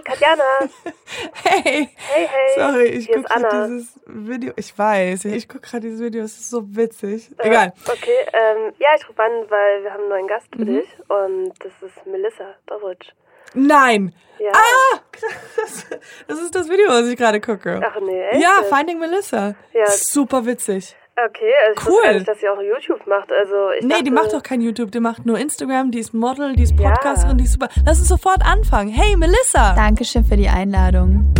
Hi, 0.00 0.02
Katjana. 0.02 0.42
Hey. 1.34 1.90
Hey, 1.96 2.26
hey. 2.26 2.54
Sorry, 2.54 2.86
ich 2.88 3.08
gucke 3.08 3.22
gerade 3.28 3.66
dieses 3.68 4.00
Video. 4.06 4.52
Ich 4.56 4.78
weiß, 4.78 5.24
ich 5.26 5.48
gucke 5.48 5.60
gerade 5.68 5.80
dieses 5.82 6.00
Video, 6.00 6.22
es 6.22 6.38
ist 6.38 6.48
so 6.50 6.62
witzig. 6.74 7.30
Äh, 7.38 7.48
Egal. 7.48 7.72
Okay, 7.86 8.16
ähm, 8.32 8.72
ja, 8.78 8.88
ich 8.96 9.06
rufe 9.08 9.22
an, 9.22 9.30
weil 9.48 9.82
wir 9.82 9.92
haben 9.92 10.00
einen 10.02 10.08
neuen 10.08 10.26
Gast 10.28 10.46
Mhm. 10.54 10.58
für 10.58 10.64
dich 10.64 10.88
und 11.08 11.52
das 11.58 11.72
ist 11.82 12.06
Melissa 12.06 12.54
Dovrich. 12.66 13.12
Nein. 13.54 14.14
Ja. 14.38 14.52
Ah, 14.54 15.00
krass. 15.12 15.86
Das 16.28 16.38
ist 16.40 16.54
das 16.54 16.68
Video, 16.70 16.88
was 16.88 17.06
ich 17.08 17.16
gerade 17.18 17.40
gucke. 17.40 17.80
Ach 17.84 18.00
nee, 18.00 18.22
echt? 18.28 18.40
Ja, 18.42 18.62
Finding 18.74 18.98
Melissa. 19.00 19.54
Ja. 19.74 19.86
Super 19.86 20.46
witzig. 20.46 20.96
Okay, 21.28 21.52
also 21.68 21.80
ich 21.80 21.86
Cool. 21.86 21.92
wusste 21.92 22.02
gar 22.08 22.14
nicht, 22.14 22.28
dass 22.28 22.40
sie 22.40 22.48
auch 22.48 22.60
YouTube 22.62 23.06
macht. 23.06 23.30
Also 23.32 23.70
ich 23.78 23.82
Nee, 23.84 23.90
dachte, 23.90 24.04
die 24.04 24.10
macht 24.10 24.32
doch 24.32 24.42
kein 24.42 24.60
YouTube, 24.60 24.90
die 24.92 25.00
macht 25.00 25.26
nur 25.26 25.38
Instagram, 25.38 25.90
die 25.90 25.98
ist 25.98 26.14
Model, 26.14 26.54
die 26.54 26.62
ist 26.62 26.78
Ja. 26.78 26.90
Podcasterin, 26.90 27.36
die 27.38 27.44
ist 27.44 27.52
super. 27.52 27.68
Lass 27.86 27.98
uns 27.98 28.08
sofort 28.08 28.44
anfangen. 28.44 28.90
Hey, 28.90 29.16
Melissa. 29.16 29.74
Dankeschön 29.74 30.24
für 30.24 30.36
die 30.36 30.48
Einladung. 30.48 31.32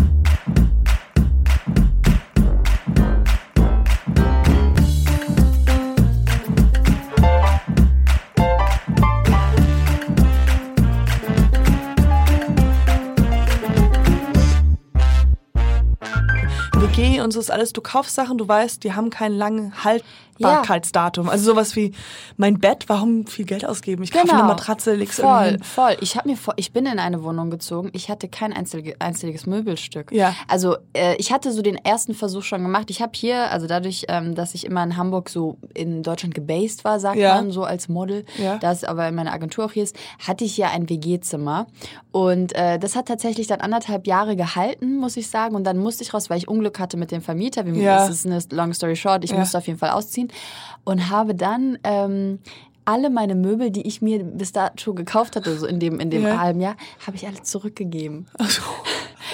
WG 17.01 17.23
und 17.23 17.31
so 17.31 17.41
ist 17.41 17.51
alles, 17.51 17.73
du 17.73 17.81
kaufst 17.81 18.15
Sachen, 18.15 18.37
du 18.37 18.47
weißt, 18.47 18.85
die 18.85 18.93
haben 18.93 19.09
kein 19.09 19.33
langes 20.41 20.59
Haltbarkeitsdatum. 20.59 21.29
Also 21.29 21.53
sowas 21.53 21.77
wie 21.77 21.93
mein 22.37 22.59
Bett, 22.59 22.85
warum 22.89 23.27
viel 23.27 23.45
Geld 23.45 23.65
ausgeben? 23.65 24.03
Ich 24.03 24.13
kaufe 24.13 24.33
eine 24.33 24.43
Matratze, 24.45 24.95
leg's 24.95 25.17
Genau. 25.17 25.29
voll, 25.29 25.45
irgendwo 25.47 25.65
hin. 25.65 25.65
voll. 25.65 25.97
Ich 26.01 26.17
habe 26.17 26.29
mir 26.29 26.37
vor, 26.37 26.55
ich 26.57 26.73
bin 26.73 26.87
in 26.87 26.99
eine 26.99 27.23
Wohnung 27.23 27.51
gezogen. 27.51 27.91
Ich 27.93 28.09
hatte 28.11 28.29
kein 28.29 28.53
einzige, 28.53 28.97
einziges 29.01 29.47
Möbelstück. 29.47 30.13
Ja. 30.13 30.35
Also 30.49 30.77
äh, 30.95 31.15
ich 31.17 31.33
hatte 31.33 31.53
so 31.53 31.63
den 31.63 31.77
ersten 31.77 32.15
Versuch 32.15 32.43
schon 32.43 32.63
gemacht. 32.63 32.91
Ich 32.91 33.03
habe 33.03 33.13
hier, 33.15 33.51
also 33.51 33.67
dadurch, 33.67 34.07
ähm, 34.09 34.35
dass 34.35 34.55
ich 34.55 34.65
immer 34.67 34.83
in 34.83 34.97
Hamburg 34.97 35.29
so 35.29 35.59
in 35.75 36.03
Deutschland 36.03 36.35
gebased 36.35 36.85
war, 36.85 36.99
sagt 37.01 37.17
Ja. 37.17 37.35
man 37.37 37.51
so 37.51 37.65
als 37.65 37.89
Model, 37.89 38.25
Ja. 38.39 38.59
das 38.59 38.85
aber 38.85 39.11
meine 39.13 39.33
Agentur 39.33 39.67
auch 39.67 39.73
hier 39.73 39.83
ist, 39.83 39.97
hatte 40.27 40.45
ich 40.45 40.55
hier 40.55 40.71
ein 40.71 40.89
WG-Zimmer 40.89 41.67
und 42.13 42.55
äh, 42.55 42.79
das 42.79 42.97
hat 42.97 43.07
tatsächlich 43.07 43.47
dann 43.47 43.61
anderthalb 43.61 44.07
Jahre 44.07 44.37
gehalten, 44.37 44.97
muss 44.99 45.17
ich 45.17 45.29
sagen. 45.29 45.55
Und 45.55 45.65
dann 45.65 45.79
musste 45.79 46.03
ich 46.03 46.13
raus, 46.15 46.31
weil 46.31 46.39
ich 46.39 46.49
Unglück 46.49 46.79
hatte 46.79 46.97
mit 46.97 47.11
dem 47.11 47.23
Vermieter. 47.23 47.67
Wir, 47.67 47.75
Ja. 47.75 47.97
Das 47.99 48.11
ist 48.11 48.27
eine 48.27 48.41
long 48.51 48.73
story 48.75 48.97
short. 48.97 49.25
Ich 49.25 49.31
Ja. 49.31 49.39
musste 49.39 49.59
auf 49.59 49.67
jeden 49.67 49.79
Fall 49.79 49.91
ausziehen 49.91 50.30
und 50.85 51.11
habe 51.11 51.35
dann 51.35 51.79
ähm, 51.85 52.39
alle 52.85 53.11
meine 53.11 53.35
Möbel, 53.35 53.71
die 53.71 53.87
ich 53.87 54.03
mir 54.03 54.25
bis 54.25 54.53
dato 54.53 54.95
gekauft 54.95 55.37
hatte, 55.37 55.57
so 55.57 55.67
in 55.67 55.79
dem, 55.79 56.01
in 56.01 56.11
dem 56.11 56.23
Ja. 56.23 56.41
halben 56.41 56.61
Jahr, 56.61 56.77
habe 57.07 57.17
ich 57.17 57.27
alle 57.27 57.43
zurückgegeben. 57.43 58.27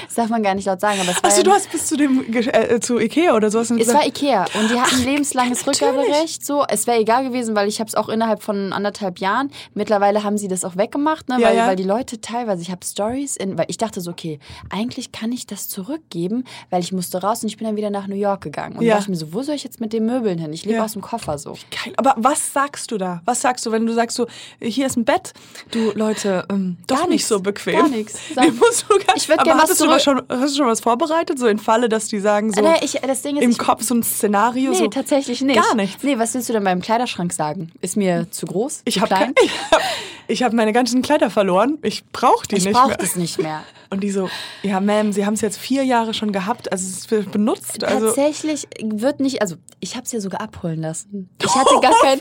Das 0.07 0.15
darf 0.15 0.29
man 0.29 0.43
gar 0.43 0.55
nicht 0.55 0.67
laut 0.67 0.81
sagen, 0.81 1.01
aber 1.01 1.11
es 1.11 1.23
Achso, 1.25 1.43
du 1.43 1.51
hast 1.51 1.71
bis 1.73 1.87
zu 1.87 1.97
dem 1.97 2.25
äh, 2.35 2.81
zu 2.81 2.99
Ikea 2.99 3.35
oder 3.35 3.51
sowas 3.51 3.71
es 3.71 3.93
war 3.93 4.07
Ikea 4.07 4.45
und 4.55 4.71
die 4.71 4.81
hatten 4.81 5.03
lebenslanges 5.05 5.65
natürlich. 5.67 5.83
Rückgaberecht. 5.97 6.45
So, 6.45 6.65
es 6.69 6.87
wäre 6.87 6.99
egal 6.99 7.25
gewesen, 7.25 7.55
weil 7.57 7.69
ich 7.69 7.81
habe 7.81 7.89
es 7.89 7.95
auch 7.95 8.09
innerhalb 8.09 8.43
von 8.43 8.73
anderthalb 8.73 9.19
Jahren. 9.19 9.51
Mittlerweile 9.75 10.23
haben 10.23 10.39
sie 10.39 10.49
das 10.49 10.65
auch 10.65 10.77
weggemacht, 10.77 11.29
ne, 11.29 11.37
Ja, 11.41 11.49
weil, 11.49 11.57
ja. 11.57 11.67
weil 11.67 11.77
die 11.77 11.83
Leute 11.85 12.21
teilweise, 12.21 12.63
ich 12.63 12.71
habe 12.71 12.85
Stories, 12.85 13.37
in, 13.37 13.57
weil 13.59 13.67
ich 13.69 13.79
dachte 13.79 14.01
so, 14.01 14.11
okay, 14.11 14.39
eigentlich 14.71 15.13
kann 15.13 15.33
ich 15.33 15.47
das 15.47 15.69
zurückgeben, 15.69 16.45
weil 16.71 16.83
ich 16.83 16.93
musste 16.93 17.21
raus 17.21 17.43
und 17.43 17.49
ich 17.49 17.57
bin 17.57 17.67
dann 17.67 17.77
wieder 17.77 17.91
nach 17.91 18.07
New 18.07 18.15
York 18.17 18.43
gegangen 18.43 18.77
und 18.79 18.85
Ja. 18.85 18.97
dachte 18.97 19.11
mir 19.11 19.17
so, 19.17 19.33
wo 19.33 19.43
soll 19.43 19.55
ich 19.55 19.65
jetzt 19.65 19.81
mit 19.81 19.93
den 19.93 20.07
Möbeln 20.07 20.39
hin? 20.39 20.53
Ich 20.53 20.65
lebe 20.65 20.77
Ja. 20.79 20.85
aus 20.85 20.93
dem 20.93 21.03
Koffer 21.03 21.39
so. 21.39 21.53
Geil. 21.71 21.93
Aber 21.97 22.15
was 22.17 22.53
sagst 22.53 22.91
du 22.91 22.99
da? 22.99 23.23
Was 23.25 23.41
sagst 23.43 23.65
du, 23.67 23.73
wenn 23.73 23.87
du 23.87 23.93
sagst 23.95 24.17
so, 24.17 24.27
hier 24.61 24.87
ist 24.87 24.97
ein 24.97 25.05
Bett, 25.05 25.33
du 25.71 25.93
Leute, 25.95 26.45
ähm, 26.51 26.77
doch 26.87 26.97
Gar 26.97 27.03
nicht 27.09 27.11
nix. 27.19 27.29
so 27.29 27.41
bequem. 27.41 27.79
Gar. 27.79 27.89
Nee, 27.89 28.07
gar, 28.35 29.17
Ich 29.17 29.29
würd 29.29 29.39
aber 29.41 29.45
gern 29.45 29.57
was 29.59 29.65
hattest 29.65 29.81
du 29.87 29.93
da 29.93 29.99
zurück- 29.99 30.25
schon, 30.29 30.41
hast 30.41 30.53
du 30.55 30.59
schon 30.59 30.67
was 30.67 30.81
vorbereitet, 30.81 31.39
so 31.39 31.47
in 31.47 31.59
Falle, 31.59 31.89
dass 31.89 32.09
die 32.09 32.21
sagen 32.21 32.53
so 32.53 32.61
Nee, 32.63 32.77
ich, 32.83 32.93
das 32.93 33.23
Ding 33.23 33.37
ist, 33.37 33.43
im 33.43 33.51
ich, 33.51 33.59
Kopf 33.59 33.83
so 33.83 33.95
ein 33.95 34.03
Szenario 34.03 34.71
Nee, 34.73 34.77
so. 34.79 34.87
tatsächlich 34.89 35.41
nicht. 35.43 35.61
Gar 35.61 35.75
nichts. 35.75 36.03
Nee, 36.03 36.19
was 36.19 36.35
willst 36.35 36.49
du 36.49 36.53
denn 36.53 36.65
beim 36.65 36.81
Kleiderschrank 36.83 37.33
sagen? 37.33 37.71
Ist 37.81 37.97
mir 37.97 38.27
zu 38.31 38.47
groß? 38.47 38.83
Ich 38.85 39.01
habe 39.01 39.09
klein? 39.15 39.35
ich 40.29 40.43
hab, 40.43 40.43
ich 40.43 40.43
hab 40.43 40.53
meine 40.53 40.73
ganzen 40.73 41.03
Kleider 41.03 41.31
verloren. 41.31 41.79
Ich 41.83 42.05
brauche 42.07 42.47
die 42.47 42.57
Ich 42.57 42.65
nicht 42.65 42.75
brauche 42.75 42.89
mehr. 42.89 42.97
das 42.97 43.17
nicht 43.17 43.39
mehr. 43.39 43.63
Und 43.91 44.01
die 44.01 44.11
so, 44.11 44.29
ja, 44.65 44.79
Ma'am, 44.79 45.13
Sie 45.13 45.25
haben 45.25 45.35
es 45.35 45.41
jetzt 45.43 45.59
vier 45.59 45.85
Jahre 45.85 46.13
schon 46.13 46.33
gehabt, 46.33 46.73
also 46.73 46.85
es 46.89 47.09
wird 47.13 47.31
benutzt. 47.31 47.85
Also, 47.85 48.07
Tatsächlich 48.07 48.67
wird 48.83 49.21
nicht, 49.21 49.41
also 49.43 49.55
ich 49.79 49.95
habe 49.95 50.05
es 50.05 50.11
ja 50.11 50.19
sogar 50.19 50.41
abholen 50.41 50.81
lassen. 50.83 51.31
Ich 51.41 51.55
hatte 51.55 51.79
gar 51.81 51.93
kein, 52.03 52.19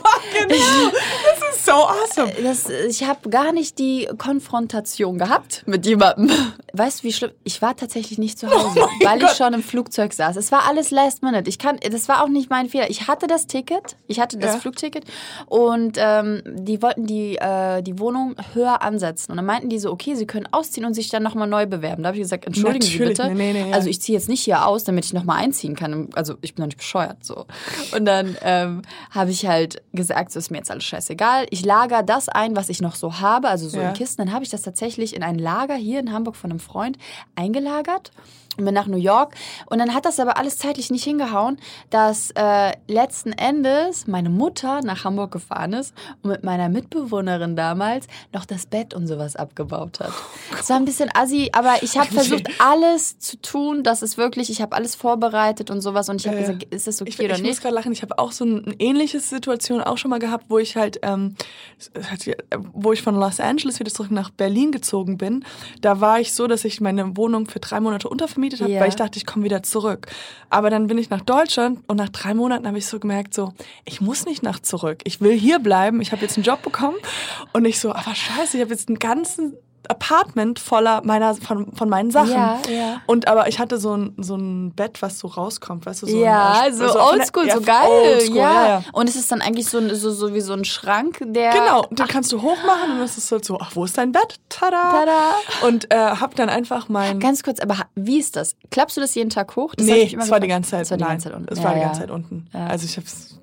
genau. 0.48 0.54
Das 1.40 1.56
ist 1.56 1.66
so 1.66 1.72
awesome. 1.72 2.32
das, 2.40 2.68
ich 2.88 3.02
habe 3.04 3.28
gar 3.30 3.50
nicht 3.52 3.80
die 3.80 4.08
Konfrontation 4.16 5.18
gehabt 5.18 5.64
mit 5.66 5.84
jemandem. 5.86 6.30
Weißt 6.72 7.00
du, 7.02 7.08
wie 7.08 7.12
schlimm? 7.12 7.32
Ich 7.42 7.60
war 7.62 7.76
tatsächlich 7.76 8.18
nicht 8.18 8.38
zu 8.38 8.48
Hause, 8.48 8.80
weil 9.02 9.20
ich 9.22 9.30
schon 9.30 9.52
im 9.52 9.62
Flugzeug 9.64 10.12
saß. 10.12 10.36
Es 10.36 10.52
war 10.52 10.68
alles 10.68 10.92
last 10.92 11.24
minute. 11.24 11.48
Ich 11.48 11.58
kann, 11.58 11.78
das 11.90 12.08
war 12.08 12.22
auch 12.22 12.28
nicht 12.28 12.48
mein 12.48 12.68
Fehler. 12.68 12.88
Ich 12.90 13.08
hatte 13.08 13.26
das 13.26 13.48
Ticket, 13.48 13.96
ich 14.06 14.20
hatte 14.20 14.38
das 14.38 14.54
Ja. 14.54 14.60
Flugticket 14.60 15.04
und 15.46 15.96
ähm, 15.98 16.42
die 16.46 16.80
wollten 16.80 17.06
die, 17.06 17.36
äh, 17.38 17.82
die 17.82 17.95
Wohnung 17.98 18.34
höher 18.54 18.82
ansetzen. 18.82 19.32
Und 19.32 19.36
dann 19.36 19.46
meinten 19.46 19.68
die 19.68 19.78
so, 19.78 19.90
okay, 19.90 20.14
sie 20.14 20.26
können 20.26 20.48
ausziehen 20.50 20.86
und 20.86 20.94
sich 20.94 21.08
dann 21.08 21.22
nochmal 21.22 21.48
neu 21.48 21.66
bewerben. 21.66 22.02
Da 22.02 22.08
habe 22.08 22.16
ich 22.16 22.22
gesagt, 22.22 22.46
entschuldigen 22.46 22.84
Natürlich. 22.84 23.16
Sie 23.18 23.22
bitte. 23.24 23.34
Nee, 23.34 23.52
nee, 23.52 23.70
ja. 23.70 23.74
Also 23.74 23.88
ich 23.88 24.00
ziehe 24.00 24.16
jetzt 24.18 24.28
nicht 24.28 24.42
hier 24.42 24.66
aus, 24.66 24.84
damit 24.84 25.04
ich 25.04 25.12
nochmal 25.12 25.42
einziehen 25.42 25.74
kann. 25.74 26.08
Also 26.14 26.34
ich 26.42 26.54
bin 26.54 26.62
doch 26.62 26.66
nicht 26.68 26.78
bescheuert 26.78 27.24
so. 27.24 27.46
Und 27.96 28.04
dann 28.04 28.36
ähm, 28.42 28.82
habe 29.10 29.30
ich 29.30 29.46
halt 29.46 29.82
gesagt, 29.92 30.32
so 30.32 30.38
ist 30.38 30.50
mir 30.50 30.58
jetzt 30.58 30.70
alles 30.70 30.84
scheißegal. 30.84 31.46
Ich 31.50 31.64
lager 31.64 32.02
das 32.02 32.28
ein, 32.28 32.56
was 32.56 32.68
ich 32.68 32.80
noch 32.80 32.94
so 32.94 33.20
habe, 33.20 33.48
also 33.48 33.68
so 33.68 33.78
Ja. 33.78 33.88
in 33.88 33.94
Kisten. 33.94 34.22
Dann 34.24 34.32
habe 34.32 34.44
ich 34.44 34.50
das 34.50 34.62
tatsächlich 34.62 35.14
in 35.14 35.22
ein 35.22 35.38
Lager 35.38 35.74
hier 35.74 36.00
in 36.00 36.12
Hamburg 36.12 36.36
von 36.36 36.50
einem 36.50 36.60
Freund 36.60 36.98
eingelagert 37.34 38.10
bin 38.64 38.74
nach 38.74 38.86
New 38.86 38.96
York. 38.96 39.34
Und 39.66 39.78
dann 39.78 39.94
hat 39.94 40.04
das 40.06 40.18
aber 40.20 40.36
alles 40.38 40.58
zeitlich 40.58 40.90
nicht 40.90 41.04
hingehauen, 41.04 41.58
dass 41.90 42.30
äh, 42.34 42.72
letzten 42.88 43.32
Endes 43.32 44.06
meine 44.06 44.30
Mutter 44.30 44.80
nach 44.82 45.04
Hamburg 45.04 45.30
gefahren 45.32 45.72
ist 45.74 45.94
und 46.22 46.30
mit 46.30 46.44
meiner 46.44 46.68
Mitbewohnerin 46.68 47.56
damals 47.56 48.06
noch 48.32 48.44
das 48.44 48.66
Bett 48.66 48.94
und 48.94 49.06
sowas 49.06 49.36
abgebaut 49.36 50.00
hat. 50.00 50.12
Es 50.58 50.68
war 50.70 50.76
ein 50.76 50.84
bisschen 50.84 51.10
assi, 51.14 51.50
aber 51.52 51.82
ich 51.82 51.98
habe 51.98 52.08
versucht, 52.12 52.48
alles 52.58 53.18
zu 53.18 53.36
tun, 53.40 53.82
dass 53.82 54.02
es 54.02 54.16
wirklich, 54.16 54.50
ich 54.50 54.62
habe 54.62 54.74
alles 54.76 54.94
vorbereitet 54.94 55.70
und 55.70 55.80
sowas 55.80 56.08
und 56.08 56.20
ich 56.20 56.26
habe 56.26 56.36
ja. 56.36 56.42
gesagt, 56.42 56.64
ist 56.74 56.86
das 56.86 57.00
okay 57.02 57.10
Ich, 57.10 57.18
oder 57.18 57.34
ich 57.34 57.40
muss 57.42 57.48
nicht? 57.50 57.62
gerade 57.62 57.74
lachen. 57.74 57.92
Ich 57.92 58.02
habe 58.02 58.18
auch 58.18 58.32
so 58.32 58.44
ein, 58.44 58.64
eine 58.64 58.74
ähnliche 58.78 59.20
Situation 59.20 59.80
auch 59.80 59.98
schon 59.98 60.10
mal 60.10 60.18
gehabt, 60.18 60.46
wo 60.48 60.58
ich 60.58 60.76
halt, 60.76 61.00
ähm, 61.02 61.34
hier- 62.22 62.36
wo 62.72 62.92
ich 62.92 63.02
von 63.02 63.14
Los 63.16 63.40
Angeles 63.40 63.78
wieder 63.80 63.90
zurück 63.92 64.10
nach 64.10 64.30
Berlin 64.30 64.72
gezogen 64.72 65.18
bin. 65.18 65.44
Da 65.80 66.00
war 66.00 66.20
ich 66.20 66.32
so, 66.34 66.46
dass 66.46 66.64
ich 66.64 66.80
meine 66.80 67.16
Wohnung 67.16 67.46
für 67.48 67.60
drei 67.60 67.80
Monate 67.80 68.08
untervermietet 68.08 68.45
habe, 68.54 68.70
Ja. 68.70 68.80
weil 68.80 68.88
ich 68.88 68.96
dachte, 68.96 69.18
ich 69.18 69.26
komme 69.26 69.44
wieder 69.44 69.62
zurück. 69.62 70.06
Aber 70.50 70.70
dann 70.70 70.86
bin 70.86 70.98
ich 70.98 71.10
nach 71.10 71.20
Deutschland 71.22 71.80
und 71.86 71.96
nach 71.96 72.08
drei 72.08 72.34
Monaten 72.34 72.66
habe 72.66 72.78
ich 72.78 72.86
so 72.86 72.98
gemerkt, 72.98 73.34
so, 73.34 73.52
ich 73.84 74.00
muss 74.00 74.24
nicht 74.26 74.42
nach 74.42 74.60
zurück. 74.60 75.00
Ich 75.04 75.20
will 75.20 75.36
hier 75.38 75.58
bleiben. 75.58 76.00
Ich 76.00 76.12
habe 76.12 76.22
jetzt 76.22 76.36
einen 76.36 76.44
Job 76.44 76.62
bekommen 76.62 76.96
und 77.52 77.64
ich 77.64 77.78
so, 77.80 77.90
aber 77.92 78.14
scheiße, 78.14 78.56
ich 78.56 78.62
habe 78.62 78.72
jetzt 78.72 78.88
einen 78.88 78.98
ganzen 78.98 79.54
Apartment 79.88 80.58
voller 80.58 81.02
meiner 81.04 81.34
von, 81.34 81.72
von 81.74 81.88
meinen 81.88 82.10
Sachen. 82.10 82.32
Ja, 82.32 82.58
ja. 82.68 83.00
Und 83.06 83.28
aber 83.28 83.48
ich 83.48 83.58
hatte 83.58 83.78
so 83.78 83.96
ein, 83.96 84.14
so 84.18 84.36
ein 84.36 84.72
Bett, 84.72 85.02
was 85.02 85.18
so 85.18 85.28
rauskommt, 85.28 85.86
weißt 85.86 86.02
du, 86.02 86.06
so 86.06 86.16
ja, 86.16 86.62
ein, 86.64 86.74
so 86.74 86.84
der- 86.84 87.04
oldschool, 87.04 87.50
so 87.50 87.60
geil. 87.60 87.88
oldschool, 87.88 88.36
ja. 88.36 88.68
ja. 88.68 88.82
Und 88.92 89.08
es 89.08 89.16
ist 89.16 89.30
dann 89.32 89.40
eigentlich 89.40 89.68
so, 89.68 89.80
so, 89.94 90.10
so 90.10 90.34
wie 90.34 90.40
so 90.40 90.52
ein 90.52 90.64
Schrank, 90.64 91.18
der. 91.22 91.52
Genau, 91.52 91.82
den 91.90 92.06
kannst 92.06 92.32
du 92.32 92.42
hochmachen 92.42 92.92
und 92.92 93.00
es 93.00 93.18
ist 93.18 93.30
halt 93.32 93.44
so, 93.44 93.58
ach, 93.60 93.70
wo 93.74 93.84
ist 93.84 93.96
dein 93.98 94.12
Bett? 94.12 94.40
Tada! 94.48 94.90
Tada. 94.90 95.30
Und 95.66 95.92
äh, 95.92 95.96
hab 95.96 96.34
dann 96.34 96.48
einfach 96.48 96.88
mein... 96.88 97.20
Ganz 97.20 97.42
kurz, 97.42 97.60
aber 97.60 97.76
wie 97.94 98.18
ist 98.18 98.36
das? 98.36 98.56
Klappst 98.70 98.96
du 98.96 99.00
das 99.00 99.14
jeden 99.14 99.30
Tag 99.30 99.56
hoch? 99.56 99.74
Das 99.74 99.86
nee, 99.86 100.02
ich 100.02 100.14
immer 100.14 100.24
es 100.24 100.30
war 100.30 100.40
die 100.40 100.48
ganze 100.48 100.70
Zeit, 100.70 100.82
Es 100.82 100.90
war 100.90 100.96
die 100.96 101.04
nein, 101.04 101.12
ganze 101.12 101.28
Zeit 101.28 101.36
unten. 101.36 101.52
Es 101.52 101.62
war 101.62 101.74
die 101.74 101.80
ganze 101.80 102.00
Zeit 102.00 102.10
unten. 102.10 102.48
Also 102.52 102.84
ich 102.84 102.96
hab's 102.96 103.38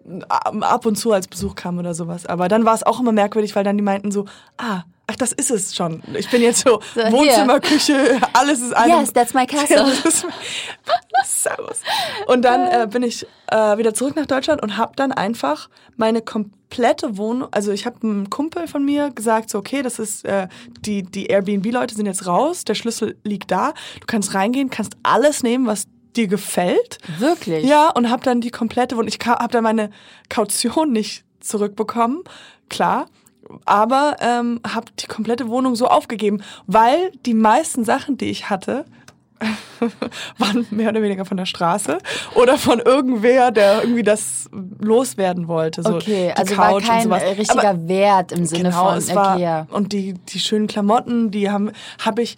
ab 0.61 0.85
und 0.85 0.97
zu 0.97 1.11
als 1.13 1.27
Besuch 1.27 1.55
kam 1.55 1.77
oder 1.79 1.93
sowas. 1.93 2.25
Aber 2.25 2.47
dann 2.49 2.65
war 2.65 2.73
es 2.75 2.83
auch 2.83 2.99
immer 2.99 3.11
merkwürdig, 3.11 3.55
weil 3.55 3.63
dann 3.63 3.77
die 3.77 3.83
meinten 3.83 4.11
so, 4.11 4.25
ah, 4.57 4.81
ach, 5.07 5.15
das 5.15 5.31
ist 5.31 5.51
es 5.51 5.75
schon. 5.75 6.01
Ich 6.17 6.29
bin 6.29 6.41
jetzt 6.41 6.63
so, 6.65 6.79
So. 6.95 7.01
Wohnzimmer, 7.11 7.59
Küche, 7.59 8.21
alles 8.33 8.61
ist 8.61 8.73
einem... 8.73 9.00
Yes, 9.00 9.13
that's 9.13 9.33
my 9.33 9.45
castle. 9.45 9.85
Servus. 11.25 11.81
Und 12.27 12.44
dann 12.44 12.67
äh, 12.67 12.88
bin 12.88 13.03
ich 13.03 13.25
äh, 13.47 13.77
wieder 13.77 13.94
zurück 13.94 14.15
nach 14.15 14.25
Deutschland 14.25 14.61
und 14.61 14.77
habe 14.77 14.94
dann 14.95 15.11
einfach 15.11 15.69
meine 15.97 16.21
komplette 16.21 17.17
Wohnung, 17.17 17.50
also 17.51 17.71
ich 17.71 17.85
habe 17.85 17.97
einem 18.03 18.29
Kumpel 18.29 18.67
von 18.67 18.83
mir 18.83 19.11
gesagt, 19.11 19.50
so 19.50 19.59
okay, 19.59 19.81
das 19.81 20.00
ist 20.00 20.25
äh, 20.25 20.47
die 20.81 21.03
die 21.03 21.27
Airbnb-Leute 21.27 21.95
sind 21.95 22.06
jetzt 22.06 22.25
raus, 22.25 22.63
der 22.65 22.75
Schlüssel 22.75 23.17
liegt 23.23 23.51
da, 23.51 23.73
du 23.99 24.06
kannst 24.07 24.33
reingehen, 24.33 24.69
kannst 24.69 24.95
alles 25.03 25.44
nehmen, 25.44 25.67
was 25.67 25.85
dir 26.15 26.27
gefällt. 26.27 26.97
Wirklich? 27.19 27.65
Ja, 27.65 27.89
und 27.89 28.09
habe 28.09 28.23
dann 28.23 28.41
die 28.41 28.51
komplette 28.51 28.95
Wohnung, 28.95 29.09
ich 29.09 29.19
habe 29.25 29.51
dann 29.51 29.63
meine 29.63 29.89
Kaution 30.29 30.91
nicht 30.91 31.23
zurückbekommen, 31.39 32.23
klar. 32.69 33.07
Aber 33.65 34.17
ähm, 34.19 34.59
habe 34.67 34.88
die 35.00 35.07
komplette 35.07 35.47
Wohnung 35.50 35.75
so 35.75 35.88
aufgegeben, 35.88 36.41
weil 36.67 37.11
die 37.25 37.33
meisten 37.33 37.83
Sachen, 37.83 38.17
die 38.17 38.29
ich 38.29 38.50
hatte, 38.50 38.85
waren 40.38 40.65
mehr 40.71 40.89
oder 40.89 41.01
weniger 41.01 41.25
von 41.25 41.38
der 41.38 41.45
Straße 41.45 41.97
oder 42.35 42.57
von 42.57 42.79
irgendwer, 42.79 43.51
der 43.51 43.81
irgendwie 43.81 44.03
das 44.03 44.50
loswerden 44.79 45.47
wollte. 45.47 45.83
So 45.83 45.95
Okay, 45.95 46.31
die 46.35 46.39
also 46.39 46.57
war 46.57 46.69
Couch 46.69 46.83
und 46.83 46.89
kein 46.89 47.03
sowas. 47.03 47.23
richtiger 47.38 47.69
Aber 47.69 47.88
Wert 47.88 48.31
im 48.31 48.45
Sinne 48.45 48.69
genau, 48.69 48.89
von, 48.89 48.97
es 48.97 49.13
war, 49.13 49.35
okay, 49.35 49.44
ja. 49.44 49.67
und 49.69 49.91
die, 49.94 50.13
die 50.13 50.39
schönen 50.39 50.67
Klamotten, 50.67 51.31
die 51.31 51.49
haben, 51.49 51.71
habe 51.99 52.21
ich 52.21 52.38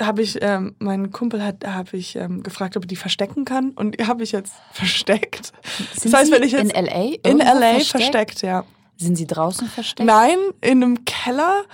habe 0.00 0.22
ich, 0.22 0.38
ähm, 0.42 0.76
mein 0.78 1.10
Kumpel 1.10 1.42
hat, 1.42 1.66
habe 1.66 1.96
ich 1.96 2.14
ähm, 2.14 2.44
gefragt, 2.44 2.76
ob 2.76 2.84
er 2.84 2.86
die 2.86 2.94
verstecken 2.94 3.44
kann 3.44 3.70
und 3.70 3.98
die 3.98 4.06
habe 4.06 4.22
ich 4.22 4.30
jetzt 4.30 4.54
versteckt. 4.72 5.52
Sind 5.94 6.12
das 6.12 6.20
heißt, 6.20 6.32
wenn 6.32 6.44
ich 6.44 6.52
jetzt 6.52 6.72
in 6.72 6.84
LA? 6.86 7.16
in 7.24 7.38
LA 7.38 7.80
versteckt? 7.80 8.42
ja. 8.42 8.64
Sind 8.98 9.16
Sie 9.16 9.26
draußen 9.26 9.68
versteckt? 9.68 10.06
Nein, 10.06 10.36
in 10.60 10.82
einem 10.82 11.04
Keller, 11.04 11.64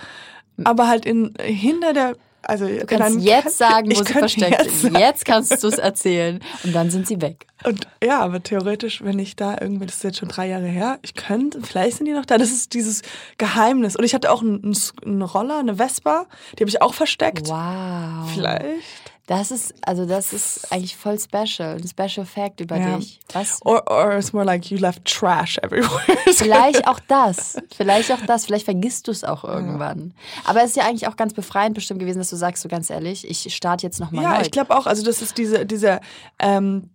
aber 0.63 0.87
halt 0.87 1.05
in 1.05 1.33
hinter 1.41 1.93
der, 1.93 2.15
also 2.43 2.67
Du 2.67 2.85
kannst 2.85 3.21
jetzt 3.21 3.57
sagen, 3.57 3.89
wo 3.89 4.03
sie 4.03 4.13
versteckt 4.13 4.63
jetzt 4.63 4.81
sind. 4.81 4.97
Jetzt 4.97 5.25
kannst 5.25 5.63
du 5.63 5.67
es 5.67 5.79
erzählen. 5.79 6.39
Und 6.63 6.73
dann 6.73 6.91
sind 6.91 7.07
sie 7.07 7.21
weg. 7.21 7.47
Und 7.63 7.87
ja, 8.03 8.19
aber 8.19 8.43
theoretisch, 8.43 9.03
wenn 9.03 9.17
ich 9.17 9.35
da 9.35 9.57
irgendwie, 9.59 9.87
das 9.87 9.95
ist 9.95 10.03
jetzt 10.03 10.19
schon 10.19 10.29
drei 10.29 10.47
Jahre 10.47 10.67
her, 10.67 10.99
ich 11.01 11.15
könnte, 11.15 11.61
vielleicht 11.63 11.97
sind 11.97 12.05
die 12.05 12.13
noch 12.13 12.25
da. 12.25 12.37
Das 12.37 12.51
ist 12.51 12.75
dieses 12.75 13.01
Geheimnis. 13.39 13.95
Und 13.95 14.03
ich 14.03 14.13
hatte 14.13 14.31
auch 14.31 14.43
einen, 14.43 14.77
einen 15.03 15.21
Roller, 15.23 15.57
eine 15.57 15.77
Vespa, 15.77 16.27
die 16.53 16.63
habe 16.63 16.69
ich 16.69 16.83
auch 16.83 16.93
versteckt. 16.93 17.49
Wow. 17.49 18.31
Vielleicht. 18.31 19.14
Das 19.27 19.49
ist, 19.49 19.73
also 19.81 20.05
das 20.05 20.33
ist 20.33 20.71
eigentlich 20.71 20.95
voll 20.95 21.17
special. 21.19 21.77
Ein 21.81 21.87
Special 21.87 22.25
Fact 22.27 22.61
über 22.61 22.77
Ja. 22.77 22.97
dich. 22.97 23.19
Was? 23.33 23.59
Or, 23.65 23.83
or 23.89 24.13
it's 24.17 24.33
more 24.33 24.45
like 24.45 24.69
you 24.69 24.77
left 24.77 25.03
trash 25.05 25.57
everywhere. 25.63 25.89
Vielleicht 26.33 26.87
auch 26.87 26.99
das. 27.07 27.57
Vielleicht 27.75 28.11
auch 28.11 28.21
das. 28.27 28.45
Vielleicht 28.45 28.65
vergisst 28.65 29.07
du 29.07 29.11
es 29.11 29.23
auch 29.23 29.43
irgendwann. 29.43 30.13
Aber 30.43 30.61
es 30.61 30.71
ist 30.71 30.75
ja 30.77 30.83
eigentlich 30.83 31.07
auch 31.07 31.15
ganz 31.15 31.33
befreiend 31.33 31.73
bestimmt 31.73 31.99
gewesen, 32.01 32.19
dass 32.19 32.29
du 32.29 32.35
sagst, 32.35 32.61
so 32.61 32.69
ganz 32.69 32.91
ehrlich, 32.91 33.27
ich 33.27 33.51
starte 33.55 33.85
jetzt 33.87 33.99
nochmal 33.99 34.23
Ja, 34.23 34.35
neu. 34.35 34.41
ich 34.41 34.51
glaube 34.51 34.77
auch. 34.77 34.85
Also 34.85 35.03
das 35.03 35.23
ist 35.23 35.37
diese, 35.39 35.65
dieser, 35.65 36.01
ähm, 36.37 36.91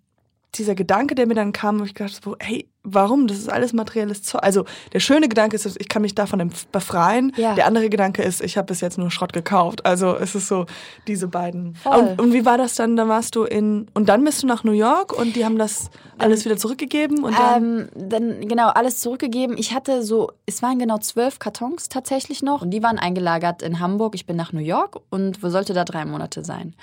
dieser 0.54 0.74
Gedanke, 0.74 1.14
der 1.14 1.26
mir 1.26 1.34
dann 1.34 1.52
kam, 1.52 1.80
wo 1.80 1.84
ich 1.84 1.94
gedacht 1.94 2.20
habe, 2.24 2.36
hey, 2.40 2.68
warum? 2.82 3.26
Das 3.26 3.38
ist 3.38 3.50
alles 3.50 3.72
materielles 3.72 4.22
Zeug. 4.22 4.42
Also 4.42 4.64
der 4.92 5.00
schöne 5.00 5.28
Gedanke 5.28 5.54
ist, 5.54 5.66
ich 5.78 5.88
kann 5.88 6.02
mich 6.02 6.14
davon 6.14 6.50
befreien. 6.72 7.32
Ja. 7.36 7.54
Der 7.54 7.66
andere 7.66 7.90
Gedanke 7.90 8.22
ist, 8.22 8.42
ich 8.42 8.56
habe 8.56 8.66
bis 8.66 8.80
jetzt 8.80 8.98
nur 8.98 9.10
Schrott 9.10 9.32
gekauft. 9.32 9.84
Also 9.84 10.16
es 10.16 10.34
ist 10.34 10.48
so 10.48 10.66
diese 11.06 11.28
beiden. 11.28 11.76
Und, 11.84 12.20
und 12.20 12.32
wie 12.32 12.44
war 12.44 12.58
das 12.58 12.74
dann? 12.74 12.96
Da 12.96 13.06
warst 13.06 13.36
du 13.36 13.44
in 13.44 13.86
und 13.94 14.08
dann 14.08 14.24
bist 14.24 14.42
du 14.42 14.46
nach 14.46 14.64
New 14.64 14.72
York 14.72 15.12
und 15.12 15.36
die 15.36 15.44
haben 15.44 15.58
das 15.58 15.90
alles 16.18 16.44
wieder 16.44 16.56
zurückgegeben 16.56 17.22
und 17.22 17.38
dann. 17.38 17.62
Ähm, 17.62 17.88
dann 17.94 18.48
genau 18.48 18.68
alles 18.68 19.00
zurückgegeben. 19.00 19.56
Ich 19.58 19.74
hatte 19.74 20.02
so, 20.02 20.32
es 20.46 20.62
waren 20.62 20.78
genau 20.78 20.98
zwölf 20.98 21.38
Kartons 21.38 21.88
tatsächlich 21.88 22.42
noch 22.42 22.62
und 22.62 22.70
die 22.70 22.82
waren 22.82 22.98
eingelagert 22.98 23.62
in 23.62 23.80
Hamburg. 23.80 24.14
Ich 24.14 24.26
bin 24.26 24.36
nach 24.36 24.52
New 24.52 24.60
York 24.60 25.00
und 25.10 25.38
sollte 25.42 25.74
da 25.74 25.84
drei 25.84 26.04
Monate 26.04 26.44
sein. 26.44 26.74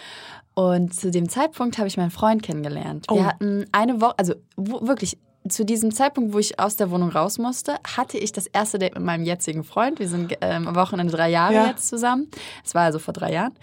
Und 0.58 0.96
zu 0.96 1.12
dem 1.12 1.30
Zeitpunkt 1.30 1.78
habe 1.78 1.88
ich 1.88 1.98
meinen 1.98 2.10
Freund 2.10 2.42
kennengelernt. 2.42 3.06
Wir 3.12 3.18
Oh. 3.18 3.24
hatten 3.26 3.66
eine 3.72 4.02
Woche, 4.02 4.16
also 4.18 4.34
wo, 4.56 4.88
wirklich 4.88 5.20
zu 5.48 5.64
diesem 5.64 5.94
Zeitpunkt, 5.94 6.34
wo 6.34 6.40
ich 6.40 6.60
aus 6.60 6.78
der 6.78 6.90
Wohnung 6.90 7.10
raus 7.10 7.38
musste, 7.38 7.76
hatte 7.96 8.18
ich 8.18 8.32
das 8.32 8.48
erste 8.48 8.80
Date 8.80 8.96
mit 8.96 9.04
meinem 9.04 9.24
jetzigen 9.24 9.64
Freund. 9.64 10.00
Wir 10.00 10.08
sind 10.10 10.36
ähm, 10.42 10.68
am 10.68 10.76
Wochenende 10.76 11.14
drei 11.14 11.30
Jahre 11.30 11.54
Ja. 11.54 11.68
jetzt 11.68 11.88
zusammen. 11.88 12.28
Es 12.66 12.74
war 12.74 12.82
also 12.86 12.98
vor 12.98 13.14
drei 13.14 13.34
Jahren. 13.34 13.54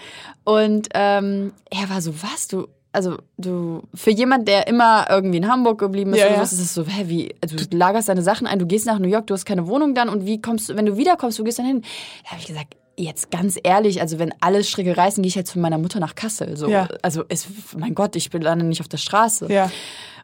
Und 0.44 0.88
ähm, 0.94 1.52
er 1.69 1.91
war 1.91 2.00
so, 2.00 2.14
was, 2.23 2.46
du, 2.46 2.69
also 2.93 3.17
du, 3.38 3.82
für 3.93 4.12
jemand, 4.12 4.46
der 4.46 4.69
immer 4.69 5.06
irgendwie 5.11 5.38
in 5.38 5.49
Hamburg 5.49 5.81
geblieben 5.81 6.12
ist, 6.14 6.20
Ja, 6.20 6.29
ja. 6.29 6.37
so, 6.37 6.43
ist 6.43 6.52
es 6.52 6.75
so, 6.75 6.87
hä, 6.87 7.06
wie, 7.08 7.35
also 7.43 7.56
du 7.56 7.76
lagerst 7.76 8.08
deine 8.08 8.23
Sachen 8.23 8.46
ein, 8.46 8.61
du 8.61 8.67
gehst 8.67 8.87
nach 8.87 9.00
New 9.00 9.08
York, 9.08 9.26
du 9.26 9.35
hast 9.35 9.44
keine 9.46 9.67
Wohnung 9.67 9.96
dann 9.96 10.08
und 10.08 10.25
wie 10.26 10.41
kommst 10.41 10.69
du, 10.69 10.76
wenn 10.76 10.87
du 10.87 10.96
wiederkommst, 10.96 11.41
wo 11.41 11.43
gehst 11.43 11.58
du 11.58 11.62
dann 11.62 11.73
hin? 11.73 11.82
Da 12.23 12.31
habe 12.31 12.41
ich 12.41 12.46
gesagt, 12.46 12.76
jetzt 12.96 13.31
ganz 13.31 13.58
ehrlich, 13.62 14.00
also 14.00 14.19
wenn 14.19 14.32
alle 14.41 14.64
Stricke 14.64 14.96
reißen, 14.96 15.23
gehe 15.23 15.29
ich 15.29 15.35
jetzt 15.35 15.52
von 15.52 15.62
meiner 15.62 15.79
Mutter 15.79 16.00
nach 16.00 16.14
Kassel. 16.14 16.56
So. 16.56 16.69
Ja. 16.69 16.88
Also 17.02 17.25
es, 17.29 17.46
mein 17.76 17.94
Gott, 17.94 18.17
ich 18.17 18.31
bin 18.31 18.43
lande 18.43 18.64
nicht 18.64 18.81
auf 18.81 18.88
der 18.88 18.99
Straße. 18.99 19.52
ja. 19.52 19.70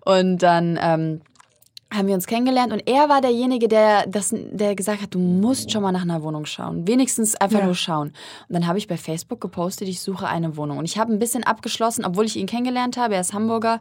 Und 0.02 0.38
dann 0.38 0.78
ähm, 0.80 1.20
haben 1.92 2.06
wir 2.06 2.14
uns 2.14 2.26
kennengelernt 2.26 2.72
und 2.72 2.88
er 2.88 3.08
war 3.08 3.20
derjenige, 3.20 3.66
der, 3.66 4.06
das, 4.06 4.32
der 4.32 4.76
gesagt 4.76 5.02
hat, 5.02 5.12
du 5.12 5.18
musst 5.18 5.72
schon 5.72 5.82
mal 5.82 5.90
nach 5.90 6.02
einer 6.02 6.22
Wohnung 6.22 6.46
schauen. 6.46 6.86
Wenigstens 6.86 7.34
einfach 7.34 7.58
Ja. 7.58 7.64
nur 7.64 7.74
schauen. 7.74 8.08
Und 8.48 8.54
dann 8.54 8.66
habe 8.68 8.78
ich 8.78 8.86
bei 8.86 8.96
Facebook 8.96 9.40
gepostet, 9.40 9.88
ich 9.88 10.00
suche 10.00 10.28
eine 10.28 10.56
Wohnung. 10.56 10.78
Und 10.78 10.84
ich 10.84 10.98
habe 10.98 11.12
ein 11.12 11.18
bisschen 11.18 11.42
abgeschlossen, 11.42 12.04
obwohl 12.04 12.26
ich 12.26 12.36
ihn 12.36 12.46
kennengelernt 12.46 12.96
habe, 12.96 13.14
er 13.16 13.20
ist 13.20 13.32
Hamburger, 13.32 13.80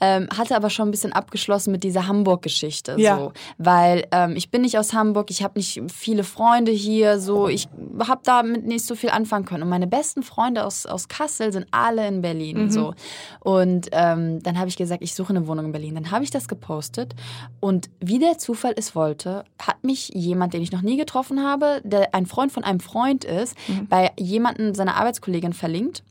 ähm, 0.00 0.28
hatte 0.36 0.56
aber 0.56 0.68
schon 0.68 0.88
ein 0.88 0.90
bisschen 0.90 1.12
abgeschlossen 1.12 1.70
mit 1.70 1.84
dieser 1.84 2.08
Hamburg-Geschichte. 2.08 2.96
Ja. 2.98 3.18
So. 3.18 3.32
Weil 3.58 4.06
ähm, 4.10 4.34
ich 4.34 4.50
bin 4.50 4.62
nicht 4.62 4.76
aus 4.76 4.92
Hamburg, 4.92 5.30
ich 5.30 5.44
habe 5.44 5.56
nicht 5.58 5.80
viele 5.92 6.24
Freunde 6.24 6.72
hier, 6.72 7.20
so 7.20 7.46
ich 7.46 7.68
habe 8.00 8.22
damit 8.24 8.66
nicht 8.66 8.84
so 8.84 8.96
viel 8.96 9.10
anfangen 9.10 9.44
können. 9.44 9.62
Und 9.62 9.68
meine 9.68 9.86
besten 9.86 10.24
Freunde 10.24 10.64
aus, 10.64 10.86
aus 10.86 11.06
Kassel 11.06 11.52
sind 11.52 11.66
alle 11.70 12.06
in 12.08 12.20
Berlin. 12.20 12.70
So. 12.70 12.94
Und 13.40 13.88
ähm, 13.92 14.42
dann 14.42 14.58
habe 14.58 14.68
ich 14.68 14.76
gesagt, 14.76 15.02
ich 15.02 15.14
suche 15.14 15.30
eine 15.30 15.46
Wohnung 15.46 15.66
in 15.66 15.72
Berlin. 15.72 15.94
Dann 15.94 16.10
habe 16.10 16.24
ich 16.24 16.30
das 16.30 16.48
gepostet. 16.48 17.14
Und 17.60 17.90
wie 18.00 18.18
der 18.18 18.38
Zufall 18.38 18.74
es 18.76 18.94
wollte, 18.94 19.44
hat 19.60 19.82
mich 19.82 20.10
jemand, 20.14 20.54
den 20.54 20.62
ich 20.62 20.72
noch 20.72 20.82
nie 20.82 20.96
getroffen 20.96 21.42
habe, 21.42 21.80
der 21.84 22.14
ein 22.14 22.26
Freund 22.26 22.52
von 22.52 22.64
einem 22.64 22.80
Freund 22.80 23.24
ist, 23.24 23.56
bei 23.88 24.12
jemandem 24.18 24.74
seiner 24.74 24.96
Arbeitskollegin 24.96 25.52
verlinkt. 25.52 26.02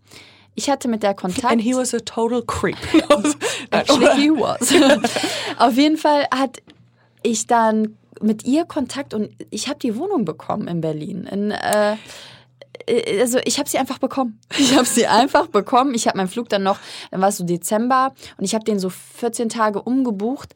Ich 0.56 0.70
hatte 0.70 0.88
mit 0.88 1.04
der 1.04 1.14
Kontakt. 1.14 1.52
And 1.52 1.62
he 1.62 1.76
was 1.76 1.94
a 1.94 2.00
total 2.00 2.44
creep. 2.44 2.78
Actually, 3.72 4.22
he 4.22 4.30
was. 4.30 4.72
Auf 5.58 5.76
jeden 5.76 5.98
Fall 5.98 6.28
hat 6.34 6.62
ich 7.24 7.48
dann 7.48 7.98
mit 8.22 8.46
ihr 8.46 8.66
Kontakt 8.66 9.14
und 9.14 9.32
ich 9.50 9.68
habe 9.68 9.80
die 9.80 9.98
Wohnung 9.98 10.26
bekommen 10.26 10.68
in 10.68 10.82
Berlin. 10.82 11.28
In, 11.30 11.52
äh, 11.52 11.96
also 13.20 13.40
ich 13.46 13.60
habe 13.60 13.70
sie 13.70 13.78
einfach 13.78 13.98
bekommen. 13.98 14.40
Ich 14.58 14.76
habe 14.76 14.86
sie 14.86 15.08
einfach 15.08 15.48
bekommen. 15.48 15.94
Ich 15.94 16.08
habe 16.08 16.18
meinen 16.18 16.28
Flug 16.28 16.50
dann 16.50 16.64
noch, 16.64 16.80
dann 17.12 17.22
war 17.22 17.30
es 17.30 17.38
so 17.38 17.44
Dezember 17.44 18.14
und 18.38 18.46
ich 18.46 18.54
habe 18.54 18.64
den 18.64 18.80
so 18.80 18.90
14 18.90 19.50
Tage 19.50 19.82
umgebucht, 19.82 20.54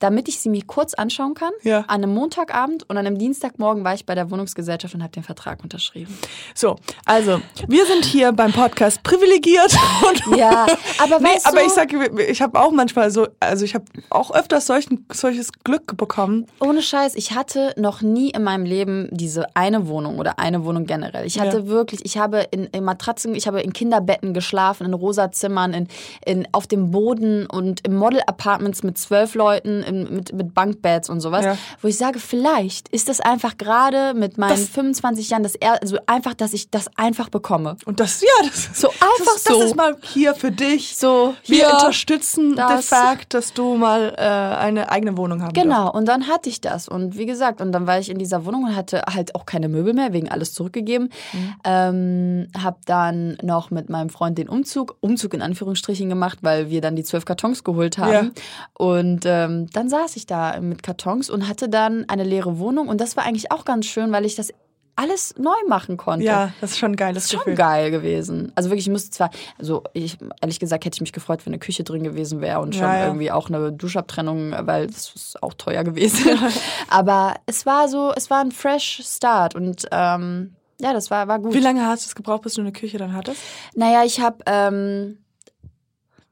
damit 0.00 0.28
ich 0.28 0.40
sie 0.40 0.48
mir 0.48 0.62
kurz 0.66 0.94
anschauen 0.94 1.34
kann. 1.34 1.52
Ja. 1.62 1.80
An 1.86 2.02
einem 2.02 2.14
Montagabend 2.14 2.88
und 2.88 2.96
an 2.96 3.06
einem 3.06 3.18
Dienstagmorgen 3.18 3.84
war 3.84 3.94
ich 3.94 4.04
bei 4.06 4.14
der 4.14 4.30
Wohnungsgesellschaft 4.30 4.94
und 4.94 5.02
habe 5.02 5.12
den 5.12 5.22
Vertrag 5.22 5.62
unterschrieben. 5.62 6.16
So, 6.54 6.76
also, 7.04 7.40
wir 7.68 7.86
sind 7.86 8.04
hier 8.04 8.32
beim 8.32 8.52
Podcast 8.52 9.02
privilegiert. 9.02 9.76
Und 10.08 10.36
Ja, 10.36 10.66
aber 10.98 11.20
nee, 11.20 11.28
aber 11.44 11.62
ich 11.62 11.70
sag, 11.70 11.92
ich 12.18 12.40
habe 12.42 12.58
auch 12.58 12.72
manchmal 12.72 13.10
so, 13.10 13.28
also 13.38 13.64
ich 13.64 13.74
habe 13.74 13.84
auch 14.08 14.30
öfters 14.34 14.66
solchen, 14.66 15.06
solches 15.12 15.52
Glück 15.64 15.96
bekommen. 15.96 16.46
Ohne 16.60 16.82
Scheiß, 16.82 17.14
ich 17.14 17.32
hatte 17.32 17.74
noch 17.76 18.00
nie 18.02 18.30
in 18.30 18.42
meinem 18.42 18.64
Leben 18.64 19.08
diese 19.12 19.54
eine 19.54 19.88
Wohnung 19.88 20.18
oder 20.18 20.38
eine 20.38 20.64
Wohnung 20.64 20.86
generell. 20.86 21.26
Ich 21.26 21.38
hatte 21.38 21.58
Ja. 21.58 21.66
wirklich, 21.66 22.04
ich 22.04 22.16
habe 22.18 22.46
in, 22.50 22.64
in 22.66 22.84
Matratzen, 22.84 23.34
ich 23.34 23.46
habe 23.46 23.60
in 23.60 23.72
Kinderbetten 23.72 24.32
geschlafen, 24.34 24.86
in 24.86 24.94
rosa 24.94 25.30
Zimmern, 25.30 25.74
in, 25.74 25.88
in, 26.24 26.48
auf 26.52 26.66
dem 26.66 26.90
Boden 26.90 27.46
und 27.46 27.86
im 27.86 27.96
Model-Apartments 27.96 28.82
mit 28.82 28.96
zwölf 28.98 29.34
Leuten, 29.34 29.82
in, 29.90 30.14
mit, 30.14 30.32
mit 30.32 30.54
Bankbeds 30.54 31.08
und 31.10 31.20
sowas. 31.20 31.44
Ja. 31.44 31.58
Wo 31.82 31.88
ich 31.88 31.98
sage, 31.98 32.18
vielleicht 32.18 32.88
ist 32.88 33.08
das 33.08 33.20
einfach 33.20 33.58
gerade 33.58 34.14
mit 34.14 34.38
meinen 34.38 34.50
Das- 34.50 34.68
25 34.68 35.30
Jahren, 35.30 35.42
das 35.42 35.54
er, 35.54 35.82
also 35.82 35.98
einfach, 36.06 36.34
dass 36.34 36.52
ich 36.52 36.70
das 36.70 36.88
einfach 36.96 37.28
bekomme. 37.28 37.76
Und 37.84 38.00
das, 38.00 38.20
ja, 38.22 38.28
das 38.46 38.56
ist 38.66 38.76
So 38.76 38.88
einfach 38.88 39.34
das, 39.34 39.44
so. 39.44 39.58
Das 39.58 39.64
ist 39.70 39.76
mal 39.76 39.96
hier 40.02 40.34
für 40.34 40.50
dich. 40.50 40.96
So, 40.96 41.34
Wir 41.44 41.56
hier, 41.56 41.70
unterstützen 41.74 42.56
das. 42.56 42.68
den 42.70 42.82
Fakt, 42.82 43.34
dass 43.34 43.52
du 43.52 43.74
mal 43.76 44.14
äh, 44.16 44.22
eine 44.22 44.90
eigene 44.90 45.16
Wohnung 45.16 45.42
haben 45.42 45.52
Genau, 45.52 45.90
und 45.92 46.06
dann 46.06 46.28
hatte 46.28 46.48
ich 46.48 46.60
das. 46.60 46.88
Und 46.88 47.18
wie 47.18 47.26
gesagt, 47.26 47.60
und 47.60 47.72
dann 47.72 47.86
war 47.86 47.98
ich 47.98 48.08
in 48.10 48.18
dieser 48.18 48.44
Wohnung 48.46 48.64
und 48.64 48.76
hatte 48.76 49.02
halt 49.12 49.34
auch 49.34 49.44
keine 49.46 49.68
Möbel 49.68 49.92
mehr, 49.94 50.12
wegen 50.12 50.30
alles 50.30 50.54
zurückgegeben. 50.54 51.10
Mhm. 51.32 51.54
Ähm, 51.64 52.48
hab 52.62 52.84
dann 52.86 53.36
noch 53.42 53.70
mit 53.70 53.88
meinem 53.90 54.10
Freund 54.10 54.38
den 54.38 54.48
Umzug, 54.48 54.96
Umzug 55.00 55.34
in 55.34 55.42
Anführungsstrichen 55.42 56.08
gemacht, 56.08 56.38
weil 56.42 56.70
wir 56.70 56.80
dann 56.80 56.96
die 56.96 57.04
zwölf 57.04 57.24
Kartons 57.24 57.64
geholt 57.64 57.98
haben. 57.98 58.12
Ja. 58.12 58.30
Und 58.74 59.22
ähm, 59.24 59.68
dann 59.80 59.88
saß 59.88 60.16
ich 60.16 60.26
da 60.26 60.60
mit 60.60 60.82
Kartons 60.82 61.30
und 61.30 61.48
hatte 61.48 61.70
dann 61.70 62.04
eine 62.10 62.22
leere 62.22 62.58
Wohnung. 62.58 62.88
Und 62.88 63.00
das 63.00 63.16
war 63.16 63.24
eigentlich 63.24 63.50
auch 63.50 63.64
ganz 63.64 63.86
schön, 63.86 64.12
weil 64.12 64.26
ich 64.26 64.34
das 64.36 64.52
alles 64.94 65.34
neu 65.38 65.54
machen 65.68 65.96
konnte. 65.96 66.26
Ja, 66.26 66.52
das 66.60 66.72
ist 66.72 66.78
schon 66.78 66.92
ein 66.92 66.96
geiles 66.96 67.14
Das 67.14 67.24
ist 67.24 67.30
Gefühl. 67.38 67.52
schon 67.52 67.56
geil 67.56 67.90
gewesen. 67.90 68.52
Also 68.56 68.68
wirklich, 68.68 68.84
ich 68.86 68.92
musste 68.92 69.10
zwar, 69.10 69.30
also 69.58 69.82
ich, 69.94 70.18
ehrlich 70.42 70.60
gesagt, 70.60 70.84
hätte 70.84 70.96
ich 70.96 71.00
mich 71.00 71.14
gefreut, 71.14 71.46
wenn 71.46 71.54
eine 71.54 71.60
Küche 71.60 71.82
drin 71.82 72.02
gewesen 72.04 72.42
wäre 72.42 72.60
und 72.60 72.74
schon 72.74 72.84
Ja, 72.84 72.98
ja. 72.98 73.06
irgendwie 73.06 73.30
auch 73.32 73.48
eine 73.48 73.72
Duschabtrennung, 73.72 74.52
weil 74.66 74.88
das 74.88 75.14
ist 75.14 75.42
auch 75.42 75.54
teuer 75.54 75.82
gewesen. 75.82 76.38
Aber 76.90 77.36
es 77.46 77.64
war 77.64 77.88
so, 77.88 78.12
es 78.14 78.28
war 78.28 78.40
ein 78.42 78.52
fresh 78.52 79.00
Start 79.02 79.54
und 79.54 79.86
ähm, 79.92 80.56
ja, 80.78 80.92
das 80.92 81.10
war, 81.10 81.26
war 81.26 81.38
gut. 81.38 81.54
Wie 81.54 81.60
lange 81.60 81.86
hast 81.86 82.04
du 82.04 82.08
es 82.08 82.14
gebraucht, 82.14 82.42
bis 82.42 82.52
du 82.54 82.60
eine 82.60 82.72
Küche 82.72 82.98
dann 82.98 83.14
hattest? 83.14 83.40
Naja, 83.74 84.02
ich 84.04 84.20
habe 84.20 84.44
ähm, 84.44 85.16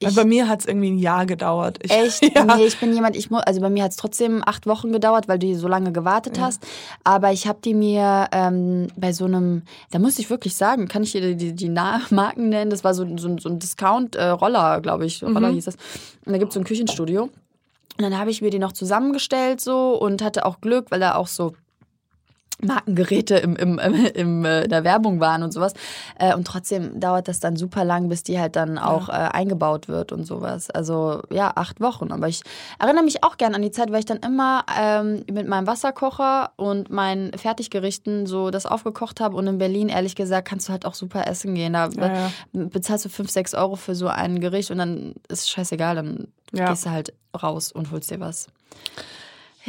Ich- 0.00 0.14
bei 0.14 0.24
mir 0.24 0.48
hat 0.48 0.60
es 0.60 0.66
irgendwie 0.66 0.90
ein 0.90 0.98
Jahr 0.98 1.26
gedauert. 1.26 1.78
Ich, 1.82 1.90
Echt? 2.22 2.22
Ja. 2.34 2.44
Nee, 2.56 2.66
ich 2.66 2.78
bin 2.78 2.92
jemand, 2.94 3.16
ich 3.16 3.30
muss, 3.30 3.42
also 3.42 3.60
bei 3.60 3.68
mir 3.68 3.82
hat 3.82 3.90
es 3.90 3.96
trotzdem 3.96 4.42
acht 4.46 4.66
Wochen 4.66 4.92
gedauert, 4.92 5.26
weil 5.26 5.38
du 5.40 5.54
so 5.56 5.66
lange 5.66 5.90
gewartet 5.92 6.38
hast. 6.40 6.64
Aber 7.02 7.32
ich 7.32 7.48
habe 7.48 7.58
die 7.64 7.74
mir 7.74 8.28
ähm, 8.32 8.86
bei 8.96 9.12
so 9.12 9.24
einem, 9.24 9.62
da 9.90 9.98
muss 9.98 10.18
ich 10.20 10.30
wirklich 10.30 10.54
sagen, 10.56 10.86
kann 10.86 11.02
ich 11.02 11.12
dir 11.12 11.34
die, 11.34 11.52
die 11.52 11.68
Na 11.68 12.00
Marken 12.10 12.48
nennen? 12.48 12.70
Das 12.70 12.84
war 12.84 12.94
so, 12.94 13.04
so, 13.16 13.36
so 13.38 13.48
ein 13.48 13.58
Discount-Roller, 13.58 14.80
glaube 14.82 15.04
ich. 15.06 15.22
Roller 15.24 15.48
hieß 15.50 15.64
das. 15.64 15.74
Und 16.24 16.32
da 16.32 16.38
gibt 16.38 16.50
es 16.50 16.54
so 16.54 16.60
ein 16.60 16.64
Küchenstudio. 16.64 17.22
Und 17.24 17.30
dann 17.98 18.16
habe 18.16 18.30
ich 18.30 18.40
mir 18.40 18.50
die 18.50 18.60
noch 18.60 18.72
zusammengestellt 18.72 19.60
so 19.60 19.98
und 19.98 20.22
hatte 20.22 20.46
auch 20.46 20.60
Glück, 20.60 20.90
weil 20.92 21.00
da 21.00 21.16
auch 21.16 21.26
so 21.26 21.54
Markengeräte 22.62 23.36
im, 23.36 23.56
im, 23.56 23.78
im, 23.78 23.94
im, 24.06 24.44
äh, 24.44 24.64
in 24.64 24.70
der 24.70 24.84
Werbung 24.84 25.20
waren 25.20 25.42
und 25.42 25.52
sowas. 25.52 25.74
Äh, 26.18 26.34
und 26.34 26.46
trotzdem 26.46 26.98
dauert 26.98 27.28
das 27.28 27.38
dann 27.40 27.56
super 27.56 27.84
lang, 27.84 28.08
bis 28.08 28.22
die 28.22 28.38
halt 28.40 28.56
dann 28.56 28.78
auch 28.78 29.08
äh, 29.08 29.12
eingebaut 29.12 29.88
wird 29.88 30.10
und 30.12 30.24
sowas. 30.24 30.68
Also 30.70 31.22
ja, 31.30 31.52
acht 31.54 31.80
Wochen. 31.80 32.10
Aber 32.12 32.26
ich 32.28 32.42
erinnere 32.78 33.04
mich 33.04 33.22
auch 33.22 33.36
gern 33.36 33.54
an 33.54 33.62
die 33.62 33.70
Zeit, 33.70 33.92
weil 33.92 34.00
ich 34.00 34.06
dann 34.06 34.18
immer 34.18 34.64
ähm, 34.76 35.24
mit 35.30 35.46
meinem 35.46 35.66
Wasserkocher 35.66 36.50
und 36.56 36.90
meinen 36.90 37.32
Fertiggerichten 37.38 38.26
so 38.26 38.50
das 38.50 38.66
aufgekocht 38.66 39.20
habe. 39.20 39.36
Und 39.36 39.46
in 39.46 39.58
Berlin, 39.58 39.88
ehrlich 39.88 40.16
gesagt, 40.16 40.48
kannst 40.48 40.68
du 40.68 40.72
halt 40.72 40.84
auch 40.84 40.94
super 40.94 41.26
essen 41.28 41.54
gehen. 41.54 41.74
Da 41.74 41.88
Ja, 41.90 42.06
ja. 42.06 42.30
bezahlst 42.52 43.04
du 43.04 43.08
fünf, 43.08 43.30
sechs 43.30 43.54
Euro 43.54 43.76
für 43.76 43.94
so 43.94 44.08
ein 44.08 44.40
Gericht 44.40 44.70
und 44.70 44.78
dann 44.78 45.14
ist 45.28 45.42
es 45.42 45.48
scheißegal, 45.48 45.94
dann 45.96 46.28
Ja. 46.52 46.70
gehst 46.70 46.86
du 46.86 46.90
halt 46.90 47.12
raus 47.40 47.70
und 47.70 47.90
holst 47.92 48.10
dir 48.10 48.20
was. 48.20 48.46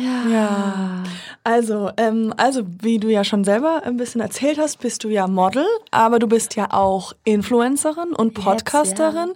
Ja. 0.03 0.27
Ja. 0.29 1.03
Also, 1.43 1.89
ähm, 1.97 2.33
also, 2.37 2.61
wie 2.81 2.99
du 2.99 3.09
ja 3.09 3.23
schon 3.23 3.43
selber 3.43 3.81
ein 3.83 3.97
bisschen 3.97 4.21
erzählt 4.21 4.57
hast, 4.59 4.79
bist 4.79 5.03
du 5.03 5.09
ja 5.09 5.27
Model, 5.27 5.65
aber 5.91 6.19
du 6.19 6.27
bist 6.27 6.55
ja 6.55 6.67
auch 6.71 7.13
Influencerin 7.23 8.13
und 8.13 8.33
Podcasterin. 8.33 9.33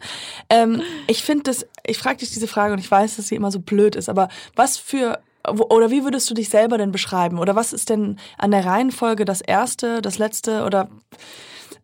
Ähm, 0.50 0.82
ich 1.08 1.24
finde 1.24 1.43
das, 1.43 1.65
ich 1.86 1.98
frage 1.98 2.17
dich 2.17 2.32
diese 2.32 2.48
Frage 2.48 2.74
und 2.74 2.79
ich 2.79 2.89
weiß, 2.91 3.15
dass 3.15 3.27
sie 3.27 3.36
immer 3.36 3.51
so 3.51 3.60
blöd 3.60 3.96
ist, 3.96 4.10
aber 4.10 4.29
was 4.55 4.77
für 4.77 5.20
oder 5.46 5.91
wie 5.91 6.05
würdest 6.05 6.29
du 6.29 6.34
dich 6.34 6.48
selber 6.50 6.77
denn 6.77 6.91
beschreiben? 6.93 7.38
Oder 7.38 7.53
was 7.55 7.74
ist 7.74 7.89
denn 7.89 8.17
an 8.38 8.51
der 8.51 8.65
Reihenfolge 8.65 9.25
das 9.25 9.41
erste, 9.41 10.01
das 10.01 10.17
letzte 10.17 10.63
oder 10.63 10.88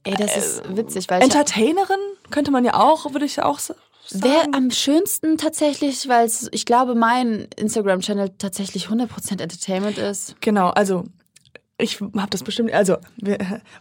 Ey, 0.06 0.14
das 0.16 0.38
ist 0.38 0.78
witzig, 0.78 1.10
weil 1.10 1.22
Entertainerin 1.22 2.00
könnte 2.32 2.52
man 2.52 2.64
ja 2.64 2.76
auch, 2.76 3.12
würde 3.12 3.26
ich 3.26 3.42
auch 3.44 3.60
sa- 3.60 3.74
sagen. 3.74 3.82
Wäre 4.12 4.48
am 4.54 4.72
schönsten 4.72 5.38
tatsächlich, 5.38 6.08
weil 6.08 6.30
ich 6.52 6.66
glaube, 6.66 6.96
mein 6.96 7.48
Instagram-Channel 7.58 8.32
tatsächlich 8.38 8.88
100% 8.88 9.42
Entertainment 9.42 9.98
ist. 9.98 10.36
Genau, 10.42 10.70
also 10.70 11.04
ich 11.78 12.02
habe 12.02 12.30
das 12.30 12.44
bestimmt. 12.44 12.74
Also, 12.74 12.98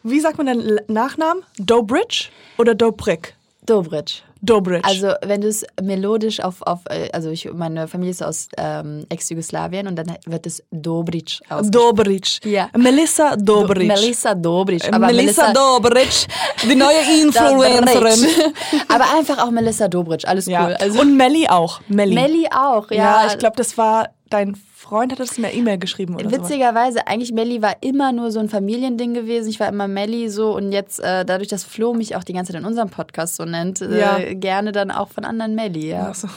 wie, 0.02 0.20
sagt 0.20 0.38
man 0.38 0.46
denn 0.46 0.60
L- 0.60 0.84
Nachnamen? 0.88 1.42
Dobridge 1.58 2.28
oder 2.58 2.74
Dobrik? 2.74 3.34
Dobritsch. 3.68 4.22
Dobridge. 4.40 4.84
Also, 4.88 5.14
wenn 5.24 5.40
du 5.40 5.48
es 5.48 5.64
melodisch 5.82 6.38
auf, 6.40 6.62
auf 6.62 6.80
äh, 6.88 7.10
also 7.12 7.28
ich, 7.30 7.52
meine 7.52 7.88
Familie 7.88 8.12
ist 8.12 8.22
aus 8.22 8.48
ähm, 8.56 9.04
Ex-Jugoslawien 9.08 9.88
und 9.88 9.96
dann 9.96 10.14
wird 10.26 10.46
es 10.46 10.62
Dobritsch 10.70 11.40
ausgesprochen. 11.48 11.72
Dobridge. 11.96 12.38
Ja. 12.44 12.68
Melissa 12.78 13.34
Dobridge. 13.34 13.86
Melissa 13.88 14.34
Dobritsch. 14.36 14.86
Äh, 14.86 14.96
Melissa 14.96 15.52
Dobridge, 15.52 16.26
die 16.62 16.74
neue 16.76 17.00
Influencerin. 17.20 17.94
Dobritsch. 17.94 18.84
Aber 18.88 19.04
einfach 19.18 19.44
auch 19.44 19.50
Melissa 19.50 19.88
Dobritsch, 19.88 20.24
alles 20.24 20.46
Ja. 20.46 20.66
cool. 20.68 20.74
Also, 20.78 21.00
Und 21.00 21.16
Melli 21.16 21.48
auch. 21.48 21.80
Melli. 21.88 22.14
Melli 22.14 22.46
auch, 22.54 22.88
Ja, 22.92 23.24
ja. 23.24 23.26
ich 23.26 23.38
glaube, 23.38 23.56
das 23.56 23.76
war 23.76 24.08
dein 24.30 24.54
Freund, 24.54 25.12
hat 25.12 25.20
das 25.20 25.36
in 25.36 25.42
der 25.42 25.54
E-Mail 25.54 25.78
geschrieben 25.78 26.14
oder 26.14 26.30
so. 26.30 26.36
Witzigerweise, 26.36 27.06
eigentlich 27.06 27.32
Melli 27.32 27.60
war 27.62 27.76
immer 27.80 28.12
nur 28.12 28.30
so 28.30 28.38
ein 28.40 28.48
Familiending 28.48 29.14
gewesen. 29.14 29.48
Ich 29.48 29.60
war 29.60 29.68
immer 29.68 29.88
Melli 29.88 30.28
so 30.28 30.54
und 30.56 30.72
jetzt, 30.72 31.00
äh, 31.00 31.24
dadurch, 31.24 31.48
dass 31.48 31.64
Flo 31.64 31.94
mich 31.94 32.16
auch 32.16 32.24
die 32.24 32.32
ganze 32.32 32.52
Zeit 32.52 32.60
in 32.60 32.66
unserem 32.66 32.90
Podcast 32.90 33.36
so 33.36 33.44
nennt, 33.44 33.80
äh, 33.80 33.98
Ja. 33.98 34.34
gerne 34.34 34.72
dann 34.72 34.90
auch 34.90 35.08
von 35.08 35.24
anderen 35.24 35.54
Melli, 35.54 35.88
ja. 35.90 36.12
So. 36.14 36.28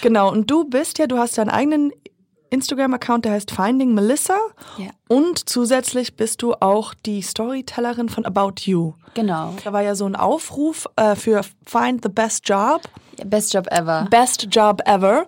Genau, 0.00 0.30
und 0.30 0.50
du 0.50 0.64
bist 0.64 0.98
ja, 0.98 1.06
du 1.06 1.18
hast 1.18 1.38
deinen 1.38 1.50
eigenen 1.50 1.92
Instagram-Account, 2.50 3.24
der 3.24 3.32
heißt 3.32 3.50
Finding 3.50 3.94
Melissa. 3.94 4.36
Ja. 4.76 4.90
Und 5.08 5.48
zusätzlich 5.48 6.16
bist 6.16 6.42
du 6.42 6.54
auch 6.60 6.92
die 6.94 7.22
Storytellerin 7.22 8.08
von 8.10 8.26
About 8.26 8.54
You. 8.64 8.92
Genau. 9.14 9.54
Da 9.64 9.72
war 9.72 9.82
ja 9.82 9.94
so 9.94 10.04
ein 10.04 10.16
Aufruf 10.16 10.86
äh, 10.96 11.14
für 11.16 11.40
Find 11.64 12.02
the 12.02 12.10
Best 12.10 12.46
Job. 12.48 12.82
Best 13.24 13.54
Job 13.54 13.66
ever. 13.70 14.06
Best 14.10 14.48
Job 14.50 14.80
ever. 14.86 15.26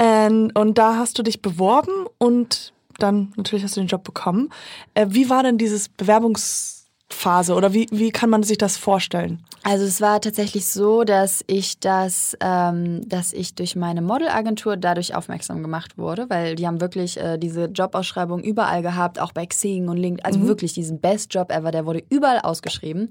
Und, 0.00 0.52
und 0.56 0.78
da 0.78 0.96
hast 0.96 1.18
du 1.18 1.22
dich 1.22 1.42
beworben 1.42 2.06
und 2.18 2.72
dann 2.98 3.32
natürlich 3.36 3.64
hast 3.64 3.76
du 3.76 3.80
den 3.80 3.88
Job 3.88 4.04
bekommen. 4.04 4.48
Äh, 4.94 5.06
wie 5.10 5.30
war 5.30 5.42
denn 5.42 5.58
dieses 5.58 5.88
Bewerbungsphase 5.88 7.54
oder 7.54 7.72
wie, 7.72 7.86
wie 7.90 8.10
kann 8.10 8.30
man 8.30 8.42
sich 8.42 8.58
das 8.58 8.76
vorstellen? 8.76 9.44
Also 9.64 9.84
es 9.84 10.00
war 10.00 10.20
tatsächlich 10.20 10.66
so, 10.66 11.04
dass 11.04 11.44
ich 11.46 11.78
das, 11.78 12.36
ähm, 12.40 13.08
dass 13.08 13.32
ich 13.32 13.54
durch 13.54 13.76
meine 13.76 14.02
Modelagentur 14.02 14.76
dadurch 14.76 15.14
aufmerksam 15.14 15.62
gemacht 15.62 15.98
wurde, 15.98 16.28
weil 16.28 16.56
die 16.56 16.66
haben 16.66 16.80
wirklich 16.80 17.16
äh, 17.16 17.38
diese 17.38 17.66
Jobausschreibung 17.66 18.42
überall 18.42 18.82
gehabt, 18.82 19.20
auch 19.20 19.32
bei 19.32 19.46
Xing 19.46 19.88
und 19.88 19.98
LinkedIn, 19.98 20.24
also 20.24 20.48
wirklich 20.48 20.72
diesen 20.72 21.00
Best 21.00 21.32
Job 21.32 21.52
ever, 21.52 21.70
der 21.70 21.86
wurde 21.86 22.02
überall 22.08 22.40
ausgeschrieben. 22.40 23.10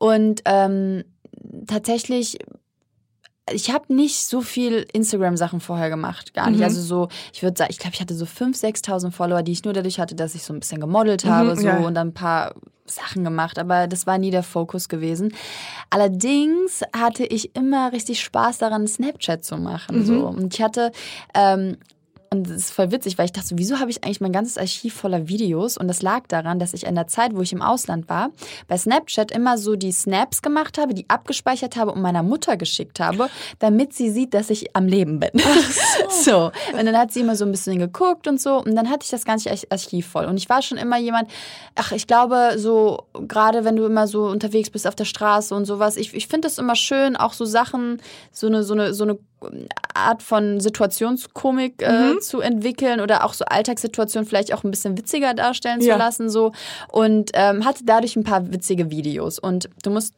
Und 0.00 0.42
ähm, 0.46 1.04
tatsächlich 1.68 2.38
ich 3.52 3.70
habe 3.70 3.94
nicht 3.94 4.26
so 4.26 4.40
viel 4.40 4.86
Instagram-Sachen 4.92 5.60
vorher 5.60 5.90
gemacht, 5.90 6.32
gar 6.32 6.48
nicht. 6.48 6.58
Mhm. 6.58 6.64
Also 6.64 6.80
so, 6.80 7.08
ich 7.32 7.42
würde 7.42 7.58
sagen, 7.58 7.70
ich 7.70 7.78
glaube, 7.78 7.94
ich 7.94 8.00
hatte 8.00 8.14
so 8.14 8.24
5.000, 8.24 8.84
6.000 8.84 9.10
Follower, 9.10 9.42
die 9.42 9.52
ich 9.52 9.64
nur 9.64 9.74
dadurch 9.74 10.00
hatte, 10.00 10.14
dass 10.14 10.34
ich 10.34 10.42
so 10.44 10.54
ein 10.54 10.60
bisschen 10.60 10.80
gemodelt 10.80 11.24
habe 11.26 11.50
Mhm, 11.50 11.56
so 11.56 11.66
ja. 11.66 11.78
und 11.78 11.94
dann 11.94 12.08
ein 12.08 12.14
paar 12.14 12.54
Sachen 12.86 13.24
gemacht, 13.24 13.58
aber 13.58 13.86
das 13.86 14.06
war 14.06 14.18
nie 14.18 14.30
der 14.30 14.42
Fokus 14.42 14.88
gewesen. 14.88 15.34
Allerdings 15.90 16.82
hatte 16.96 17.24
ich 17.24 17.54
immer 17.56 17.92
richtig 17.92 18.20
Spaß 18.22 18.58
daran, 18.58 18.86
Snapchat 18.86 19.44
zu 19.44 19.56
machen. 19.56 19.98
Mhm. 20.00 20.04
So. 20.04 20.26
Und 20.26 20.54
ich 20.54 20.62
hatte 20.62 20.92
ähm, 21.34 21.76
und 22.34 22.50
das 22.50 22.56
ist 22.56 22.70
voll 22.72 22.90
witzig, 22.90 23.16
weil 23.16 23.26
ich 23.26 23.32
dachte, 23.32 23.48
so, 23.48 23.58
wieso 23.58 23.78
habe 23.78 23.90
ich 23.90 24.02
eigentlich 24.02 24.20
mein 24.20 24.32
ganzes 24.32 24.58
Archiv 24.58 24.94
voller 24.94 25.28
Videos? 25.28 25.76
Und 25.76 25.86
das 25.86 26.02
lag 26.02 26.26
daran, 26.26 26.58
dass 26.58 26.74
ich 26.74 26.84
in 26.84 26.96
der 26.96 27.06
Zeit, 27.06 27.34
wo 27.34 27.42
ich 27.42 27.52
im 27.52 27.62
Ausland 27.62 28.08
war, 28.08 28.30
bei 28.66 28.76
Snapchat 28.76 29.30
immer 29.30 29.56
so 29.56 29.76
die 29.76 29.92
Snaps 29.92 30.42
gemacht 30.42 30.76
habe, 30.78 30.94
die 30.94 31.08
abgespeichert 31.08 31.76
habe 31.76 31.92
und 31.92 32.02
meiner 32.02 32.22
Mutter 32.22 32.56
geschickt 32.56 32.98
habe, 32.98 33.28
damit 33.60 33.94
sie 33.94 34.10
sieht, 34.10 34.34
dass 34.34 34.50
ich 34.50 34.74
am 34.74 34.86
Leben 34.86 35.20
bin. 35.20 35.30
so. 36.24 36.50
Und 36.76 36.84
dann 36.84 36.96
hat 36.98 37.12
sie 37.12 37.20
immer 37.20 37.36
so 37.36 37.44
ein 37.44 37.52
bisschen 37.52 37.78
geguckt 37.78 38.26
und 38.26 38.40
so. 38.40 38.58
Und 38.58 38.74
dann 38.74 38.90
hatte 38.90 39.04
ich 39.04 39.10
das 39.10 39.24
ganze 39.24 39.50
Arch- 39.50 39.70
Archiv 39.70 40.08
voll. 40.08 40.24
Und 40.24 40.36
ich 40.36 40.48
war 40.48 40.60
schon 40.60 40.78
immer 40.78 40.98
jemand, 40.98 41.30
ach, 41.76 41.92
ich 41.92 42.06
glaube, 42.06 42.54
so, 42.56 43.04
gerade 43.28 43.64
wenn 43.64 43.76
du 43.76 43.84
immer 43.84 44.06
so 44.06 44.26
unterwegs 44.26 44.70
bist 44.70 44.86
auf 44.86 44.96
der 44.96 45.04
Straße 45.04 45.54
und 45.54 45.66
sowas, 45.66 45.96
ich, 45.96 46.14
ich 46.14 46.26
finde 46.26 46.48
das 46.48 46.58
immer 46.58 46.74
schön, 46.74 47.16
auch 47.16 47.32
so 47.32 47.44
Sachen, 47.44 48.00
so 48.32 48.48
eine, 48.48 48.64
so 48.64 48.74
eine, 48.74 48.92
so 48.92 49.04
eine 49.04 49.18
Art 49.94 50.22
von 50.22 50.60
Situationskomik 50.60 51.82
äh, 51.82 52.18
zu 52.20 52.40
entwickeln 52.40 53.00
oder 53.00 53.24
auch 53.24 53.34
so 53.34 53.44
Alltagssituationen 53.44 54.28
vielleicht 54.28 54.52
auch 54.52 54.64
ein 54.64 54.70
bisschen 54.70 54.96
witziger 54.98 55.34
darstellen 55.34 55.80
Ja. 55.80 55.94
zu 55.94 55.98
lassen 55.98 56.30
so. 56.30 56.52
Und 56.90 57.30
ähm, 57.34 57.64
hatte 57.64 57.84
dadurch 57.84 58.16
ein 58.16 58.24
paar 58.24 58.52
witzige 58.52 58.90
Videos. 58.90 59.38
Und 59.38 59.68
du 59.82 59.90
musst 59.90 60.14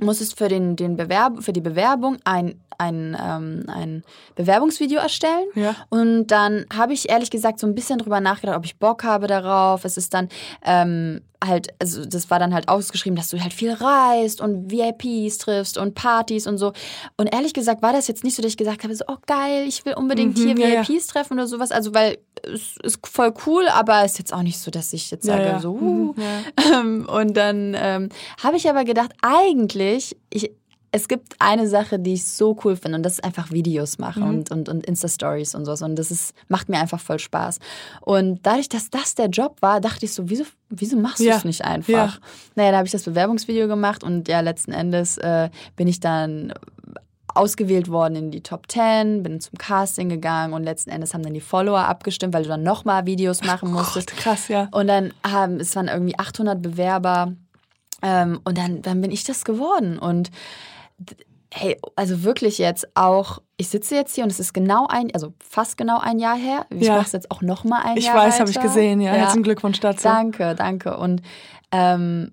musstest 0.00 0.36
für 0.38 0.48
den, 0.48 0.76
den 0.76 0.96
Bewerb, 0.96 1.42
für 1.42 1.52
die 1.52 1.60
Bewerbung 1.60 2.16
ein, 2.24 2.60
ein, 2.78 3.16
ähm, 3.20 3.64
ein 3.68 4.02
Bewerbungsvideo 4.36 4.98
erstellen. 5.00 5.46
Ja. 5.54 5.74
Und 5.90 6.28
dann 6.28 6.66
habe 6.74 6.92
ich 6.92 7.08
ehrlich 7.10 7.30
gesagt 7.30 7.58
so 7.60 7.66
ein 7.66 7.74
bisschen 7.74 7.98
drüber 7.98 8.20
nachgedacht, 8.20 8.56
ob 8.56 8.64
ich 8.64 8.78
Bock 8.78 9.04
habe 9.04 9.26
darauf. 9.26 9.84
Es 9.84 9.96
ist 9.96 10.14
dann 10.14 10.28
ähm, 10.64 11.20
halt, 11.44 11.68
also 11.78 12.04
das 12.04 12.30
war 12.30 12.38
dann 12.38 12.52
halt 12.54 12.68
ausgeschrieben, 12.68 13.16
dass 13.16 13.28
du 13.28 13.40
halt 13.40 13.52
viel 13.54 13.72
reist 13.72 14.40
und 14.40 14.70
VIPs 14.70 15.38
triffst 15.38 15.78
und 15.78 15.94
Partys 15.94 16.46
und 16.46 16.58
so. 16.58 16.72
Und 17.16 17.32
ehrlich 17.34 17.52
gesagt 17.54 17.82
war 17.82 17.92
das 17.92 18.08
jetzt 18.08 18.24
nicht 18.24 18.36
so, 18.36 18.42
dass 18.42 18.50
ich 18.52 18.56
gesagt 18.58 18.82
habe, 18.84 18.94
so, 18.94 19.04
oh 19.08 19.16
geil, 19.26 19.64
ich 19.66 19.84
will 19.84 19.94
unbedingt 19.94 20.38
Mhm, 20.38 20.56
hier 20.56 20.68
ja, 20.68 20.74
ja. 20.82 20.88
VIPs 20.88 21.06
treffen 21.08 21.34
oder 21.34 21.46
sowas. 21.46 21.72
Also 21.72 21.92
weil 21.94 22.18
es 22.42 22.76
ist 22.82 23.06
voll 23.06 23.34
cool, 23.46 23.68
aber 23.68 24.02
es 24.04 24.12
ist 24.12 24.18
jetzt 24.18 24.32
auch 24.32 24.42
nicht 24.42 24.58
so, 24.58 24.70
dass 24.70 24.92
ich 24.94 25.10
jetzt 25.10 25.26
Ja, 25.26 25.36
sage, 25.36 25.48
ja. 25.48 25.60
so, 25.60 25.74
Mhm, 25.76 26.10
uh, 26.10 26.14
ähm, 26.74 27.06
und 27.10 27.36
dann 27.36 27.76
ähm, 27.78 28.08
habe 28.42 28.56
ich 28.56 28.68
aber 28.70 28.84
gedacht, 28.84 29.12
eigentlich, 29.20 29.89
ich, 29.96 30.50
es 30.92 31.06
gibt 31.06 31.34
eine 31.38 31.68
Sache, 31.68 31.98
die 32.00 32.14
ich 32.14 32.26
so 32.26 32.58
cool 32.64 32.74
finde 32.74 32.96
und 32.96 33.04
das 33.04 33.14
ist 33.14 33.24
einfach 33.24 33.52
Videos 33.52 33.98
machen 33.98 34.24
und, 34.24 34.50
und, 34.50 34.68
und 34.68 34.84
Insta-Stories 34.86 35.54
und 35.54 35.64
sowas. 35.64 35.82
Und 35.82 35.94
das 35.96 36.10
ist, 36.10 36.34
macht 36.48 36.68
mir 36.68 36.80
einfach 36.80 36.98
voll 36.98 37.20
Spaß. 37.20 37.60
Und 38.00 38.40
dadurch, 38.44 38.68
dass 38.68 38.90
das 38.90 39.14
der 39.14 39.26
Job 39.28 39.58
war, 39.60 39.80
dachte 39.80 40.04
ich 40.06 40.12
so, 40.12 40.28
wieso, 40.28 40.44
wieso 40.68 40.96
machst 40.96 41.20
du 41.20 41.24
Ja. 41.24 41.36
es 41.36 41.44
nicht 41.44 41.64
einfach? 41.64 41.88
Ja. 41.92 42.12
Naja, 42.56 42.72
da 42.72 42.76
habe 42.78 42.86
ich 42.86 42.92
das 42.92 43.04
Bewerbungsvideo 43.04 43.68
gemacht 43.68 44.02
und 44.02 44.26
ja, 44.26 44.40
letzten 44.40 44.72
Endes 44.72 45.16
äh, 45.18 45.50
bin 45.76 45.86
ich 45.86 46.00
dann 46.00 46.52
ausgewählt 47.32 47.88
worden 47.88 48.16
in 48.16 48.30
die 48.32 48.40
Top 48.42 48.64
10, 48.68 49.22
bin 49.22 49.40
zum 49.40 49.56
Casting 49.58 50.08
gegangen 50.08 50.52
und 50.52 50.64
letzten 50.64 50.90
Endes 50.90 51.14
haben 51.14 51.22
dann 51.22 51.34
die 51.34 51.40
Follower 51.40 51.78
abgestimmt, 51.86 52.34
weil 52.34 52.42
du 52.42 52.48
dann 52.48 52.64
nochmal 52.64 53.06
Videos 53.06 53.44
machen 53.44 53.70
musstest. 53.72 54.10
Gott, 54.10 54.18
krass, 54.18 54.48
ja. 54.48 54.68
Und 54.72 54.88
dann 54.88 55.12
haben, 55.24 55.60
es 55.60 55.76
waren 55.76 55.86
irgendwie 55.86 56.18
800 56.18 56.60
Bewerber. 56.60 57.34
Ähm, 58.02 58.40
und 58.44 58.56
dann, 58.58 58.82
dann 58.82 59.00
bin 59.00 59.10
ich 59.10 59.24
das 59.24 59.44
geworden. 59.44 59.98
Und 59.98 60.30
hey, 61.52 61.76
also 61.96 62.22
wirklich 62.22 62.58
jetzt 62.58 62.86
auch, 62.94 63.40
ich 63.56 63.68
sitze 63.68 63.96
jetzt 63.96 64.14
hier 64.14 64.24
und 64.24 64.30
es 64.30 64.38
ist 64.40 64.54
genau 64.54 64.86
ein, 64.88 65.12
also 65.14 65.34
fast 65.40 65.76
genau 65.76 65.98
ein 65.98 66.18
Jahr 66.18 66.36
her. 66.36 66.66
Ich 66.70 66.86
Ja. 66.86 66.94
mache 66.96 67.06
es 67.06 67.12
jetzt 67.12 67.30
auch 67.30 67.42
noch 67.42 67.64
mal 67.64 67.82
ein 67.84 67.96
Ich 67.96 68.06
Jahr 68.06 68.16
weiß, 68.16 68.40
habe 68.40 68.50
ich 68.50 68.60
gesehen, 68.60 69.00
ja. 69.00 69.12
Herzlichen 69.12 69.42
Glückwunsch 69.42 69.80
dazu. 69.80 70.04
Danke, 70.04 70.54
danke. 70.54 70.96
Und 70.96 71.22
ähm, 71.72 72.32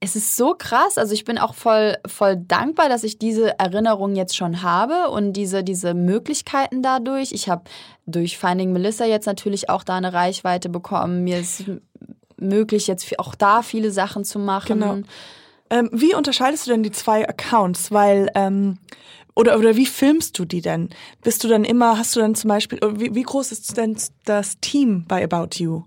es 0.00 0.14
ist 0.14 0.36
so 0.36 0.54
krass. 0.58 0.98
Also 0.98 1.14
ich 1.14 1.24
bin 1.24 1.38
auch 1.38 1.54
voll, 1.54 1.96
voll 2.06 2.36
dankbar, 2.36 2.88
dass 2.88 3.02
ich 3.02 3.18
diese 3.18 3.58
Erinnerung 3.58 4.14
jetzt 4.14 4.36
schon 4.36 4.62
habe 4.62 5.08
und 5.10 5.32
diese, 5.32 5.64
diese 5.64 5.94
Möglichkeiten 5.94 6.82
dadurch. 6.82 7.32
Ich 7.32 7.48
habe 7.48 7.64
durch 8.06 8.36
Finding 8.38 8.72
Melissa 8.72 9.04
jetzt 9.06 9.26
natürlich 9.26 9.70
auch 9.70 9.82
da 9.84 9.96
eine 9.96 10.12
Reichweite 10.12 10.68
bekommen. 10.68 11.24
Mir 11.24 11.38
ist 11.38 11.64
möglich, 12.38 12.86
jetzt 12.86 13.18
auch 13.18 13.34
da 13.34 13.62
viele 13.62 13.90
Sachen 13.90 14.24
zu 14.24 14.38
machen. 14.38 14.80
Genau. 14.80 14.98
Ähm, 15.70 15.88
wie 15.92 16.14
unterscheidest 16.14 16.66
du 16.66 16.70
denn 16.70 16.82
die 16.82 16.92
zwei 16.92 17.28
Accounts? 17.28 17.90
Weil, 17.90 18.30
ähm, 18.34 18.78
oder, 19.34 19.58
oder 19.58 19.76
wie 19.76 19.86
filmst 19.86 20.38
du 20.38 20.44
die 20.44 20.60
denn? 20.60 20.90
Bist 21.22 21.42
du 21.44 21.48
dann 21.48 21.64
immer, 21.64 21.98
hast 21.98 22.14
du 22.16 22.20
dann 22.20 22.34
zum 22.34 22.48
Beispiel, 22.48 22.78
wie, 22.96 23.14
wie 23.14 23.22
groß 23.22 23.52
ist 23.52 23.76
denn 23.76 23.96
das 24.24 24.58
Team 24.60 25.04
bei 25.08 25.24
About 25.24 25.56
You? 25.56 25.82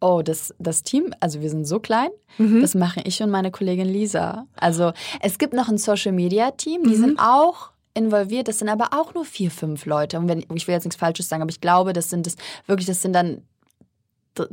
Oh, 0.00 0.22
das, 0.22 0.54
das 0.58 0.82
Team, 0.84 1.12
also 1.20 1.40
wir 1.40 1.50
sind 1.50 1.64
so 1.66 1.80
klein, 1.80 2.10
Mhm. 2.38 2.60
das 2.60 2.74
machen 2.76 3.02
ich 3.04 3.20
und 3.20 3.30
meine 3.30 3.50
Kollegin 3.50 3.88
Lisa. 3.88 4.46
Also 4.54 4.92
es 5.20 5.38
gibt 5.38 5.54
noch 5.54 5.68
ein 5.68 5.76
Social 5.78 6.12
Media 6.12 6.52
Team, 6.52 6.84
die 6.84 6.90
Mhm. 6.96 7.00
sind 7.00 7.18
auch 7.18 7.70
involviert, 7.94 8.46
das 8.46 8.58
sind 8.60 8.68
aber 8.68 8.90
auch 8.92 9.14
nur 9.14 9.24
vier, 9.24 9.50
fünf 9.50 9.86
Leute. 9.86 10.18
Und 10.18 10.28
wenn, 10.28 10.44
ich 10.54 10.68
will 10.68 10.74
jetzt 10.74 10.84
nichts 10.84 10.94
Falsches 11.00 11.28
sagen, 11.28 11.42
aber 11.42 11.50
ich 11.50 11.60
glaube, 11.60 11.92
das 11.92 12.10
sind 12.10 12.26
das 12.26 12.36
wirklich, 12.66 12.86
das 12.86 13.02
sind 13.02 13.12
dann 13.12 13.42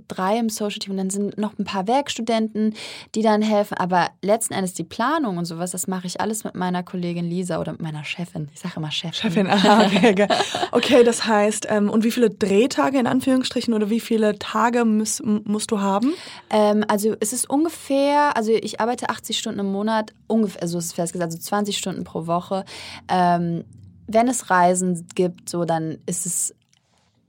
drei 0.07 0.37
im 0.37 0.49
Social 0.49 0.79
Team 0.79 0.91
und 0.91 0.97
dann 0.97 1.09
sind 1.09 1.37
noch 1.37 1.57
ein 1.59 1.65
paar 1.65 1.87
Werkstudenten, 1.87 2.73
die 3.13 3.21
dann 3.21 3.41
helfen. 3.41 3.77
Aber 3.77 4.09
letzten 4.21 4.53
Endes 4.53 4.73
die 4.73 4.83
Planung 4.83 5.37
und 5.37 5.45
sowas, 5.45 5.71
das 5.71 5.87
mache 5.87 6.07
ich 6.07 6.19
alles 6.21 6.43
mit 6.43 6.55
meiner 6.55 6.83
Kollegin 6.83 7.29
Lisa 7.29 7.59
oder 7.59 7.73
mit 7.73 7.81
meiner 7.81 8.03
Chefin. 8.03 8.49
Ich 8.53 8.59
sage 8.61 8.75
immer 8.77 8.91
Chefin. 8.91 9.13
Chefin, 9.13 9.47
aha, 9.47 9.85
okay, 9.85 10.27
okay, 10.71 11.03
das 11.03 11.25
heißt, 11.27 11.67
ähm, 11.69 11.89
und 11.89 12.03
wie 12.03 12.11
viele 12.11 12.29
Drehtage 12.29 12.97
in 12.99 13.07
Anführungsstrichen 13.07 13.73
oder 13.73 13.89
wie 13.89 13.99
viele 13.99 14.37
Tage 14.39 14.85
muss, 14.85 15.19
m- 15.19 15.41
musst 15.45 15.71
du 15.71 15.79
haben? 15.81 16.13
Ähm, 16.49 16.83
also 16.87 17.15
es 17.19 17.33
ist 17.33 17.49
ungefähr, 17.49 18.35
also 18.35 18.51
ich 18.51 18.79
arbeite 18.79 19.09
80 19.09 19.37
Stunden 19.37 19.59
im 19.59 19.71
Monat, 19.71 20.13
ungefähr, 20.27 20.61
also 20.61 20.77
es 20.77 20.85
ist 20.85 20.93
festgesagt, 20.93 21.31
also 21.31 21.37
20 21.37 21.77
Stunden 21.77 22.03
pro 22.03 22.27
Woche. 22.27 22.65
Ähm, 23.07 23.63
wenn 24.07 24.27
es 24.27 24.49
Reisen 24.49 25.07
gibt, 25.15 25.49
so 25.49 25.65
dann 25.65 25.97
ist 26.05 26.25
es 26.25 26.54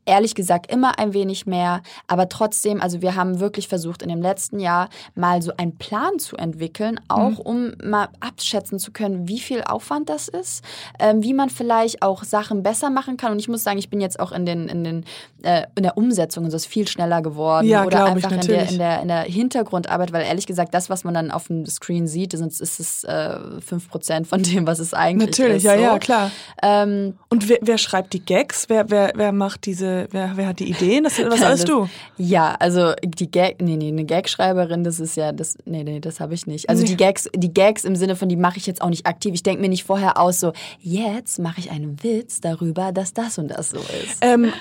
ehrlich 0.07 0.35
gesagt 0.35 0.71
immer 0.71 0.99
ein 0.99 1.13
wenig 1.13 1.47
mehr, 1.47 1.83
aber 2.07 2.29
trotzdem, 2.29 2.81
also 2.81 3.03
wir 3.03 3.15
haben 3.15 3.41
wirklich 3.41 3.69
versucht 3.69 4.03
in 4.03 4.09
dem 4.09 4.23
letzten 4.23 4.59
Jahr 4.59 4.89
mal 5.15 5.43
so 5.43 5.53
einen 5.57 5.77
Plan 5.77 6.19
zu 6.19 6.37
entwickeln, 6.37 7.01
auch 7.09 7.39
um 7.39 7.73
mal 7.83 8.09
abschätzen 8.21 8.79
zu 8.79 8.93
können, 8.93 9.29
wie 9.29 9.41
viel 9.41 9.63
Aufwand 9.63 10.09
das 10.09 10.29
ist, 10.29 10.65
ähm, 10.99 11.23
wie 11.23 11.35
man 11.35 11.51
vielleicht 11.51 12.03
auch 12.03 12.25
Sachen 12.25 12.63
besser 12.63 12.91
machen 12.91 13.17
kann. 13.17 13.33
Und 13.33 13.39
ich 13.39 13.49
muss 13.49 13.65
sagen, 13.65 13.79
ich 13.79 13.91
bin 13.91 14.01
jetzt 14.01 14.21
auch 14.21 14.33
in 14.33 14.47
den 14.47 14.69
in 14.69 14.85
den 14.85 15.05
äh, 15.43 15.65
in 15.75 15.83
der 15.83 15.97
Umsetzung 15.97 16.45
und 16.45 16.51
so 16.51 16.57
ist 16.57 16.67
viel 16.67 16.89
schneller 16.89 17.23
geworden 17.23 17.67
Ja, 17.67 17.85
oder 17.85 18.05
glaub 18.05 18.17
ich, 18.17 18.25
einfach 18.25 18.33
in 18.33 18.41
der 18.41 18.57
natürlich. 18.57 18.73
in 18.73 18.79
der 18.79 19.03
in 19.03 19.09
der 19.09 19.23
Hintergrundarbeit, 19.23 20.13
weil 20.13 20.25
ehrlich 20.25 20.47
gesagt, 20.47 20.75
das, 20.75 20.89
was 20.91 21.05
man 21.05 21.15
dann 21.15 21.31
auf 21.31 21.49
dem 21.49 21.67
Screen 21.67 22.07
sieht, 22.07 22.35
ist, 22.35 22.61
ist 22.61 22.81
es 22.81 23.05
äh, 23.05 23.39
5% 23.69 24.27
von 24.27 24.43
dem, 24.43 24.67
was 24.67 24.79
es 24.79 24.95
eigentlich 24.95 25.31
ist. 25.31 25.39
Natürlich, 25.39 25.63
ja, 25.63 25.77
so. 25.77 25.83
ja, 25.83 25.99
klar. 25.99 26.31
Ähm, 26.63 27.19
Und 27.29 27.49
wer, 27.49 27.59
wer 27.63 27.79
schreibt 27.79 28.13
die 28.13 28.25
Gags? 28.25 28.69
Wer, 28.69 28.91
wer, 28.91 29.13
wer 29.15 29.33
macht 29.33 29.67
diese, 29.67 29.96
wer, 30.11 30.33
wer 30.37 30.47
hat 30.49 30.59
die 30.61 30.69
Ideen? 30.71 31.05
Das, 31.05 31.19
was 31.19 31.41
Ja, 31.41 31.47
alles 31.49 31.61
das- 31.61 31.71
du? 31.71 31.89
Ja, 32.17 32.55
also 32.59 32.93
die 33.05 33.31
Gag, 33.31 33.61
nee, 33.63 33.77
nee, 33.77 33.89
eine 33.89 34.05
Gagschreiberin, 34.05 34.85
das 34.85 35.01
ist 35.01 35.17
ja, 35.17 35.33
das, 35.33 35.57
nee, 35.65 35.83
nee, 35.85 36.01
das 36.01 36.21
habe 36.21 36.35
ich 36.35 36.47
nicht. 36.47 36.69
Also 36.69 36.83
Nee. 36.83 36.89
die 36.91 36.97
Gags, 36.97 37.29
die 37.35 37.53
Gags 37.53 37.85
im 37.85 37.97
Sinne 37.97 38.17
von, 38.17 38.29
die 38.29 38.37
mache 38.37 38.59
ich 38.59 38.67
jetzt 38.67 38.83
auch 38.83 38.91
nicht 38.91 39.07
aktiv. 39.07 39.33
Ich 39.35 39.43
denke 39.43 39.61
mir 39.63 39.69
nicht 39.69 39.85
vorher 39.85 40.19
aus, 40.19 40.41
so, 40.41 40.53
jetzt 40.81 41.39
mache 41.39 41.61
ich 41.61 41.71
einen 41.71 42.03
Witz 42.03 42.41
darüber, 42.41 42.93
dass 42.93 43.13
das 43.15 43.39
und 43.39 43.49
das 43.49 43.71
so 43.71 43.79
ist. 43.79 44.19
Ähm, 44.21 44.53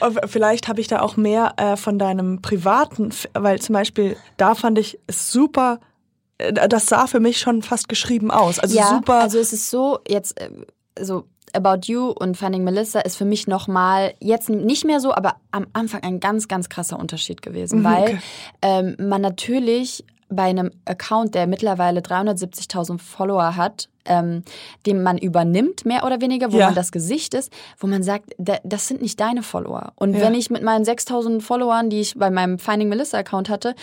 äh, 0.00 0.26
vielleicht 0.28 0.68
habe 0.68 0.80
ich 0.80 0.88
da 0.88 1.00
auch 1.00 1.16
mehr 1.16 1.54
äh, 1.56 1.76
von 1.76 1.98
deinem 1.98 2.40
privaten, 2.42 3.10
weil 3.34 3.60
zum 3.60 3.72
Beispiel 3.74 4.16
da 4.36 4.54
fand 4.54 4.78
ich 4.78 4.98
es 5.06 5.32
super, 5.32 5.80
äh, 6.38 6.52
das 6.68 6.86
sah 6.86 7.06
für 7.06 7.20
mich 7.20 7.38
schon 7.38 7.62
fast 7.62 7.88
geschrieben 7.88 8.30
aus. 8.30 8.58
Also 8.58 8.76
ja, 8.76 8.88
super. 8.88 9.20
also 9.20 9.38
es 9.38 9.52
ist 9.52 9.70
so, 9.70 9.98
jetzt, 10.08 10.40
äh, 10.40 10.50
so, 11.00 11.24
About 11.52 11.80
You 11.86 12.08
und 12.10 12.36
Finding 12.36 12.64
Melissa 12.64 13.00
ist 13.00 13.16
für 13.16 13.24
mich 13.24 13.46
nochmal, 13.46 14.14
jetzt 14.20 14.48
nicht 14.48 14.84
mehr 14.84 15.00
so, 15.00 15.14
aber 15.14 15.36
am 15.50 15.66
Anfang 15.72 16.02
ein 16.02 16.20
ganz, 16.20 16.48
ganz 16.48 16.68
krasser 16.68 16.98
Unterschied 16.98 17.42
gewesen, 17.42 17.80
Mhm, 17.80 17.84
weil 17.84 18.02
okay. 18.02 18.18
ähm, 18.62 18.96
man 18.98 19.20
natürlich 19.20 20.04
bei 20.34 20.44
einem 20.44 20.70
Account, 20.86 21.34
der 21.34 21.46
mittlerweile 21.46 22.00
370.000 22.00 22.98
Follower 22.98 23.54
hat, 23.54 23.90
ähm, 24.06 24.42
den 24.86 25.02
man 25.02 25.18
übernimmt, 25.18 25.84
mehr 25.84 26.04
oder 26.06 26.22
weniger, 26.22 26.52
wo 26.52 26.58
Ja. 26.58 26.66
man 26.66 26.74
das 26.74 26.90
Gesicht 26.90 27.34
ist, 27.34 27.52
wo 27.78 27.86
man 27.86 28.02
sagt, 28.02 28.30
da, 28.38 28.56
das 28.64 28.88
sind 28.88 29.02
nicht 29.02 29.20
deine 29.20 29.42
Follower. 29.42 29.92
Und 29.96 30.14
Ja. 30.14 30.22
wenn 30.22 30.34
ich 30.34 30.48
mit 30.48 30.62
meinen 30.62 30.84
6.000 30.86 31.42
Followern, 31.42 31.90
die 31.90 32.00
ich 32.00 32.14
bei 32.16 32.30
meinem 32.30 32.58
Finding 32.58 32.88
Melissa 32.88 33.18
Account 33.18 33.50
hatte, 33.50 33.74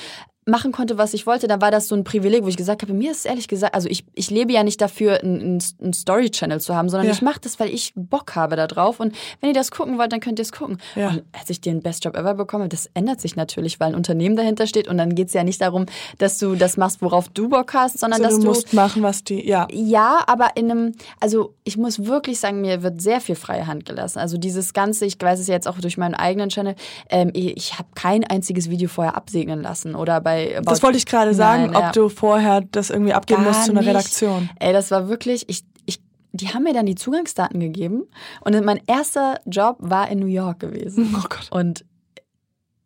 machen 0.46 0.72
konnte, 0.72 0.98
was 0.98 1.14
ich 1.14 1.28
wollte, 1.28 1.48
dann 1.48 1.62
war 1.62 1.70
das 1.72 1.88
so 1.88 1.96
ein 1.96 2.04
Privileg, 2.04 2.44
wo 2.44 2.48
ich 2.48 2.58
gesagt 2.58 2.82
habe, 2.82 2.94
mir 2.94 3.12
ist 3.12 3.26
ehrlich 3.26 3.48
gesagt, 3.48 3.76
also 3.76 3.88
ich, 3.88 4.06
ich 4.16 4.32
lebe 4.32 4.52
ja 4.52 4.64
nicht 4.64 4.82
dafür, 4.82 5.22
einen 5.22 5.60
einen 5.82 5.94
Story-Channel 5.94 6.60
zu 6.60 6.76
haben, 6.76 6.90
sondern 6.90 7.08
Ja. 7.08 7.14
ich 7.14 7.22
mache 7.22 7.40
das, 7.42 7.60
weil 7.60 7.70
ich 7.70 7.94
Bock 7.96 8.36
habe 8.36 8.56
da 8.56 8.66
drauf. 8.68 9.00
Und 9.00 9.16
wenn 9.42 9.50
ihr 9.50 9.54
das 9.54 9.72
gucken 9.72 9.98
wollt, 9.98 10.12
dann 10.12 10.20
könnt 10.20 10.40
ihr 10.40 10.44
es 10.44 10.52
gucken. 10.52 10.80
Ja. 10.96 11.10
Und 11.10 11.24
als 11.38 11.50
ich 11.50 11.62
den 11.62 11.82
Best 11.82 12.06
Job 12.06 12.16
Ever 12.16 12.34
bekomme, 12.34 12.68
das 12.70 12.90
ändert 12.94 13.22
sich 13.22 13.36
natürlich, 13.36 13.80
weil 13.80 13.90
ein 13.90 13.96
Unternehmen 13.96 14.36
dahinter 14.36 14.66
steht 14.66 14.88
und 14.88 14.98
dann 14.98 15.14
geht 15.16 15.28
es 15.28 15.34
ja 15.34 15.44
nicht 15.44 15.62
darum, 15.62 15.86
dass 16.18 16.38
du 16.38 16.56
das 16.56 16.78
machst, 16.78 17.02
worauf 17.02 17.30
du 17.30 17.50
Bock 17.50 17.74
hast, 17.74 18.00
sondern 18.00 18.24
also 18.24 18.38
dass 18.38 18.40
du 18.40 18.48
du 18.48 18.54
musst 18.54 18.74
machen, 18.74 19.04
was 19.04 19.24
die, 19.24 19.48
ja. 19.48 19.68
ja, 19.72 20.24
aber 20.28 20.52
in 20.56 20.72
einem, 20.72 20.96
also 21.20 21.54
ich 21.64 21.78
muss 21.78 22.06
wirklich 22.06 22.40
sagen, 22.40 22.62
mir 22.62 22.82
wird 22.82 23.02
sehr 23.02 23.22
viel 23.22 23.36
freie 23.36 23.68
Hand 23.68 23.86
gelassen. 23.86 24.20
Also 24.20 24.38
dieses 24.38 24.74
Ganze, 24.74 25.06
ich 25.06 25.16
weiß 25.20 25.40
es 25.40 25.48
ja 25.48 25.54
jetzt 25.54 25.68
auch 25.68 25.80
durch 25.80 25.98
meinen 25.98 26.16
eigenen 26.16 26.50
Channel, 26.50 26.76
ähm, 27.10 27.32
ich, 27.34 27.56
ich 27.58 27.74
habe 27.78 27.90
kein 27.94 28.24
einziges 28.24 28.70
Video 28.70 28.90
vorher 28.90 29.16
absegnen 29.16 29.62
lassen 29.62 29.96
oder 29.96 30.22
bei 30.22 30.39
About 30.58 30.70
Das 30.72 30.84
wollte 30.84 30.98
ich 30.98 31.06
gerade 31.06 31.34
sagen, 31.34 31.68
Nein, 31.68 31.76
ob 31.76 31.82
ja. 31.84 31.92
du 31.92 32.10
vorher 32.10 32.62
das 32.62 32.90
irgendwie 32.90 33.14
abgeben 33.14 33.44
Gar 33.44 33.52
musst 33.52 33.66
zu 33.66 33.72
einer 33.72 33.82
nicht. 33.82 33.90
Redaktion. 33.90 34.50
Ey, 34.60 34.74
das 34.74 34.92
war 34.92 35.10
wirklich, 35.10 35.48
ich, 35.48 35.64
ich, 35.86 36.00
die 36.32 36.50
haben 36.50 36.64
mir 36.64 36.74
dann 36.74 36.86
die 36.86 36.96
Zugangsdaten 36.96 37.60
gegeben 37.60 38.04
und 38.42 38.64
mein 38.66 38.82
erster 38.88 39.40
Job 39.46 39.78
war 39.80 40.10
in 40.10 40.20
New 40.20 40.28
York 40.28 40.60
gewesen. 40.60 41.16
Oh 41.18 41.22
Gott. 41.28 41.48
Und 41.52 41.86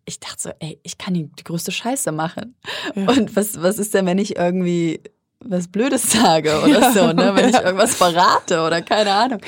ich 0.06 0.20
dachte 0.20 0.38
so, 0.38 0.50
ey, 0.60 0.80
ich 0.84 0.98
kann 0.98 1.13
die, 1.13 1.26
die 1.26 1.44
größte 1.44 1.72
Scheiße 1.72 2.12
machen. 2.12 2.56
Ja. 2.96 3.10
Und 3.10 3.36
was, 3.36 3.62
was 3.62 3.80
ist 3.80 3.94
denn, 3.94 4.06
wenn 4.06 4.18
ich 4.18 4.36
irgendwie 4.36 5.02
was 5.46 5.68
Blödes 5.68 6.12
sage 6.12 6.62
oder 6.62 6.68
Ja, 6.68 6.92
so, 6.92 7.12
ne? 7.12 7.32
Wenn 7.36 7.50
ich 7.50 7.56
ja. 7.56 7.63
irgendwas 7.63 7.96
verrate 7.96 8.62
oder 8.62 8.82
keine 8.82 9.12
Ahnung. 9.13 9.39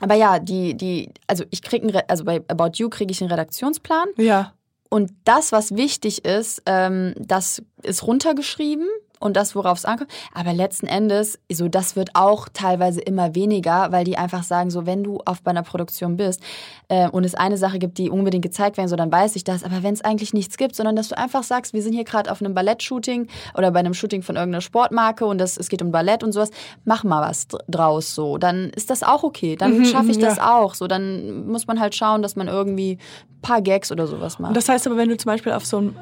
Aber 0.00 0.14
ja, 0.14 0.38
die, 0.38 0.74
die, 0.74 1.10
also 1.26 1.44
ich 1.50 1.62
kriege, 1.62 2.08
also 2.08 2.24
bei 2.24 2.42
About 2.48 2.72
You 2.74 2.88
kriege 2.88 3.12
ich 3.12 3.20
einen 3.20 3.30
Redaktionsplan 3.30 4.08
Ja. 4.16 4.52
Und 4.94 5.10
das, 5.24 5.50
was 5.52 5.74
wichtig 5.76 6.24
ist, 6.24 6.62
ähm, 6.66 7.14
das 7.18 7.62
ist 7.82 8.06
runtergeschrieben 8.06 8.86
und 9.20 9.36
das, 9.36 9.54
worauf 9.56 9.78
es 9.78 9.84
ankommt. 9.86 10.10
Aber 10.34 10.52
letzten 10.52 10.86
Endes, 10.86 11.38
so 11.50 11.66
das 11.68 11.96
wird 11.96 12.10
auch 12.14 12.48
teilweise 12.52 13.00
immer 13.00 13.34
weniger, 13.34 13.90
weil 13.90 14.04
die 14.04 14.18
einfach 14.18 14.42
sagen, 14.42 14.70
so 14.70 14.84
wenn 14.86 15.02
du 15.02 15.18
auf 15.24 15.42
bei 15.42 15.50
einer 15.50 15.62
Produktion 15.62 16.16
bist 16.16 16.42
äh, 16.88 17.08
und 17.08 17.24
es 17.24 17.34
eine 17.34 17.56
Sache 17.56 17.78
gibt, 17.78 17.96
die 17.98 18.10
unbedingt 18.10 18.44
gezeigt 18.44 18.76
werden, 18.76 18.88
so 18.88 18.96
dann 18.96 19.10
weiß 19.10 19.34
ich 19.36 19.44
das. 19.44 19.64
Aber 19.64 19.82
wenn 19.82 19.94
es 19.94 20.02
eigentlich 20.02 20.32
nichts 20.34 20.56
gibt, 20.58 20.76
sondern 20.76 20.94
dass 20.94 21.08
du 21.08 21.16
einfach 21.16 21.42
sagst, 21.42 21.72
wir 21.72 21.82
sind 21.82 21.94
hier 21.94 22.04
gerade 22.04 22.30
auf 22.30 22.40
einem 22.42 22.54
Ballett-Shooting 22.54 23.28
oder 23.56 23.70
bei 23.70 23.78
einem 23.80 23.94
Shooting 23.94 24.22
von 24.22 24.36
irgendeiner 24.36 24.60
Sportmarke 24.60 25.24
und 25.26 25.38
das, 25.38 25.56
es 25.56 25.68
geht 25.68 25.80
um 25.82 25.90
Ballett 25.90 26.22
und 26.22 26.32
sowas, 26.32 26.50
mach 26.84 27.02
mal 27.02 27.22
was 27.28 27.48
dr- 27.48 27.62
draus 27.68 28.14
so. 28.14 28.36
Dann 28.38 28.70
ist 28.70 28.90
das 28.90 29.02
auch 29.02 29.22
okay. 29.24 29.56
Dann 29.56 29.78
Mhm, 29.78 29.84
schaffe 29.86 30.10
ich 30.10 30.18
ja. 30.18 30.28
das 30.28 30.38
auch. 30.38 30.74
So, 30.74 30.86
dann 30.86 31.46
muss 31.46 31.66
man 31.66 31.80
halt 31.80 31.94
schauen, 31.94 32.20
dass 32.22 32.36
man 32.36 32.48
irgendwie 32.48 32.98
paar 33.44 33.62
Gags 33.62 33.92
oder 33.92 34.06
sowas 34.06 34.38
macht. 34.38 34.48
Und 34.50 34.56
das 34.56 34.68
heißt 34.68 34.86
aber, 34.86 34.96
wenn 34.96 35.08
du 35.08 35.16
zum 35.16 35.30
Beispiel 35.30 35.52
auf 35.52 35.64
so 35.64 35.78
einem 35.78 35.96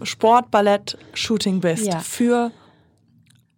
äh, 0.00 0.04
Sport-Ballett-Shooting 0.06 1.60
bist 1.60 1.86
Ja. 1.86 2.00
für 2.00 2.50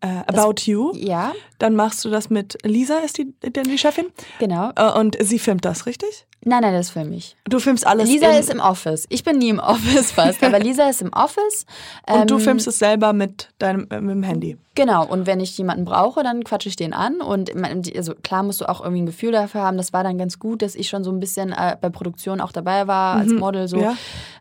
äh, 0.01 0.07
About 0.27 0.63
You, 0.65 0.93
ja, 0.95 1.33
dann 1.59 1.75
machst 1.77 2.05
du 2.05 2.11
das 2.11 2.29
mit 2.31 2.59
Lisa, 2.65 2.99
ist 2.99 3.19
die, 3.19 3.33
denn 3.43 3.65
die 3.65 3.79
Chefin? 3.79 4.07
genau. 4.39 4.71
Äh, 4.77 4.99
und 4.99 5.17
sie 5.21 5.39
filmt 5.39 5.65
das, 5.65 5.87
richtig? 5.87 6.27
Nein, 6.45 6.63
nein, 6.63 6.73
das 6.75 6.87
ist 6.87 6.93
für 6.93 7.05
mich. 7.05 7.37
Du 7.45 7.61
filmst 7.61 7.87
alles. 7.87 8.09
Lisa 8.09 8.27
ist 8.33 8.51
im 8.51 8.59
Office. 8.59 9.07
Ich 9.11 9.23
bin 9.23 9.39
nie 9.39 9.51
im 9.51 9.61
Office 9.61 10.11
fast, 10.13 10.43
aber 10.43 10.59
Lisa 10.59 10.89
ist 10.89 11.01
im 11.01 11.13
Office. 11.13 11.67
Und 12.11 12.31
du 12.31 12.35
Ähm, 12.35 12.41
filmst 12.41 12.67
es 12.67 12.79
selber 12.81 13.13
mit 13.13 13.49
deinem 13.59 13.87
äh, 13.91 14.01
mit 14.01 14.11
dem 14.17 14.23
Handy. 14.25 14.57
Genau, 14.75 15.07
und 15.07 15.27
wenn 15.27 15.39
ich 15.39 15.57
jemanden 15.59 15.85
brauche, 15.85 16.23
dann 16.23 16.43
quatsche 16.45 16.69
ich 16.69 16.77
den 16.77 16.95
an. 16.95 17.21
Und 17.21 17.51
also 17.95 18.15
klar 18.23 18.43
musst 18.43 18.61
du 18.61 18.69
auch 18.69 18.81
irgendwie 18.81 19.03
ein 19.03 19.07
Gefühl 19.07 19.31
dafür 19.31 19.61
haben. 19.63 19.77
Das 19.77 19.93
war 19.93 20.03
dann 20.03 20.19
ganz 20.19 20.39
gut, 20.39 20.63
dass 20.63 20.75
ich 20.75 20.89
schon 20.89 21.05
so 21.05 21.13
ein 21.13 21.21
bisschen 21.21 21.53
äh, 21.53 21.77
bei 21.81 21.91
Produktion 21.91 22.41
auch 22.41 22.53
dabei 22.53 22.87
war, 22.87 23.17
als 23.19 23.33
Model 23.33 23.69
so. 23.69 23.81
ja. 23.81 23.95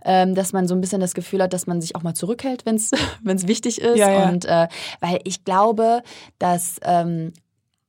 Ähm, 0.04 0.34
dass 0.34 0.54
man 0.54 0.68
so 0.68 0.74
ein 0.74 0.82
bisschen 0.82 1.02
das 1.02 1.14
Gefühl 1.14 1.44
hat, 1.44 1.54
dass 1.54 1.68
man 1.68 1.82
sich 1.82 1.96
auch 1.96 2.02
mal 2.02 2.16
zurückhält, 2.16 2.66
wenn 2.66 2.78
es 2.78 2.92
wichtig 3.48 3.80
ist. 3.82 3.98
Ja, 3.98 4.10
ja. 4.10 4.30
Und 4.30 4.46
äh, 4.46 4.68
weil 5.02 5.20
ich 5.26 5.44
glaube, 5.44 6.02
dass 6.40 6.78
ähm, 6.84 7.34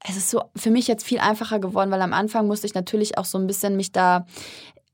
es 0.09 0.17
ist 0.17 0.31
so 0.31 0.43
für 0.57 0.71
mich 0.71 0.89
jetzt 0.89 1.05
viel 1.05 1.21
einfacher 1.21 1.59
geworden, 1.59 1.91
weil 1.91 2.03
am 2.03 2.13
Anfang 2.13 2.47
musste 2.47 2.67
ich 2.67 2.75
natürlich 2.75 3.19
auch 3.19 3.25
so 3.25 3.39
ein 3.39 3.47
bisschen 3.47 3.77
mich 3.77 3.93
da 3.93 4.27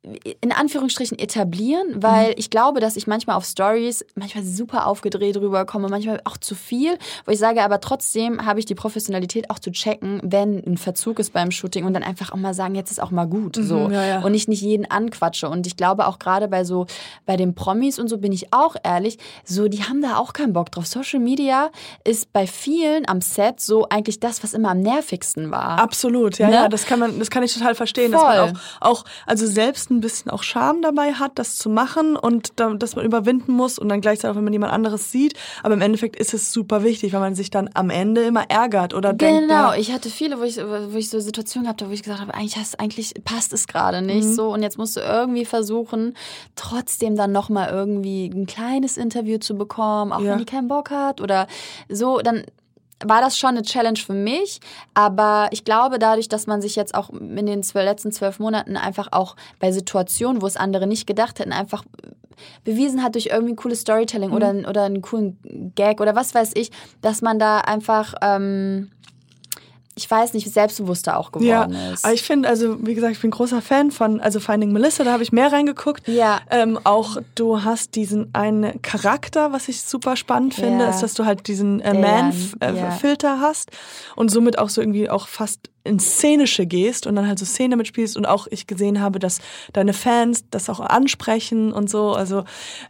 in 0.02 0.52
Anführungsstrichen 0.52 1.18
etablieren, 1.18 2.02
weil 2.02 2.34
ich 2.36 2.50
glaube, 2.50 2.80
dass 2.80 2.96
ich 2.96 3.06
manchmal 3.06 3.36
auf 3.36 3.44
Stories 3.44 4.06
manchmal 4.14 4.44
super 4.44 4.86
aufgedreht 4.86 5.36
rüberkomme, 5.36 5.88
manchmal 5.88 6.20
auch 6.24 6.36
zu 6.36 6.54
viel, 6.54 6.96
wo 7.24 7.32
ich 7.32 7.38
sage, 7.38 7.62
aber 7.62 7.80
trotzdem 7.80 8.46
habe 8.46 8.60
ich 8.60 8.66
die 8.66 8.76
Professionalität 8.76 9.50
auch 9.50 9.58
zu 9.58 9.72
checken, 9.72 10.20
wenn 10.22 10.64
ein 10.64 10.78
Verzug 10.78 11.18
ist 11.18 11.32
beim 11.32 11.50
Shooting 11.50 11.84
und 11.84 11.94
dann 11.94 12.04
einfach 12.04 12.32
auch 12.32 12.36
mal 12.36 12.54
sagen, 12.54 12.74
jetzt 12.74 12.90
ist 12.90 13.02
auch 13.02 13.10
mal 13.10 13.26
gut, 13.26 13.56
so 13.56 13.90
ja, 13.90 14.04
ja. 14.04 14.20
und 14.20 14.34
ich 14.34 14.46
nicht 14.46 14.62
jeden 14.62 14.88
anquatsche 14.88 15.48
und 15.48 15.66
ich 15.66 15.76
glaube 15.76 16.06
auch 16.06 16.18
gerade 16.18 16.48
bei 16.48 16.64
so 16.64 16.86
bei 17.26 17.36
den 17.36 17.54
Promis 17.54 17.98
und 17.98 18.08
so 18.08 18.18
bin 18.18 18.32
ich 18.32 18.52
auch 18.52 18.76
ehrlich, 18.84 19.18
so 19.44 19.68
die 19.68 19.82
haben 19.82 20.00
da 20.00 20.16
auch 20.16 20.32
keinen 20.32 20.52
Bock 20.52 20.70
drauf. 20.70 20.86
Social 20.86 21.20
Media 21.20 21.70
ist 22.04 22.32
bei 22.32 22.46
vielen 22.46 23.08
am 23.08 23.20
Set 23.20 23.60
so 23.60 23.88
eigentlich 23.88 24.20
das, 24.20 24.42
was 24.44 24.54
immer 24.54 24.70
am 24.70 24.80
nervigsten 24.80 25.50
war. 25.50 25.78
Absolut, 25.78 26.38
ja, 26.38 26.48
Ne? 26.48 26.54
ja, 26.54 26.68
das 26.68 26.86
kann 26.86 26.98
man, 26.98 27.18
das 27.18 27.30
kann 27.30 27.42
ich 27.42 27.52
total 27.52 27.74
verstehen, 27.74 28.12
dass 28.12 28.20
Voll. 28.20 28.36
man 28.36 28.56
auch, 28.80 29.00
auch, 29.00 29.04
also 29.26 29.46
selbst 29.46 29.87
meisten 29.88 29.96
ein 29.96 30.00
bisschen 30.00 30.30
auch 30.30 30.42
Scham 30.42 30.82
dabei 30.82 31.12
hat, 31.14 31.38
das 31.38 31.56
zu 31.56 31.70
machen 31.70 32.16
und 32.16 32.52
da, 32.56 32.72
dass 32.74 32.96
man 32.96 33.04
überwinden 33.04 33.52
muss 33.52 33.78
und 33.78 33.88
dann 33.88 34.00
gleichzeitig 34.00 34.32
auch, 34.32 34.36
wenn 34.36 34.44
man 34.44 34.52
jemand 34.52 34.72
anderes 34.72 35.10
sieht. 35.10 35.34
Aber 35.62 35.74
im 35.74 35.80
Endeffekt 35.80 36.16
ist 36.16 36.34
es 36.34 36.52
super 36.52 36.82
wichtig, 36.82 37.12
weil 37.12 37.20
man 37.20 37.34
sich 37.34 37.50
dann 37.50 37.70
am 37.74 37.90
Ende 37.90 38.22
immer 38.22 38.48
ärgert 38.50 38.94
oder 38.94 39.12
denkt. 39.12 39.48
Genau, 39.48 39.72
ich 39.72 39.92
hatte 39.92 40.10
viele, 40.10 40.38
wo 40.38 40.44
ich, 40.44 40.56
wo 40.58 40.96
ich 40.96 41.10
so 41.10 41.20
Situationen 41.20 41.68
hatte, 41.68 41.88
wo 41.88 41.92
ich 41.92 42.02
gesagt 42.02 42.20
habe, 42.20 42.34
eigentlich, 42.34 42.56
hast, 42.56 42.78
eigentlich 42.80 43.14
passt 43.24 43.52
es 43.52 43.66
gerade 43.66 44.02
nicht 44.02 44.24
so 44.24 44.52
und 44.52 44.62
jetzt 44.62 44.78
musst 44.78 44.96
du 44.96 45.00
irgendwie 45.00 45.44
versuchen, 45.44 46.14
trotzdem 46.56 47.16
dann 47.16 47.32
nochmal 47.32 47.68
irgendwie 47.70 48.26
ein 48.26 48.46
kleines 48.46 48.96
Interview 48.96 49.38
zu 49.38 49.56
bekommen, 49.56 50.12
auch 50.12 50.20
Ja. 50.20 50.32
wenn 50.32 50.38
die 50.38 50.44
keinen 50.44 50.68
Bock 50.68 50.90
hat 50.90 51.20
oder 51.20 51.46
so, 51.88 52.18
dann 52.18 52.44
war 53.04 53.20
das 53.20 53.38
schon 53.38 53.50
eine 53.50 53.62
Challenge 53.62 53.98
für 53.98 54.14
mich, 54.14 54.60
aber 54.94 55.48
ich 55.52 55.64
glaube 55.64 55.98
dadurch, 55.98 56.28
dass 56.28 56.46
man 56.46 56.60
sich 56.60 56.76
jetzt 56.76 56.94
auch 56.94 57.10
in 57.10 57.46
den 57.46 57.62
letzten 57.74 58.12
zwölf 58.12 58.38
Monaten 58.38 58.76
einfach 58.76 59.08
auch 59.12 59.36
bei 59.60 59.72
Situationen, 59.72 60.42
wo 60.42 60.46
es 60.46 60.56
andere 60.56 60.86
nicht 60.86 61.06
gedacht 61.06 61.38
hätten, 61.38 61.52
einfach 61.52 61.84
bewiesen 62.64 63.02
hat 63.02 63.14
durch 63.14 63.26
irgendwie 63.26 63.52
ein 63.52 63.56
cooles 63.56 63.80
Storytelling 63.80 64.32
oder, 64.32 64.54
oder 64.68 64.84
einen 64.84 65.02
coolen 65.02 65.72
Gag 65.74 66.00
oder 66.00 66.14
was 66.14 66.34
weiß 66.34 66.52
ich, 66.54 66.70
dass 67.00 67.22
man 67.22 67.38
da 67.38 67.58
einfach, 67.58 68.14
ähm, 68.22 68.90
ich 69.98 70.10
weiß 70.10 70.32
nicht, 70.34 70.50
selbstbewusster 70.52 71.18
auch 71.18 71.30
Ja, 71.40 71.64
geworden 71.66 71.92
ist. 71.92 72.04
aber 72.04 72.14
ich 72.14 72.22
finde, 72.22 72.48
also 72.48 72.76
wie 72.86 72.94
gesagt, 72.94 73.12
ich 73.12 73.20
bin 73.20 73.30
großer 73.30 73.60
Fan 73.60 73.90
von 73.90 74.20
also 74.20 74.40
Finding 74.40 74.72
Melissa, 74.72 75.04
da 75.04 75.12
habe 75.12 75.22
ich 75.22 75.32
mehr 75.32 75.52
reingeguckt. 75.52 76.06
Ja. 76.08 76.40
Ähm, 76.50 76.78
auch 76.84 77.16
du 77.34 77.64
hast 77.64 77.94
diesen 77.96 78.34
einen 78.34 78.80
Charakter, 78.82 79.52
was 79.52 79.68
ich 79.68 79.82
super 79.82 80.16
spannend 80.16 80.54
finde, 80.54 80.84
Ja. 80.84 80.90
ist, 80.90 81.00
dass 81.02 81.14
du 81.14 81.24
halt 81.24 81.48
diesen 81.48 81.80
äh, 81.80 81.92
Man-Filter 81.94 83.28
ja. 83.34 83.40
hast 83.40 83.70
und 84.16 84.30
somit 84.30 84.58
auch 84.58 84.68
so 84.68 84.80
irgendwie 84.80 85.10
auch 85.10 85.28
fast 85.28 85.70
ins 85.84 86.04
Szenische 86.16 86.66
gehst 86.66 87.06
und 87.06 87.16
dann 87.16 87.26
halt 87.26 87.38
so 87.38 87.44
Szene 87.46 87.76
mitspielst 87.76 88.16
und 88.16 88.26
auch 88.26 88.46
ich 88.50 88.66
gesehen 88.66 89.00
habe, 89.00 89.18
dass 89.18 89.40
deine 89.72 89.94
Fans 89.94 90.44
das 90.50 90.68
auch 90.68 90.80
ansprechen 90.80 91.72
und 91.72 91.88
so, 91.90 92.12
also 92.12 92.44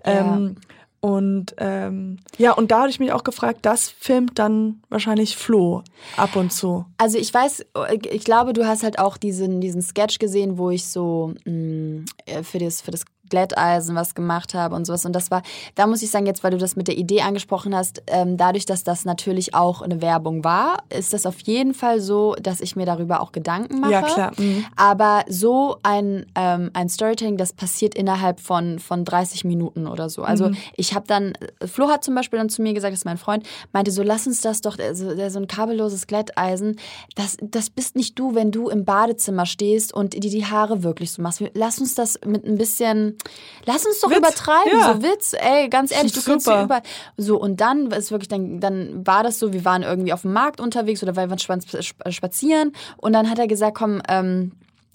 ähm, 0.05 0.57
und 1.01 1.55
ähm, 1.59 2.19
ja, 2.39 2.53
und 2.53 2.71
da 2.71 2.81
habe 2.81 2.91
ich 2.91 2.99
mich 2.99 3.13
auch 3.13 3.23
gefragt, 3.23 3.61
das 3.63 3.89
filmt 3.89 4.39
dann 4.39 4.83
wahrscheinlich 4.89 5.37
Flo 5.37 5.83
ab 6.17 6.35
und 6.35 6.53
zu. 6.53 6.87
Also 6.97 7.19
ich 7.19 7.33
weiß, 7.33 7.67
ich 8.11 8.25
glaube, 8.25 8.53
du 8.53 8.67
hast 8.67 8.83
halt 8.83 8.99
auch 8.99 9.17
diesen, 9.17 9.61
diesen 9.61 9.81
Sketch 9.81 10.19
gesehen, 10.19 10.59
wo 10.59 10.71
ich 10.71 10.89
so 10.89 11.35
mh, 11.45 12.05
äh, 12.27 12.43
für 12.43 12.59
das, 12.59 12.81
für 12.81 12.91
das 12.91 13.05
Glätteisen 13.31 13.95
was 13.95 14.15
gemacht 14.15 14.55
habe 14.55 14.75
und 14.75 14.85
sowas. 14.87 15.05
Und 15.05 15.13
das 15.15 15.31
war, 15.31 15.43
da 15.75 15.87
muss 15.87 16.03
ich 16.03 16.11
sagen, 16.11 16.27
jetzt, 16.27 16.43
weil 16.45 16.51
du 16.51 16.59
das 16.59 16.77
mit 16.77 16.89
der 16.89 16.97
Idee 16.99 17.23
angesprochen 17.23 17.75
hast, 17.75 18.03
ähm, 18.07 18.37
dadurch, 18.37 18.67
dass 18.67 18.85
das 18.85 19.05
natürlich 19.05 19.55
auch 19.55 19.83
eine 19.83 20.01
Werbung 20.03 20.45
war, 20.45 20.79
ist 20.97 21.13
das 21.13 21.27
auf 21.27 21.39
jeden 21.41 21.75
Fall 21.75 22.01
so, 22.01 22.35
dass 22.41 22.61
ich 22.61 22.77
mir 22.77 22.87
darüber 22.87 23.21
auch 23.21 23.33
Gedanken 23.33 23.81
mache. 23.81 23.93
Ja, 23.93 24.03
klar. 24.03 24.33
Mhm. 24.39 24.65
Aber 24.77 25.25
so 25.29 25.77
ein, 25.83 26.27
ähm, 26.35 26.71
ein 26.73 26.89
Storytelling, 26.89 27.37
das 27.37 27.53
passiert 27.53 27.95
innerhalb 27.95 28.41
von, 28.41 28.79
von 28.79 29.05
30 29.05 29.45
Minuten 29.45 29.87
oder 29.87 30.09
so. 30.09 30.23
Also 30.23 30.47
ich 30.77 30.95
habe 30.95 31.07
dann, 31.07 31.35
Flo 31.65 31.89
hat 31.89 32.05
zum 32.05 32.15
Beispiel 32.15 32.39
dann 32.39 32.49
zu 32.49 32.63
mir 32.63 32.73
gesagt, 32.75 32.93
das 32.93 33.01
ist 33.01 33.05
mein 33.05 33.19
Freund, 33.19 33.45
meinte 33.73 33.91
so, 33.91 34.03
lass 34.03 34.27
uns 34.27 34.41
das 34.41 34.61
doch, 34.61 34.79
also, 34.79 35.15
der- 35.15 35.31
so 35.31 35.39
ein 35.39 35.47
kabelloses 35.47 36.07
Glätteisen, 36.07 36.77
das, 37.15 37.37
das 37.43 37.69
bist 37.69 37.97
nicht 37.97 38.19
du, 38.19 38.35
wenn 38.35 38.51
du 38.51 38.69
im 38.71 38.85
Badezimmer 38.87 39.45
stehst 39.45 39.93
und 39.93 40.15
dir 40.15 40.31
die 40.31 40.47
Haare 40.47 40.83
wirklich 40.83 41.13
so 41.13 41.21
machst. 41.21 41.43
Lass 41.55 41.79
uns 41.79 41.95
das 41.95 42.19
mit 42.25 42.45
ein 42.47 42.57
bisschen, 42.57 43.18
lass 43.67 43.87
uns 43.87 44.01
doch 44.01 44.11
Witz, 44.11 44.19
übertreiben, 44.19 44.79
ja. 44.79 44.95
so 44.95 45.03
Witz, 45.03 45.35
ey, 45.39 45.69
ganz 45.69 45.93
ehrlich, 45.93 46.13
du 46.13 46.23
kannst 46.23 46.47
Super. 46.47 46.57
hier 46.59 46.65
über, 46.65 46.83
so 47.17 47.39
und 47.41 47.61
dann 47.61 47.91
ist 47.91 48.11
wirklich, 48.11 48.29
dann, 48.29 48.61
dann 48.61 49.07
war 49.07 49.23
das 49.23 49.39
so, 49.39 49.53
wir 49.53 49.65
waren 49.65 49.83
irgendwie 49.83 50.13
auf 50.13 50.23
dem 50.23 50.33
Markt 50.33 50.61
unterwegs 50.61 51.03
oder 51.03 51.17
weil 51.17 51.31
wir 51.31 51.39
spa- 51.39 51.61
spa- 51.61 52.11
spazieren 52.11 52.73
und 52.97 53.13
dann 53.13 53.29
hat 53.31 53.39
er 53.39 53.47
gesagt, 53.47 53.77
komm, 53.77 54.01
ähm, 54.09 54.53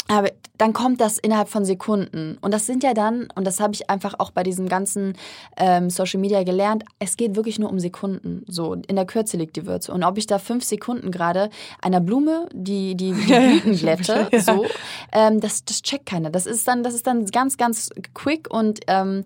aber 0.08 0.32
dann 0.58 0.74
kommt 0.74 1.02
das 1.02 1.18
innerhalb 1.18 1.50
von 1.50 1.66
Sekunden. 1.66 2.38
Und 2.42 2.54
das 2.54 2.66
sind 2.66 2.84
ja 2.84 2.94
dann, 2.94 3.28
und 3.36 3.46
das 3.46 3.60
habe 3.60 3.74
ich 3.74 3.90
einfach 3.90 4.16
auch 4.20 4.32
bei 4.32 4.44
diesem 4.44 4.68
ganzen 4.68 5.16
ähm, 5.58 5.90
Social 5.90 6.20
Media 6.20 6.44
gelernt, 6.44 6.84
es 7.00 7.18
geht 7.18 7.36
wirklich 7.36 7.58
nur 7.58 7.70
um 7.70 7.80
Sekunden. 7.80 8.44
So, 8.48 8.74
in 8.74 8.96
der 8.96 9.06
Kürze 9.06 9.38
liegt 9.38 9.56
die 9.56 9.66
Würze. 9.66 9.92
Und 9.92 10.04
ob 10.04 10.18
ich 10.18 10.28
da 10.28 10.40
fünf 10.40 10.64
Sekunden 10.64 11.12
gerade 11.12 11.50
einer 11.82 12.02
Blume, 12.02 12.48
die, 12.54 12.96
die, 12.96 13.14
die 13.14 13.34
Blüten 13.34 13.76
glätte, 13.78 14.30
Ja. 14.32 14.40
so, 14.40 14.66
ähm, 15.12 15.40
das, 15.40 15.66
das 15.66 15.82
checkt 15.82 16.06
keiner. 16.06 16.30
Das 16.30 16.46
ist 16.46 16.68
dann, 16.68 16.84
das 16.84 16.94
ist 16.94 17.08
dann 17.08 17.26
ganz, 17.26 17.58
ganz 17.58 17.90
quick 18.14 18.54
und 18.54 18.82
ähm, 18.88 19.24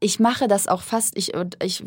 ich 0.00 0.20
mache 0.20 0.46
das 0.46 0.68
auch 0.68 0.82
fast, 0.82 1.16
ich, 1.16 1.32
ich 1.60 1.82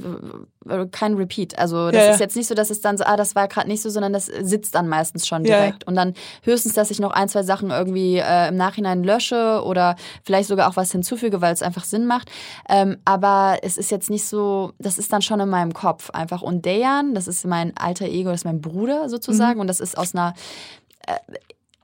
äh, 0.67 0.85
kein 0.91 1.13
Repeat. 1.15 1.57
Also 1.57 1.87
das 1.87 1.95
Ja, 1.95 2.05
ja. 2.07 2.11
ist 2.13 2.19
jetzt 2.19 2.35
nicht 2.35 2.47
so, 2.47 2.53
dass 2.55 2.69
es 2.69 2.81
dann 2.81 2.97
so, 2.97 3.05
ah, 3.05 3.15
das 3.15 3.35
war 3.35 3.47
gerade 3.47 3.69
nicht 3.69 3.81
so, 3.81 3.89
sondern 3.89 4.11
das 4.11 4.25
sitzt 4.25 4.75
dann 4.75 4.89
meistens 4.89 5.25
schon 5.27 5.45
Ja. 5.45 5.57
direkt. 5.59 5.85
Und 5.87 5.95
dann 5.95 6.13
höchstens, 6.43 6.73
dass 6.73 6.91
ich 6.91 6.99
noch 6.99 7.11
ein, 7.11 7.29
zwei 7.29 7.43
Sachen 7.43 7.71
irgendwie 7.71 8.17
äh, 8.17 8.49
im 8.49 8.57
Nachhinein 8.57 9.03
lösche 9.05 9.61
oder 9.63 9.95
vielleicht 10.25 10.49
sogar 10.49 10.69
auch 10.69 10.75
was 10.75 10.91
hinzufüge, 10.91 11.39
weil 11.39 11.53
es 11.53 11.61
einfach 11.61 11.85
Sinn 11.85 12.05
macht. 12.05 12.29
Ähm, 12.67 12.97
aber 13.05 13.59
es 13.61 13.77
ist 13.77 13.91
jetzt 13.91 14.09
nicht 14.09 14.25
so, 14.25 14.73
das 14.77 14.97
ist 14.97 15.13
dann 15.13 15.21
schon 15.21 15.39
in 15.39 15.49
meinem 15.49 15.73
Kopf 15.73 16.09
einfach. 16.09 16.41
Und 16.41 16.65
Dejan, 16.65 17.13
das 17.15 17.27
ist 17.29 17.45
mein 17.45 17.75
alter 17.77 18.05
Ego, 18.07 18.29
das 18.31 18.41
ist 18.41 18.45
mein 18.45 18.59
Bruder 18.59 19.07
sozusagen. 19.07 19.55
Mhm. 19.55 19.61
Und 19.61 19.67
das 19.67 19.79
ist 19.79 19.97
aus 19.97 20.13
einer 20.13 20.33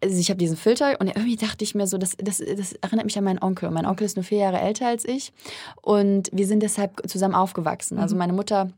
also 0.04 0.18
ich 0.20 0.30
habe 0.30 0.38
diesen 0.38 0.58
Filter 0.58 1.00
und 1.00 1.08
irgendwie 1.08 1.36
dachte 1.36 1.64
ich 1.64 1.74
mir 1.74 1.88
so, 1.88 1.98
das, 1.98 2.16
das, 2.18 2.38
das 2.38 2.74
erinnert 2.74 3.06
mich 3.06 3.18
an 3.18 3.24
meinen 3.24 3.42
Onkel. 3.42 3.68
Und 3.68 3.74
mein 3.74 3.86
Onkel 3.86 4.06
ist 4.06 4.16
nur 4.16 4.24
vier 4.24 4.40
Jahre 4.40 4.60
älter 4.60 4.88
als 4.88 5.06
ich 5.06 5.34
und 5.82 6.30
wir 6.32 6.46
sind 6.46 6.62
deshalb 6.62 7.10
zusammen 7.10 7.36
aufgewachsen. 7.36 7.98
Also 7.98 8.16
meine 8.16 8.34
Mutter 8.34 8.70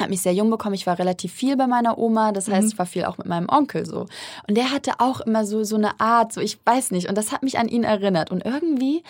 hat 0.00 0.10
mich 0.10 0.22
sehr 0.22 0.32
jung 0.32 0.50
bekommen. 0.50 0.74
Ich 0.74 0.86
war 0.86 0.98
relativ 0.98 1.32
viel 1.32 1.56
bei 1.56 1.66
meiner 1.66 1.98
Oma. 1.98 2.32
Das 2.32 2.48
heißt, 2.48 2.72
ich 2.72 2.78
war 2.78 2.86
viel 2.86 3.04
auch 3.04 3.18
mit 3.18 3.26
meinem 3.26 3.48
Onkel 3.48 3.84
so. 3.84 4.06
Und 4.46 4.56
der 4.56 4.70
hatte 4.70 4.92
auch 4.98 5.20
immer 5.20 5.44
so, 5.44 5.64
so 5.64 5.76
eine 5.76 5.98
Art, 6.00 6.32
so 6.32 6.40
ich 6.40 6.58
weiß 6.64 6.92
nicht. 6.92 7.08
Und 7.08 7.18
das 7.18 7.32
hat 7.32 7.42
mich 7.42 7.58
an 7.58 7.68
ihn 7.68 7.84
erinnert. 7.84 8.30
Und 8.30 8.44
irgendwie 8.44 9.02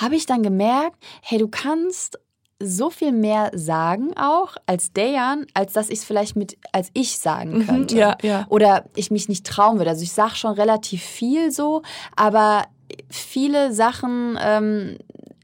habe 0.00 0.16
ich 0.16 0.26
dann 0.26 0.42
gemerkt, 0.42 0.96
hey, 1.22 1.38
du 1.38 1.48
kannst 1.48 2.18
so 2.62 2.90
viel 2.90 3.12
mehr 3.12 3.50
sagen 3.54 4.16
auch 4.16 4.56
als 4.66 4.92
Dayan, 4.92 5.46
als 5.54 5.72
dass 5.72 5.88
ich 5.88 6.00
es 6.00 6.04
vielleicht 6.04 6.36
mit 6.36 6.58
als 6.72 6.90
ich 6.94 7.18
sagen 7.18 7.66
könnte. 7.66 7.96
ja, 7.96 8.16
ja. 8.22 8.46
Oder 8.48 8.84
ich 8.94 9.10
mich 9.10 9.28
nicht 9.28 9.46
trauen 9.46 9.78
würde. 9.78 9.90
Also 9.90 10.02
ich 10.02 10.12
sage 10.12 10.36
schon 10.36 10.52
relativ 10.52 11.02
viel 11.02 11.50
so, 11.50 11.82
aber 12.16 12.64
viele 13.08 13.72
Sachen 13.72 14.38
ähm, 14.42 14.98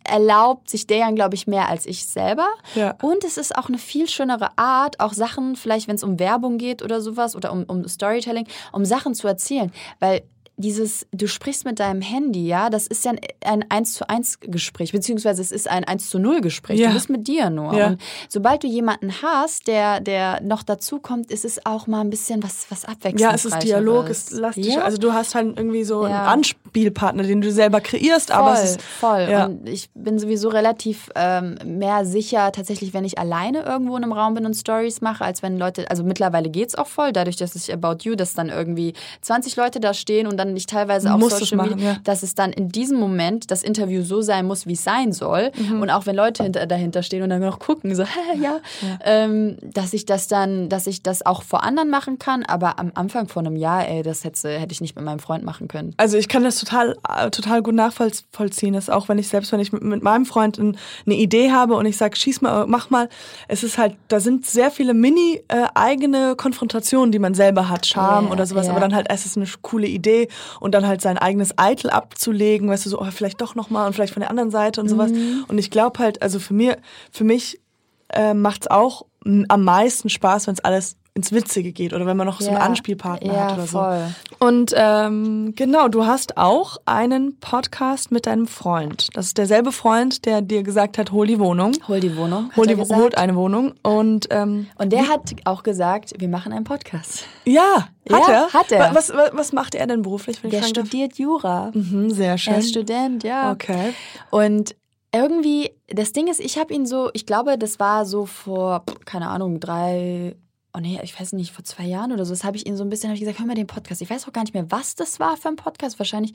erlaubt 0.04 0.70
sich 0.70 0.86
Dayan, 0.86 1.14
glaube 1.14 1.34
ich, 1.34 1.46
mehr 1.46 1.68
als 1.68 1.86
ich 1.86 2.06
selber. 2.06 2.48
Ja. 2.74 2.96
Und 3.02 3.24
es 3.24 3.36
ist 3.36 3.56
auch 3.56 3.68
eine 3.68 3.78
viel 3.78 4.08
schönere 4.08 4.56
Art, 4.56 5.00
auch 5.00 5.12
Sachen, 5.12 5.56
vielleicht 5.56 5.88
wenn 5.88 5.96
es 5.96 6.02
um 6.02 6.18
Werbung 6.18 6.58
geht 6.58 6.82
oder 6.82 7.00
sowas 7.00 7.36
oder 7.36 7.52
um, 7.52 7.64
um 7.64 7.86
Storytelling, 7.86 8.46
um 8.72 8.84
Sachen 8.84 9.14
zu 9.14 9.28
erzählen. 9.28 9.70
Weil 10.00 10.22
dieses, 10.58 11.06
du 11.12 11.28
sprichst 11.28 11.64
mit 11.64 11.78
deinem 11.78 12.02
Handy, 12.02 12.46
ja, 12.46 12.68
das 12.68 12.88
ist 12.88 13.04
ja 13.04 13.12
ein, 13.12 13.20
ein 13.44 13.64
1 13.70 13.94
zu 13.94 14.08
1 14.08 14.40
Gespräch, 14.40 14.90
beziehungsweise 14.90 15.40
es 15.40 15.52
ist 15.52 15.70
ein 15.70 15.84
1 15.84 16.10
zu 16.10 16.18
0 16.18 16.40
Gespräch. 16.40 16.80
Ja. 16.80 16.88
Du 16.88 16.94
bist 16.94 17.08
mit 17.10 17.28
dir 17.28 17.48
nur. 17.48 17.74
Ja. 17.74 17.86
Und 17.86 18.00
sobald 18.28 18.64
du 18.64 18.66
jemanden 18.66 19.12
hast, 19.22 19.68
der, 19.68 20.00
der 20.00 20.42
noch 20.42 20.64
dazu 20.64 20.98
kommt, 20.98 21.30
ist 21.30 21.44
es 21.44 21.64
auch 21.64 21.86
mal 21.86 22.00
ein 22.00 22.10
bisschen 22.10 22.42
was, 22.42 22.66
was 22.70 22.84
abwechselnd. 22.84 23.20
Ja, 23.20 23.32
es 23.34 23.44
ist 23.44 23.62
Dialog, 23.62 24.10
es 24.10 24.24
ist 24.24 24.32
lastig. 24.32 24.66
Ja. 24.66 24.82
Also 24.82 24.98
du 24.98 25.12
hast 25.12 25.36
halt 25.36 25.56
irgendwie 25.56 25.84
so 25.84 26.02
einen 26.02 26.14
Anspielpartner, 26.14 27.22
den 27.22 27.40
du 27.40 27.52
selber 27.52 27.80
kreierst, 27.80 28.32
aber 28.32 28.56
voll, 28.56 28.64
es 28.64 28.70
ist 28.70 28.82
voll. 28.82 29.28
Und 29.46 29.68
ich 29.68 29.90
bin 29.94 30.18
sowieso 30.18 30.48
relativ 30.48 31.08
ähm, 31.14 31.56
mehr 31.64 32.04
sicher, 32.04 32.50
tatsächlich, 32.50 32.92
wenn 32.92 33.04
ich 33.04 33.18
alleine 33.18 33.62
irgendwo 33.62 33.96
in 33.96 34.02
einem 34.02 34.12
Raum 34.12 34.34
bin 34.34 34.44
und 34.44 34.54
Stories 34.54 35.00
mache, 35.02 35.24
als 35.24 35.42
wenn 35.42 35.56
Leute, 35.56 35.88
also 35.88 36.02
mittlerweile 36.02 36.50
geht's 36.50 36.74
auch 36.74 36.88
voll, 36.88 37.12
dadurch, 37.12 37.36
dass 37.36 37.54
ich 37.54 37.72
About 37.72 37.98
You, 38.02 38.16
dass 38.16 38.34
dann 38.34 38.48
irgendwie 38.48 38.94
20 39.20 39.54
Leute 39.54 39.78
da 39.78 39.94
stehen 39.94 40.26
und 40.26 40.36
dann 40.36 40.47
ich 40.56 40.66
teilweise 40.66 41.12
auf 41.12 41.20
Musst 41.20 41.40
es 41.40 41.48
Social 41.48 41.68
Media, 41.68 41.76
machen, 41.76 41.96
ja. 41.96 42.00
dass 42.04 42.22
es 42.22 42.34
dann 42.34 42.52
in 42.52 42.68
diesem 42.68 42.98
Moment 42.98 43.50
das 43.50 43.62
Interview 43.62 44.02
so 44.02 44.20
sein 44.22 44.46
muss, 44.46 44.66
wie 44.66 44.72
es 44.72 44.84
sein 44.84 45.12
soll. 45.12 45.50
Mhm. 45.56 45.82
Und 45.82 45.90
auch 45.90 46.06
wenn 46.06 46.16
Leute 46.16 46.42
hinter, 46.42 46.66
dahinter 46.66 47.02
stehen 47.02 47.22
und 47.22 47.30
dann 47.30 47.40
noch 47.40 47.58
gucken, 47.58 47.94
so, 47.94 48.04
hä, 48.04 48.38
ja, 48.40 48.60
Ähm, 49.04 49.56
dass 49.62 49.92
ich 49.92 50.06
das 50.06 50.28
dann, 50.28 50.68
dass 50.68 50.86
ich 50.86 51.02
das 51.02 51.24
auch 51.24 51.42
vor 51.42 51.62
anderen 51.62 51.90
machen 51.90 52.18
kann, 52.18 52.44
aber 52.44 52.78
am 52.78 52.92
Anfang 52.94 53.28
von 53.28 53.46
einem 53.46 53.56
Jahr, 53.56 53.88
ey, 53.88 54.02
das 54.02 54.24
hätte, 54.24 54.48
hätte 54.50 54.72
ich 54.72 54.80
nicht 54.80 54.96
mit 54.96 55.04
meinem 55.04 55.18
Freund 55.18 55.44
machen 55.44 55.68
können. 55.68 55.94
Also 55.96 56.16
ich 56.16 56.28
kann 56.28 56.42
das 56.42 56.56
total, 56.56 56.96
äh, 57.08 57.30
total 57.30 57.62
gut 57.62 57.74
nachvollziehen. 57.74 58.74
Das 58.74 58.90
auch 58.90 59.08
wenn 59.08 59.18
ich 59.18 59.28
selbst, 59.28 59.52
wenn 59.52 59.60
ich 59.60 59.72
mit, 59.72 59.82
mit 59.82 60.02
meinem 60.02 60.26
Freund 60.26 60.58
ein, 60.58 60.76
eine 61.06 61.14
Idee 61.14 61.52
habe 61.52 61.74
und 61.74 61.86
ich 61.86 61.96
sage, 61.96 62.16
schieß 62.16 62.40
mal, 62.40 62.66
mach 62.66 62.90
mal, 62.90 63.08
es 63.48 63.62
ist 63.62 63.78
halt, 63.78 63.96
da 64.08 64.20
sind 64.20 64.46
sehr 64.46 64.70
viele 64.70 64.94
mini 64.94 65.42
äh, 65.48 65.66
eigene 65.74 66.36
Konfrontationen, 66.36 67.12
die 67.12 67.18
man 67.18 67.34
selber 67.34 67.68
hat, 67.68 67.86
Charme 67.86 68.26
Ja, 68.26 68.32
oder 68.32 68.46
sowas, 68.46 68.66
ja. 68.66 68.72
aber 68.72 68.80
dann 68.80 68.94
halt 68.94 69.08
es 69.10 69.26
ist 69.26 69.36
eine 69.36 69.46
coole 69.62 69.86
Idee 69.86 70.28
und 70.60 70.74
dann 70.74 70.86
halt 70.86 71.00
sein 71.00 71.18
eigenes 71.18 71.56
Eitel 71.58 71.90
abzulegen, 71.90 72.68
weißt 72.68 72.86
du, 72.86 72.90
so 72.90 73.00
oh, 73.00 73.10
vielleicht 73.10 73.40
doch 73.40 73.54
noch 73.54 73.70
mal 73.70 73.86
und 73.86 73.92
vielleicht 73.94 74.12
von 74.12 74.20
der 74.20 74.30
anderen 74.30 74.50
Seite 74.50 74.80
und 74.80 74.88
sowas. 74.88 75.10
Mhm. 75.10 75.44
Und 75.48 75.58
ich 75.58 75.70
glaube 75.70 75.98
halt, 75.98 76.22
also 76.22 76.38
für 76.38 76.54
mir, 76.54 76.78
für 77.10 77.24
mich 77.24 77.60
äh, 78.08 78.34
macht's 78.34 78.66
auch 78.66 79.06
am 79.24 79.64
meisten 79.64 80.08
Spaß, 80.08 80.46
wenn 80.46 80.54
es 80.54 80.60
alles 80.60 80.96
ins 81.18 81.32
Witzige 81.32 81.72
geht 81.72 81.92
oder 81.92 82.06
wenn 82.06 82.16
man 82.16 82.26
noch 82.26 82.40
so 82.40 82.48
einen. 82.48 82.58
Anspielpartner 82.58 83.44
hat 83.44 83.54
oder 83.54 83.66
so. 83.66 83.78
voll. 83.78 84.02
Und 84.38 84.72
ähm, 84.76 85.52
genau, 85.56 85.88
du 85.88 86.06
hast 86.06 86.36
auch 86.38 86.76
einen 86.86 87.38
Podcast 87.40 88.12
mit 88.12 88.26
deinem 88.26 88.46
Freund. 88.46 89.08
Das 89.14 89.26
ist 89.26 89.36
derselbe 89.38 89.72
Freund, 89.72 90.24
der 90.26 90.42
dir 90.42 90.62
gesagt 90.62 90.96
hat, 90.96 91.10
hol 91.12 91.26
die 91.26 91.40
Wohnung. 91.40 91.72
Hol 91.88 91.98
die 92.00 92.16
Wohnung. 92.16 92.50
Hol 92.56 92.66
die, 92.66 92.76
gesagt. 92.76 93.00
holt 93.00 93.18
eine 93.18 93.34
Wohnung. 93.34 93.74
Und 93.82 94.28
ähm, 94.30 94.68
Und 94.78 94.92
der 94.92 95.08
hat 95.08 95.22
auch 95.44 95.62
gesagt, 95.64 96.14
wir 96.18 96.28
machen 96.28 96.52
einen 96.52 96.64
Podcast. 96.64 97.24
ja, 97.44 97.88
hat 98.10 98.28
Ja, 98.28 98.28
er. 98.28 98.52
hat 98.52 98.70
er. 98.72 98.80
Wa- 98.80 98.94
Was, 98.94 99.10
was, 99.10 99.30
was 99.32 99.52
macht 99.52 99.74
er 99.74 99.86
denn 99.88 100.02
beruflich? 100.02 100.42
Wenn 100.42 100.50
Der 100.50 100.60
ich 100.60 100.66
fragen 100.66 100.74
darf? 100.74 100.86
studiert 100.86 101.18
Jura. 101.18 101.70
Mhm, 101.74 102.10
sehr 102.10 102.38
schön. 102.38 102.52
Er 102.54 102.58
ist 102.60 102.70
Student, 102.70 103.24
ja. 103.24 103.50
Okay. 103.52 103.92
Und 104.30 104.76
irgendwie, 105.12 105.70
das 105.88 106.12
Ding 106.12 106.28
ist, 106.28 106.38
ich 106.38 106.58
habe 106.58 106.72
ihn 106.74 106.86
so, 106.86 107.10
ich 107.14 107.24
glaube, 107.26 107.56
das 107.58 107.80
war 107.80 108.04
so 108.04 108.26
vor, 108.26 108.84
keine 109.06 109.28
Ahnung, 109.28 109.58
drei, 109.58 110.36
oh 110.74 110.80
nee, 110.80 110.98
ich 111.02 111.18
weiß 111.18 111.32
nicht, 111.32 111.52
vor 111.52 111.64
zwei 111.64 111.84
Jahren 111.84 112.12
oder 112.12 112.24
so, 112.24 112.32
das 112.32 112.44
habe 112.44 112.56
ich 112.56 112.66
ihn 112.66 112.76
so 112.76 112.84
ein 112.84 112.90
bisschen, 112.90 113.08
habe 113.08 113.14
ich 113.14 113.20
gesagt, 113.20 113.38
hör 113.38 113.46
mal 113.46 113.54
den 113.54 113.66
Podcast. 113.66 114.02
Ich 114.02 114.10
weiß 114.10 114.28
auch 114.28 114.32
gar 114.32 114.42
nicht 114.42 114.54
mehr, 114.54 114.70
was 114.70 114.94
das 114.94 115.20
war 115.20 115.36
für 115.36 115.48
ein 115.48 115.56
Podcast. 115.56 115.98
Wahrscheinlich, 115.98 116.34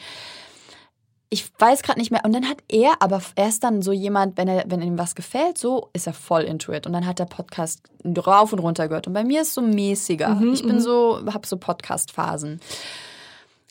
ich 1.30 1.50
weiß 1.58 1.82
gerade 1.82 2.00
nicht 2.00 2.12
mehr. 2.12 2.22
Und 2.24 2.34
dann 2.34 2.48
hat 2.48 2.58
er, 2.68 2.94
aber 3.00 3.22
er 3.36 3.50
ist 3.50 3.64
dann 3.64 3.82
so 3.82 3.92
jemand, 3.92 4.38
wenn, 4.38 4.48
er, 4.48 4.66
wenn 4.68 4.82
ihm 4.82 4.98
was 4.98 5.16
gefällt, 5.16 5.58
so 5.58 5.90
ist 5.94 6.08
er 6.08 6.14
voll 6.14 6.44
into 6.44 6.72
it. 6.74 6.86
Und 6.86 6.94
dann 6.94 7.06
hat 7.06 7.20
der 7.20 7.26
Podcast 7.26 7.84
rauf 8.06 8.54
und 8.54 8.60
runter 8.60 8.88
gehört. 8.88 9.08
Und 9.08 9.14
bei 9.14 9.24
mir 9.24 9.42
ist 9.42 9.54
so 9.54 9.62
mäßiger. 9.62 10.30
Mhm, 10.30 10.54
ich 10.54 10.64
bin 10.64 10.80
so, 10.80 11.22
habe 11.26 11.48
so 11.48 11.58
Podcast-Phasen. 11.58 12.60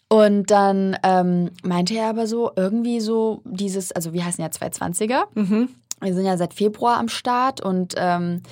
Und 0.09 0.51
dann 0.51 0.99
ähm, 1.05 1.51
meinte 1.63 1.95
er 1.95 2.09
aber 2.09 2.27
so, 2.27 2.51
irgendwie 2.57 3.01
so 3.01 3.41
dieses, 3.45 3.93
also 3.93 4.13
wir 4.13 4.25
heißen 4.25 4.43
ja 4.43 4.51
220er. 4.51 5.23
Mhm. 5.35 5.69
Wir 6.01 6.15
sind 6.15 6.27
ja 6.27 6.37
seit 6.37 6.53
Februar 6.55 6.99
am 6.99 7.09
Start 7.09 7.61
und 7.61 7.95
ähm, 7.97 8.43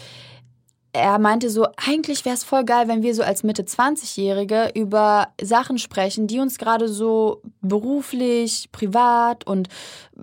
er 0.92 1.18
meinte 1.18 1.50
so, 1.50 1.66
eigentlich 1.76 2.24
wäre 2.24 2.34
es 2.34 2.42
voll 2.44 2.64
geil, 2.64 2.88
wenn 2.88 3.02
wir 3.02 3.14
so 3.14 3.22
als 3.22 3.42
Mitte 3.42 3.62
20-Jährige 3.62 4.72
über 4.74 5.28
Sachen 5.40 5.78
sprechen, 5.78 6.26
die 6.26 6.40
uns 6.40 6.58
gerade 6.58 6.88
so 6.88 7.42
beruflich, 7.60 8.68
privat 8.72 9.46
und 9.46 9.68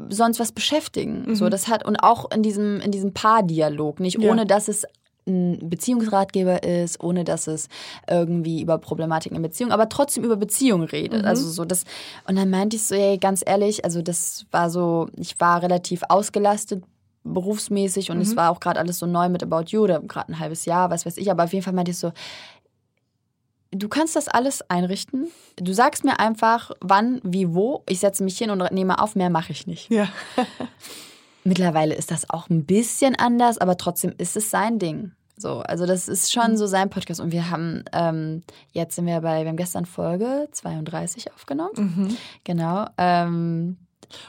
sonst 0.10 0.40
was 0.40 0.52
beschäftigen. 0.52 1.36
So, 1.36 1.50
das 1.50 1.68
hat, 1.68 1.86
und 1.86 1.98
auch 1.98 2.30
in 2.32 2.44
diesem, 2.44 2.82
in 2.82 2.92
diesem 2.92 3.14
Paardialog, 3.14 4.00
nicht 4.00 4.22
Ja. 4.22 4.30
ohne 4.30 4.46
dass 4.46 4.68
es 4.68 4.86
ein 5.26 5.70
Beziehungsratgeber 5.70 6.64
ist, 6.64 7.04
ohne 7.04 7.24
dass 7.24 7.48
es 7.48 7.68
irgendwie 8.10 8.62
über 8.62 8.78
Problematiken 8.78 9.36
in 9.36 9.44
Beziehung, 9.44 9.72
aber 9.72 9.90
trotzdem 9.90 10.24
über 10.24 10.38
Beziehung 10.38 10.84
redet. 10.84 11.26
Also 11.26 11.50
so 11.50 11.66
das 11.66 11.84
und 12.28 12.38
dann 12.38 12.50
meinte 12.50 12.78
ich 12.78 12.84
so, 12.84 12.96
ey, 12.96 13.18
ganz 13.18 13.44
ehrlich, 13.46 13.84
also 13.84 14.02
das 14.02 14.46
war 14.52 14.70
so, 14.70 15.08
ich 15.18 15.40
war 15.40 15.62
relativ 15.62 16.04
ausgelastet 16.08 16.84
berufsmäßig 17.28 18.12
und 18.12 18.22
es 18.22 18.36
war 18.36 18.52
auch 18.52 18.60
gerade 18.60 18.80
alles 18.80 19.00
so 19.00 19.06
neu 19.06 19.30
mit 19.30 19.44
About 19.44 19.66
You 19.68 19.82
oder 19.82 20.00
gerade 20.02 20.32
ein 20.32 20.40
halbes 20.40 20.66
Jahr, 20.66 20.90
was 20.90 21.06
weiß 21.06 21.18
ich, 21.18 21.30
aber 21.30 21.44
auf 21.44 21.54
jeden 21.54 21.64
Fall 21.64 21.74
meinte 21.74 21.92
ich 21.92 21.98
so, 21.98 22.12
du 23.72 23.88
kannst 23.88 24.16
das 24.16 24.28
alles 24.28 24.62
einrichten. 24.70 25.28
Du 25.58 25.74
sagst 25.74 26.04
mir 26.04 26.20
einfach, 26.20 26.72
wann, 26.82 27.22
wie, 27.24 27.54
wo. 27.54 27.84
Ich 27.88 28.00
setze 28.00 28.24
mich 28.24 28.38
hin 28.38 28.50
und 28.50 28.72
nehme 28.72 29.00
auf, 29.00 29.16
mehr 29.16 29.30
mache 29.30 29.52
ich 29.52 29.68
nicht. 29.68 29.90
Ja. 29.90 30.08
Mittlerweile 31.44 31.96
ist 31.96 32.12
das 32.12 32.30
auch 32.30 32.50
ein 32.50 32.66
bisschen 32.66 33.16
anders, 33.16 33.58
aber 33.58 33.78
trotzdem 33.78 34.14
ist 34.18 34.36
es 34.36 34.50
sein 34.50 34.80
Ding. 34.80 35.12
So, 35.38 35.60
also 35.60 35.86
das 35.86 36.08
ist 36.08 36.34
schon 36.34 36.58
so 36.58 36.66
sein 36.66 36.90
Podcast. 36.90 37.22
Und 37.22 37.32
wir 37.32 37.50
haben, 37.50 37.84
ähm, 37.94 38.44
jetzt 38.72 38.96
sind 38.96 39.06
wir 39.06 39.22
bei, 39.22 39.42
wir 39.44 39.50
haben 39.50 39.58
gestern 39.58 39.86
Folge 39.86 40.50
32 40.52 41.32
aufgenommen. 41.32 41.72
Genau. 42.44 42.88
Ähm, 42.98 43.78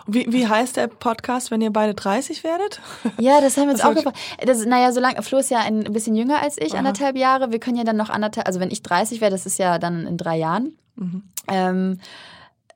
Wie, 0.07 0.27
wie 0.33 0.47
heißt 0.49 0.77
der 0.77 0.89
Podcast, 0.89 1.51
wenn 1.51 1.61
ihr 1.61 1.73
beide 1.73 1.95
30 1.95 2.43
werdet? 2.45 2.81
ja, 3.19 3.41
das 3.41 3.57
haben 3.57 3.65
wir 3.67 3.73
uns 3.73 3.81
Das 3.81 3.89
auch 3.91 3.95
gefragt. 3.95 4.19
Das, 4.45 4.65
naja, 4.65 4.93
solange, 4.93 5.23
Flo 5.23 5.39
ist 5.39 5.51
ja 5.51 5.61
ein 5.61 5.85
bisschen 5.85 6.15
jünger 6.17 6.41
als 6.43 6.57
ich, 6.59 6.73
Aha. 6.73 6.79
anderthalb 6.79 7.17
Jahre. 7.17 7.53
Wir 7.53 7.61
können 7.61 7.77
ja 7.77 7.85
dann 7.85 7.97
noch 7.97 8.11
anderthalb, 8.11 8.47
also 8.47 8.59
wenn 8.61 8.71
ich 8.71 8.83
30 8.83 9.21
wäre, 9.21 9.31
das 9.31 9.47
ist 9.47 9.59
ja 9.59 9.79
dann 9.79 10.07
in 10.07 10.17
drei 10.17 10.37
Jahren, 10.37 10.77
Mhm. 10.97 11.23
ähm, 11.47 12.01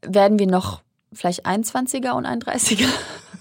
werden 0.06 0.38
wir 0.38 0.46
noch 0.46 0.82
vielleicht 1.12 1.44
21er 1.44 2.12
und 2.12 2.24
31er. 2.26 2.86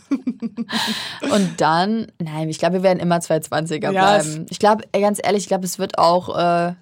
und 1.31 1.61
dann, 1.61 2.07
nein, 2.19 2.49
ich 2.49 2.59
glaube, 2.59 2.73
wir 2.77 2.83
werden 2.83 2.99
immer 2.99 3.17
220er 3.17 3.91
Ja, 3.91 4.17
es- 4.17 4.25
bleiben. 4.27 4.45
Ich 4.49 4.59
glaube, 4.59 4.83
ganz 4.91 5.19
ehrlich, 5.23 5.43
ich 5.43 5.47
glaube, 5.47 5.65
es 5.65 5.79
wird 5.79 5.97
auch 5.97 6.29
äh, 6.37 6.73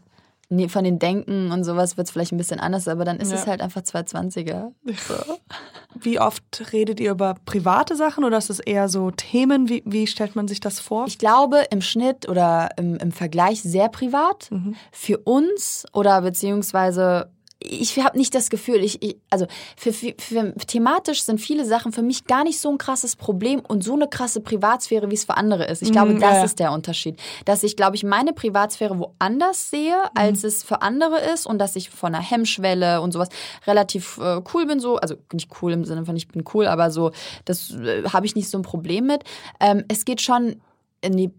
von 0.68 0.84
den 0.84 0.98
Denken 0.98 1.52
und 1.52 1.64
sowas 1.64 1.96
wird 1.96 2.08
es 2.08 2.12
vielleicht 2.12 2.32
ein 2.32 2.38
bisschen 2.38 2.60
anders, 2.60 2.88
aber 2.88 3.06
dann 3.06 3.18
ist 3.20 3.32
Ja. 3.32 3.38
es 3.38 3.46
halt 3.48 3.62
einfach 3.62 3.82
220er. 3.82 4.72
So. 5.08 5.14
Wie 6.02 6.20
oft 6.20 6.72
redet 6.74 7.00
ihr 7.00 7.12
über 7.12 7.36
private 7.46 7.96
Sachen 7.96 8.24
oder 8.24 8.38
ist 8.38 8.50
es 8.50 8.60
eher 8.60 8.90
so 8.90 9.12
Themen? 9.12 9.70
Wie, 9.70 9.84
wie 9.86 10.08
stellt 10.08 10.36
man 10.36 10.48
sich 10.48 10.60
das 10.60 10.80
vor? 10.80 11.06
Ich 11.08 11.18
glaube, 11.20 11.66
im 11.72 11.82
Schnitt 11.82 12.28
oder 12.28 12.70
im, 12.78 12.96
im 12.98 13.12
Vergleich 13.12 13.62
sehr 13.62 13.90
privat. 13.90 14.50
Mhm. 14.52 14.76
Für 14.92 15.18
uns 15.20 15.86
oder 15.94 16.22
beziehungsweise 16.22 17.30
ich 17.62 18.00
habe 18.00 18.18
nicht 18.18 18.34
das 18.36 18.50
Gefühl, 18.50 18.78
ich, 18.84 19.04
ich 19.04 19.18
also 19.30 19.46
für, 19.76 19.92
für, 19.92 20.14
für 20.18 20.54
thematisch 20.66 21.24
sind 21.24 21.42
viele 21.42 21.66
Sachen 21.66 21.92
für 21.92 22.02
mich 22.02 22.24
gar 22.26 22.46
nicht 22.46 22.60
so 22.60 22.70
ein 22.70 22.78
krasses 22.78 23.18
Problem 23.18 23.60
und 23.60 23.84
so 23.84 23.96
eine 23.96 24.08
krasse 24.08 24.40
Privatsphäre, 24.40 25.12
wie 25.12 25.16
es 25.16 25.26
für 25.26 25.36
andere 25.36 25.66
ist. 25.66 25.82
Ich 25.82 25.92
glaube, 25.92 26.14
Mhm, 26.14 26.20
das 26.22 26.38
ja, 26.38 26.44
ist 26.46 26.60
der 26.60 26.72
Unterschied, 26.72 27.20
dass 27.44 27.64
ich 27.64 27.76
glaube 27.76 27.98
ich 27.98 28.04
meine 28.06 28.32
Privatsphäre 28.32 28.98
woanders 28.98 29.70
sehe, 29.70 29.98
Mhm. 29.98 30.10
als 30.16 30.44
es 30.46 30.64
für 30.64 30.82
andere 30.82 31.20
ist 31.20 31.46
und 31.46 31.60
dass 31.60 31.76
ich 31.76 31.90
von 31.90 32.16
einer 32.16 32.24
Hemmschwelle 32.24 33.02
und 33.02 33.12
sowas 33.12 33.30
relativ 33.68 34.18
äh, 34.20 34.42
cool 34.54 34.66
bin 34.66 34.80
so, 34.80 34.96
also 34.96 35.16
nicht 35.34 35.50
cool 35.62 35.74
im 35.74 35.84
Sinne 35.84 36.06
von 36.06 36.16
ich 36.16 36.30
bin 36.30 36.46
cool, 36.54 36.66
aber 36.66 36.92
so 36.92 37.12
das 37.44 37.72
äh, 37.72 38.04
habe 38.04 38.26
ich 38.26 38.36
nicht 38.36 38.50
so 38.50 38.58
ein 38.58 38.64
Problem 38.64 39.06
mit. 39.06 39.24
Ähm, 39.60 39.84
es 39.90 40.06
geht 40.06 40.22
schon 40.22 40.62
in 41.02 41.18
die 41.18 41.32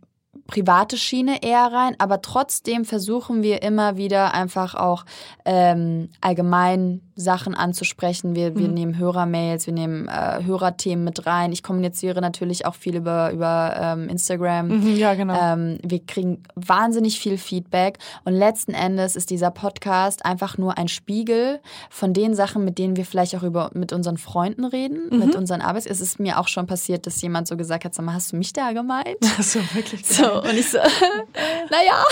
private 0.47 0.97
Schiene 0.97 1.43
eher 1.43 1.73
rein, 1.73 1.97
aber 1.99 2.23
trotzdem 2.23 2.85
versuchen 2.85 3.43
wir 3.43 3.63
immer 3.63 3.97
wieder 3.97 4.35
einfach 4.35 4.75
auch 4.75 5.05
ähm, 5.45 6.11
allgemein 6.21 7.10
Sachen 7.21 7.55
anzusprechen. 7.55 8.35
Wir, 8.35 8.57
wir 8.57 8.69
nehmen 8.69 8.99
Hörermails, 8.99 9.67
wir 9.67 9.75
nehmen 9.75 10.09
äh, 10.09 10.43
Hörerthemen 10.45 11.05
mit 11.05 11.27
rein. 11.27 11.53
Ich 11.53 11.63
kommuniziere 11.63 12.21
natürlich 12.21 12.67
auch 12.67 12.75
viel 12.75 12.97
über, 12.97 13.31
über 13.33 13.75
ähm, 13.81 14.09
Instagram. 14.09 14.69
Mhm, 14.69 14.97
ja, 14.97 15.15
genau. 15.15 15.39
Ähm, 15.41 15.79
wir 15.85 16.05
kriegen 16.05 16.43
wahnsinnig 16.55 17.21
viel 17.21 17.39
Feedback 17.39 17.99
und 18.25 18.33
letzten 18.33 18.73
Endes 18.75 19.17
ist 19.17 19.31
dieser 19.31 19.51
Podcast 19.51 20.25
einfach 20.25 20.59
nur 20.59 20.79
ein 20.79 20.89
Spiegel 20.89 21.61
von 21.91 22.13
den 22.13 22.35
Sachen, 22.35 22.65
mit 22.65 22.79
denen 22.79 22.97
wir 22.97 23.05
vielleicht 23.05 23.35
auch 23.37 23.43
über 23.43 23.71
mit 23.75 23.93
unseren 23.93 24.17
Freunden 24.19 24.65
reden, 24.65 25.09
Mhm. 25.11 25.19
mit 25.19 25.35
unseren 25.37 25.61
Arbeits. 25.61 25.87
Es 25.87 26.01
ist 26.01 26.19
mir 26.21 26.39
auch 26.39 26.49
schon 26.49 26.67
passiert, 26.67 27.07
dass 27.07 27.21
jemand 27.23 27.47
so 27.49 27.57
gesagt 27.57 27.85
hat: 27.85 27.95
Sag 27.95 28.05
mal, 28.05 28.15
hast 28.15 28.33
du 28.33 28.37
mich 28.37 28.53
da 28.53 28.73
gemeint? 28.73 29.17
so, 29.41 29.61
wirklich. 29.75 30.07
So, 30.07 30.43
und 30.43 30.55
ich 30.57 30.71
so, 30.71 30.79
naja. 31.71 32.05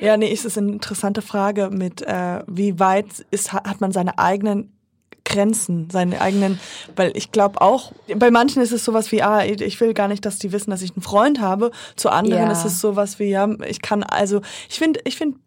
Ja, 0.00 0.16
nee, 0.16 0.32
es 0.32 0.44
ist 0.44 0.58
eine 0.58 0.72
interessante 0.72 1.22
Frage 1.22 1.70
mit, 1.70 2.02
äh, 2.02 2.42
wie 2.46 2.78
weit 2.78 3.26
ist, 3.30 3.52
hat 3.52 3.77
hat 3.78 3.80
man 3.80 3.92
seine 3.92 4.18
eigenen 4.18 4.72
Grenzen, 5.24 5.88
seine 5.90 6.20
eigenen, 6.20 6.58
weil 6.96 7.16
ich 7.16 7.30
glaube 7.30 7.60
auch, 7.60 7.92
bei 8.16 8.30
manchen 8.30 8.60
ist 8.62 8.72
es 8.72 8.84
sowas 8.84 9.12
wie, 9.12 9.22
ah, 9.22 9.44
ich 9.44 9.80
will 9.80 9.94
gar 9.94 10.08
nicht, 10.08 10.24
dass 10.24 10.38
die 10.38 10.52
wissen, 10.52 10.70
dass 10.70 10.82
ich 10.82 10.92
einen 10.96 11.02
Freund 11.02 11.40
habe. 11.40 11.70
Zu 11.96 12.08
anderen 12.08 12.46
Ja. 12.46 12.52
ist 12.52 12.64
es 12.64 12.80
sowas 12.80 13.18
wie, 13.18 13.30
ja, 13.30 13.48
ich 13.68 13.80
kann, 13.82 14.02
also, 14.02 14.40
ich 14.68 14.78
finde, 14.78 15.00
ich 15.04 15.16
finde, 15.16 15.38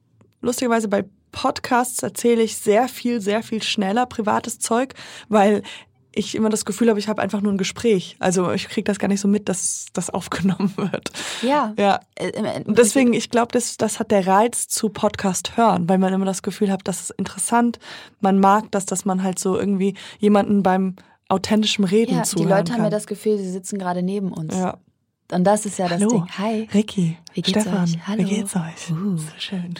lustigerweise 0.41 0.88
bei 0.88 1.04
Podcasts 1.32 2.04
erzähle 2.04 2.41
ich 2.44 2.58
sehr 2.58 2.88
viel, 2.88 3.22
sehr 3.22 3.44
viel 3.44 3.63
schneller 3.63 4.06
privates 4.06 4.60
Zeug, 4.60 4.94
weil 5.30 5.63
ich 6.13 6.36
immer 6.36 6.50
das 6.50 6.65
Gefühl 6.65 6.89
habe, 6.89 7.00
ich 7.00 7.08
habe 7.08 7.21
einfach 7.21 7.41
nur 7.41 7.54
ein 7.54 7.58
Gespräch. 7.58 8.15
Also 8.19 8.52
ich 8.52 8.67
kriege 8.67 8.84
das 8.84 9.00
gar 9.00 9.08
nicht 9.08 9.21
so 9.21 9.28
mit, 9.28 9.47
dass 9.50 9.88
das 9.93 10.10
aufgenommen 10.13 10.74
wird. 10.76 11.12
Ja. 11.41 11.74
Ja. 11.78 12.00
Äh, 12.15 12.62
deswegen, 12.65 13.13
ich 13.13 13.30
glaube, 13.30 13.52
das, 13.52 13.78
das 13.78 14.00
hat 14.00 14.12
der 14.12 14.28
Reiz 14.28 14.67
zu 14.67 14.89
Podcast 14.89 15.58
hören, 15.58 15.88
weil 15.88 15.97
man 15.97 16.13
immer 16.13 16.26
das 16.26 16.43
Gefühl 16.43 16.71
hat, 16.71 16.82
das 16.86 17.02
ist 17.02 17.10
interessant. 17.12 17.80
Man 18.19 18.39
mag 18.39 18.65
das, 18.71 18.86
dass 18.86 19.06
man 19.06 19.24
halt 19.24 19.39
so 19.39 19.58
irgendwie 19.58 19.95
jemanden 20.19 20.63
beim 20.63 20.95
authentischem 21.30 21.86
Reden 21.86 22.15
ja, 22.15 22.21
die 22.24 22.28
zuhören 22.28 22.50
Leute 22.50 22.71
haben 22.74 22.78
kann. 22.80 22.86
ja 22.86 22.89
das 22.89 23.08
Gefühl, 23.08 23.38
sie 23.38 23.50
sitzen 23.50 23.80
gerade 23.80 24.04
neben 24.04 24.32
uns. 24.32 24.56
ja. 24.56 24.78
Und 25.32 25.45
das 25.45 25.65
ist 25.65 25.80
ja 25.80 25.88
das 25.88 26.02
Hallo, 26.02 26.10
Ding. 26.10 26.28
Hi. 26.38 26.67
Ricky, 26.74 27.17
Wie 27.34 27.41
geht's 27.41 27.62
Stefan, 27.62 27.84
euch? 27.86 27.97
Hallo. 28.06 28.19
wie 28.19 28.36
geht's 28.36 28.54
euch? 28.54 28.91
Uh. 28.91 29.15
So 29.15 29.28
schön. 29.38 29.76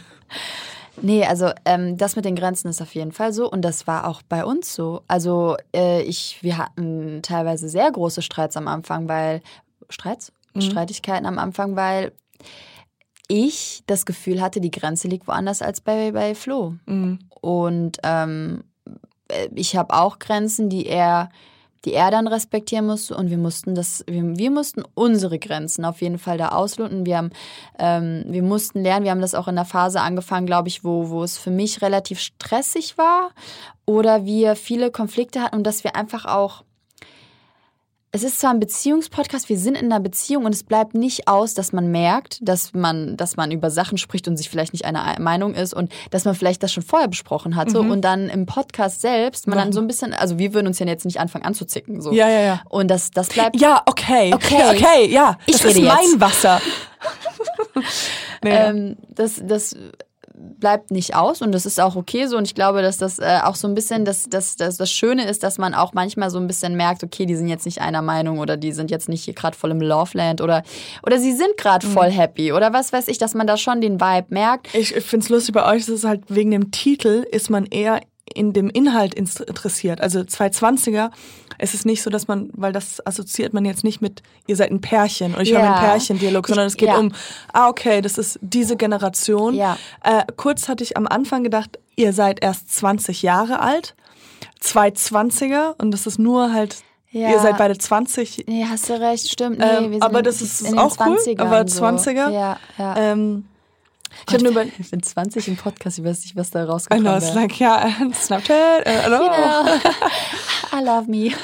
Nee, 1.02 1.26
also 1.26 1.52
ähm, 1.66 1.98
das 1.98 2.16
mit 2.16 2.26
den 2.26 2.36
Grenzen 2.36 2.68
ist 2.68 2.82
auf 2.82 2.94
jeden 2.96 3.12
Fall 3.12 3.34
so 3.34 3.50
und 3.50 3.62
das 3.62 3.88
war 3.88 4.08
auch 4.08 4.22
bei 4.24 4.44
uns 4.44 4.74
so. 4.74 5.02
Also 5.08 5.56
äh, 5.76 6.02
ich, 6.04 6.40
wir 6.42 6.58
hatten 6.58 7.22
teilweise 7.22 7.70
sehr 7.70 7.92
große 7.92 8.22
Streits 8.22 8.58
am 8.58 8.68
Anfang, 8.68 9.08
weil 9.08 9.42
Streits, 9.90 10.32
Mhm. 10.54 10.62
Streitigkeiten 10.62 11.26
am 11.26 11.40
Anfang, 11.40 11.76
weil 11.76 12.12
ich 13.28 13.84
das 13.88 14.06
Gefühl 14.06 14.42
hatte, 14.42 14.60
die 14.60 14.72
Grenze 14.72 15.08
liegt 15.08 15.28
woanders 15.28 15.62
als 15.62 15.82
bei 15.82 16.12
bei 16.12 16.36
Flo. 16.36 16.76
Mhm. 16.86 17.20
Und 17.40 17.98
ähm, 18.04 18.64
äh, 19.30 19.48
ich 19.56 19.76
habe 19.76 19.94
auch 19.94 20.20
Grenzen, 20.20 20.70
die 20.70 20.86
er, 20.86 21.30
die 21.86 21.94
er 21.94 22.12
dann 22.12 22.28
respektieren 22.28 22.86
musste. 22.86 23.16
Und 23.16 23.30
wir 23.30 23.38
mussten 23.38 23.76
das, 23.76 24.04
wir, 24.08 24.24
wir 24.38 24.52
mussten 24.52 24.84
unsere 24.94 25.40
Grenzen 25.40 25.86
auf 25.86 26.02
jeden 26.02 26.18
Fall 26.18 26.38
da 26.38 26.50
ausloten. 26.50 27.06
Wir 27.06 27.18
haben, 27.18 27.32
ähm, 27.80 28.24
wir 28.28 28.44
mussten 28.44 28.82
lernen. 28.82 29.04
Wir 29.04 29.12
haben 29.12 29.22
das 29.22 29.36
auch 29.36 29.48
in 29.48 29.56
der 29.56 29.66
Phase 29.66 30.02
angefangen, 30.02 30.46
glaube 30.46 30.68
ich, 30.68 30.84
wo, 30.84 31.10
wo 31.10 31.24
es 31.24 31.38
für 31.38 31.52
mich 31.52 31.82
relativ 31.82 32.20
stressig 32.20 32.98
war 32.98 33.32
oder 33.86 34.26
wir 34.26 34.56
viele 34.56 34.92
Konflikte 34.92 35.42
hatten 35.42 35.56
und 35.58 35.68
dass 35.68 35.84
wir 35.84 35.96
einfach 35.96 36.26
auch 36.26 36.64
es 38.14 38.24
ist 38.24 38.42
zwar 38.42 38.52
ein 38.52 38.60
Beziehungspodcast, 38.60 39.48
wir 39.48 39.58
sind 39.58 39.76
in 39.76 39.86
einer 39.86 40.02
Beziehung 40.02 40.44
und 40.44 40.54
es 40.54 40.64
bleibt 40.64 40.96
nicht 40.96 41.30
aus, 41.30 41.54
dass 41.54 41.72
man 41.72 41.92
merkt, 41.92 42.40
dass 42.42 42.74
man, 42.74 43.16
dass 43.16 43.38
man 43.38 43.52
über 43.52 43.72
Sachen 43.72 43.98
spricht 43.98 44.28
und 44.28 44.36
sich 44.36 44.50
vielleicht 44.50 44.74
nicht 44.74 44.84
einer 44.84 45.18
Meinung 45.20 45.54
ist 45.54 45.74
und 45.74 45.92
dass 46.10 46.26
man 46.26 46.36
vielleicht 46.36 46.62
das 46.62 46.74
schon 46.74 46.84
vorher 46.84 47.08
besprochen 47.08 47.56
hat. 47.56 47.72
So. 47.72 47.84
Mhm. 47.84 47.92
Und 47.92 48.02
dann 48.02 48.28
im 48.28 48.46
Podcast 48.46 49.00
selbst, 49.00 49.48
man 49.48 49.58
dann 49.58 49.72
so 49.72 49.80
ein 49.80 49.88
bisschen, 49.88 50.14
also 50.14 50.38
wir 50.38 50.54
würden 50.54 50.68
uns 50.68 50.80
ja 50.80 50.86
jetzt 50.88 51.06
nicht 51.06 51.22
anfangen 51.22 51.46
anzuzicken. 51.46 52.02
So. 52.02 52.12
Ja, 52.12 52.30
ja, 52.30 52.42
ja. 52.42 52.62
Und 52.68 52.90
das, 52.90 53.12
das 53.12 53.30
bleibt. 53.30 53.60
Ja, 53.60 53.82
okay. 53.86 54.34
Okay. 54.34 54.58
Okay, 54.72 55.10
ja. 55.10 55.38
Ich 55.46 55.54
das 55.54 55.66
rede 55.66 55.80
ist 55.80 55.86
mein 55.86 56.04
jetzt. 56.04 56.20
Wasser. 56.20 56.62
nee, 58.44 58.50
Ähm, 58.50 58.98
das, 59.10 59.42
das 59.44 59.76
bleibt 60.60 60.92
nicht 60.92 61.16
aus 61.16 61.42
und 61.42 61.52
das 61.52 61.66
ist 61.66 61.80
auch 61.80 61.96
okay 61.96 62.28
so 62.28 62.38
und 62.38 62.46
ich 62.46 62.56
glaube, 62.56 62.82
dass 62.82 62.98
das 62.98 63.20
äh, 63.20 63.40
auch 63.44 63.56
so 63.56 63.68
ein 63.68 63.76
bisschen 63.76 64.06
das, 64.06 64.30
das, 64.30 64.56
das, 64.56 64.78
das 64.78 64.92
Schöne 64.92 65.28
ist, 65.28 65.44
dass 65.44 65.58
man 65.58 65.74
auch 65.74 65.94
manchmal 65.94 66.30
so 66.30 66.40
ein 66.40 66.48
bisschen 66.48 66.76
merkt, 66.76 67.04
okay, 67.04 67.26
die 67.26 67.36
sind 67.36 67.48
jetzt 67.48 67.66
nicht 67.66 67.82
einer 67.82 68.02
Meinung 68.02 68.40
oder 68.40 68.58
die 68.58 68.72
sind 68.72 68.92
jetzt 68.92 69.10
nicht 69.10 69.24
hier 69.24 69.34
gerade 69.34 69.56
voll 69.56 69.72
im 69.72 69.82
Loveland 69.82 70.42
oder, 70.42 70.64
oder 71.04 71.20
sie 71.20 71.34
sind 71.34 71.58
gerade 71.58 71.86
voll 71.86 72.10
happy 72.10 72.54
oder 72.54 72.74
was 72.74 72.94
weiß 72.94 73.08
ich, 73.08 73.18
dass 73.18 73.34
man 73.34 73.48
da 73.48 73.58
schon 73.58 73.82
den 73.82 74.00
Vibe 74.00 74.28
merkt. 74.30 74.74
ich 74.94 75.06
finde 75.06 75.24
es 75.24 75.30
lustig 75.30 75.54
bei 75.54 75.66
euch, 75.66 75.86
das 75.86 75.96
ist 75.96 76.06
halt 76.06 76.24
wegen 76.30 76.52
dem 76.52 76.72
Titel 76.72 77.26
ist 77.32 77.50
man 77.50 77.66
eher 77.66 78.02
in 78.36 78.54
dem 78.54 78.70
Inhalt 78.70 79.14
interessiert. 79.14 80.02
Also 80.02 80.20
220er, 80.20 81.12
es 81.58 81.74
ist 81.74 81.86
nicht 81.86 82.02
so, 82.02 82.10
dass 82.10 82.28
man, 82.28 82.50
weil 82.54 82.72
das 82.74 83.06
assoziiert 83.06 83.54
man 83.54 83.66
jetzt 83.66 83.84
nicht 83.84 84.02
mit, 84.02 84.24
ihr 84.48 84.56
seid 84.56 84.72
ein 84.72 84.82
Pärchen 84.82 85.36
und 85.36 85.42
ich 85.42 85.54
habe 85.54 85.66
Ja. 85.66 85.74
einen 85.76 85.86
Pärchendialog, 85.92 86.48
sondern 86.48 86.68
es 86.68 86.78
geht 86.78 86.90
Ja. 86.90 86.98
um, 86.98 87.12
ah, 87.54 87.70
okay, 87.70 88.02
das 88.02 88.18
ist 88.18 88.40
diese 88.42 88.76
Generation. 88.78 89.54
Ja. 89.54 89.78
Äh, 90.04 90.24
kurz 90.38 90.68
hatte 90.68 90.84
ich 90.84 90.98
am 90.98 91.08
Anfang 91.08 91.44
gedacht, 91.44 91.78
ihr 91.96 92.14
seid 92.14 92.42
erst 92.44 92.74
20 92.74 93.22
Jahre 93.22 93.60
alt, 93.62 93.96
220er 94.64 95.76
und 95.80 95.92
das 95.92 96.08
ist 96.08 96.20
nur 96.20 96.54
halt, 96.54 96.78
Ja. 97.12 97.30
ihr 97.32 97.40
seid 97.40 97.58
beide 97.58 97.78
20. 97.78 98.46
Nee, 98.48 98.66
hast 98.70 98.90
du 98.90 99.00
recht, 99.00 99.30
stimmt. 99.30 99.60
Nee, 99.60 99.66
Ähm, 99.66 100.02
aber 100.02 100.22
das 100.22 100.42
ist 100.42 100.66
auch 100.78 100.96
cool, 101.06 101.18
20ern 101.18 101.40
aber 101.42 101.68
so. 101.68 101.84
20er? 101.84 102.30
Ja, 102.32 102.58
ja. 102.78 102.96
Ähm, 102.98 103.46
ich 104.28 104.34
habe 104.34 104.44
nur 104.44 104.52
über, 104.52 104.64
ich 104.66 104.90
bin 104.92 105.02
20 105.04 105.48
im 105.48 105.56
Podcast, 105.58 105.98
ich 106.00 106.04
weiß 106.06 106.22
nicht, 106.24 106.36
was 106.36 106.52
da 106.52 106.66
rausgekommen 106.66 107.06
know, 107.06 107.18
it's 107.18 107.28
wäre. 107.28 107.36
like, 107.42 107.60
ja, 107.60 107.90
Snapchat, 108.14 108.86
äh, 108.86 108.92
hello. 109.04 109.18
Genau. 109.20 109.66
I 110.80 110.84
love 110.84 111.10
me. 111.10 111.32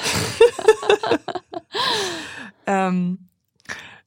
Ähm, 2.66 3.18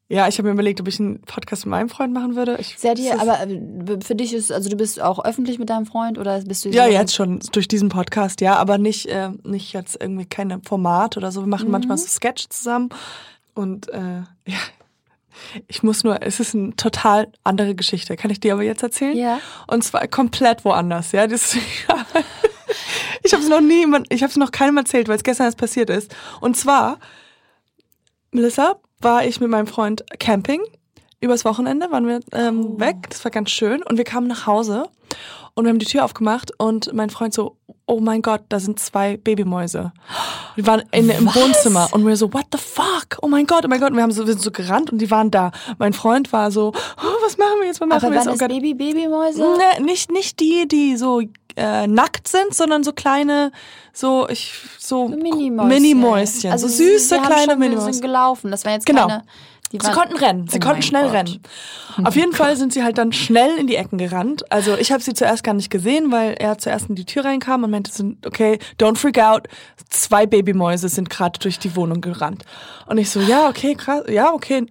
ja, 0.07 0.27
ich 0.27 0.37
habe 0.37 0.49
mir 0.49 0.53
überlegt, 0.53 0.81
ob 0.81 0.87
ich 0.87 0.99
einen 0.99 1.21
Podcast 1.21 1.65
mit 1.65 1.71
meinem 1.71 1.89
Freund 1.89 2.13
machen 2.13 2.35
würde. 2.35 2.57
Ich, 2.59 2.75
das 2.81 2.99
ist- 2.99 3.11
aber 3.19 3.39
äh, 3.47 3.97
für 4.03 4.13
dich 4.15 4.33
ist, 4.33 4.51
also 4.51 4.69
du 4.69 4.75
bist 4.75 5.01
auch 5.01 5.23
öffentlich 5.23 5.57
mit 5.57 5.69
deinem 5.69 5.85
Freund 5.85 6.17
oder 6.17 6.39
bist 6.41 6.65
du 6.65 6.69
ja, 6.69 6.85
jetzt 6.85 7.15
schon 7.15 7.39
durch 7.53 7.67
diesen 7.67 7.89
Podcast, 7.89 8.41
ja, 8.41 8.55
aber 8.57 8.77
nicht, 8.77 9.05
äh, 9.07 9.29
nicht 9.43 9.73
jetzt 9.73 9.97
irgendwie 9.99 10.25
kein 10.25 10.61
Format 10.63 11.17
oder 11.17 11.31
so. 11.31 11.41
Wir 11.41 11.47
machen 11.47 11.71
manchmal 11.71 11.97
Mhm. 11.97 12.01
so 12.01 12.07
Sketch 12.07 12.49
zusammen 12.49 12.89
und 13.55 13.89
äh, 13.89 14.19
ja, 14.47 14.57
ich 15.67 15.83
muss 15.83 16.03
nur, 16.03 16.21
es 16.21 16.39
ist 16.39 16.55
eine 16.55 16.75
total 16.75 17.31
andere 17.43 17.75
Geschichte. 17.75 18.15
Kann 18.15 18.31
ich 18.31 18.39
dir 18.39 18.53
aber 18.53 18.63
jetzt 18.63 18.83
erzählen? 18.83 19.15
Ja. 19.15 19.39
Und 19.67 19.83
zwar 19.83 20.07
komplett 20.07 20.65
woanders, 20.65 21.11
ja. 21.11 21.27
Das, 21.27 21.55
ich 23.23 23.33
habe 23.33 23.43
es 23.43 23.49
noch 23.49 23.61
nie, 23.61 23.85
ich 24.09 24.23
habe 24.23 24.31
es 24.31 24.37
noch 24.37 24.51
keinem 24.51 24.77
erzählt, 24.77 25.07
weil 25.07 25.17
es 25.17 25.23
gestern 25.23 25.45
erst 25.45 25.57
passiert 25.57 25.89
ist. 25.89 26.15
Und 26.39 26.57
zwar, 26.57 26.99
Melissa, 28.31 28.75
war 28.99 29.25
ich 29.25 29.39
mit 29.39 29.49
meinem 29.49 29.67
Freund 29.67 30.03
camping. 30.19 30.61
Übers 31.19 31.45
Wochenende 31.45 31.91
waren 31.91 32.07
wir 32.07 32.19
ähm, 32.33 32.79
weg. 32.79 33.09
Das 33.09 33.23
war 33.23 33.31
ganz 33.31 33.51
schön. 33.51 33.83
Und 33.83 33.97
wir 33.97 34.05
kamen 34.05 34.27
nach 34.27 34.47
Hause 34.47 34.89
und 35.53 35.65
wir 35.65 35.69
haben 35.69 35.79
die 35.79 35.85
Tür 35.85 36.05
aufgemacht 36.05 36.51
und 36.57 36.93
mein 36.93 37.09
Freund 37.09 37.33
so, 37.33 37.57
oh 37.85 37.99
mein 37.99 38.21
Gott, 38.21 38.41
da 38.49 38.59
sind 38.59 38.79
zwei 38.79 39.17
Babymäuse. 39.17 39.91
Wir 40.55 40.65
waren 40.67 40.83
in, 40.91 41.09
im 41.09 41.25
Was? 41.27 41.35
Wohnzimmer 41.35 41.89
und 41.91 42.05
wir 42.05 42.15
so, 42.15 42.31
what 42.33 42.45
the 42.51 42.57
fuck? 42.57 43.17
Oh 43.21 43.27
mein 43.27 43.45
Gott, 43.45 43.63
oh 43.65 43.67
mein 43.67 43.79
Gott. 43.79 43.89
Und 43.91 43.97
wir 43.97 44.03
haben 44.03 44.11
so, 44.11 44.25
wir 44.25 44.33
sind 44.33 44.41
so 44.43 44.51
gerannt 44.51 44.91
und 44.91 44.99
die 44.99 45.11
waren 45.11 45.29
da. 45.31 45.51
Mein 45.77 45.93
Freund 45.93 46.31
war 46.31 46.51
so, 46.51 46.71
oh, 46.75 47.23
was 47.23 47.37
machen 47.37 47.59
wir 47.59 47.67
jetzt? 47.67 47.81
Was 47.81 47.87
machen 47.87 47.97
Aber 48.05 48.11
wir 48.11 48.15
jetzt? 48.17 48.27
Oh 48.27 48.31
das 48.31 48.39
Gott. 48.39 48.49
Baby 48.49 48.73
Babymäuse? 48.73 49.41
Ne, 49.41 49.83
nicht, 49.83 50.11
nicht 50.11 50.39
die, 50.39 50.67
die 50.67 50.95
so 50.95 51.21
äh, 51.57 51.85
nackt 51.87 52.29
sind, 52.29 52.53
sondern 52.55 52.83
so 52.83 52.93
kleine, 52.93 53.51
so 53.91 54.27
ich 54.29 54.53
so 54.79 55.09
Minimäuschen. 55.09 55.67
Minimäuschen, 55.67 56.51
Also 56.51 56.67
so 56.69 56.75
süße 56.75 57.19
kleine 57.19 57.57
Minimäuschen. 57.57 57.93
sind 57.93 58.01
gelaufen. 58.01 58.51
Das 58.51 58.63
waren 58.63 58.73
jetzt 58.75 58.85
Genau. 58.85 59.07
keine. 59.07 59.23
Sie 59.71 59.91
konnten 59.91 60.17
rennen, 60.17 60.47
sie 60.47 60.57
Oh 60.57 60.65
konnten 60.65 60.81
schnell 60.81 61.05
Gott. 61.05 61.13
rennen. 61.13 61.41
Auf 62.03 62.15
jeden 62.15 62.33
Fall 62.33 62.55
sind 62.55 62.73
sie 62.73 62.83
halt 62.83 62.97
dann 62.97 63.11
schnell 63.13 63.57
in 63.57 63.67
die 63.67 63.75
Ecken 63.75 63.97
gerannt. 63.97 64.43
Also 64.51 64.75
ich 64.77 64.91
habe 64.91 65.01
sie 65.01 65.13
zuerst 65.13 65.43
gar 65.43 65.53
nicht 65.53 65.69
gesehen, 65.69 66.11
weil 66.11 66.33
er 66.33 66.57
zuerst 66.57 66.89
in 66.89 66.95
die 66.95 67.05
Tür 67.05 67.25
reinkam 67.25 67.63
und 67.63 67.71
meinte, 67.71 67.91
okay, 68.25 68.59
don't 68.79 68.97
freak 68.97 69.19
out. 69.19 69.47
Zwei 69.89 70.25
Babymäuse 70.25 70.89
sind 70.89 71.09
gerade 71.09 71.39
durch 71.39 71.59
die 71.59 71.75
Wohnung 71.75 72.01
gerannt. 72.01 72.43
Und 72.87 72.97
ich 72.97 73.09
so, 73.09 73.19
ja, 73.21 73.47
okay, 73.47 73.75
krass, 73.75 74.03
ja, 74.09 74.33
okay. 74.33 74.65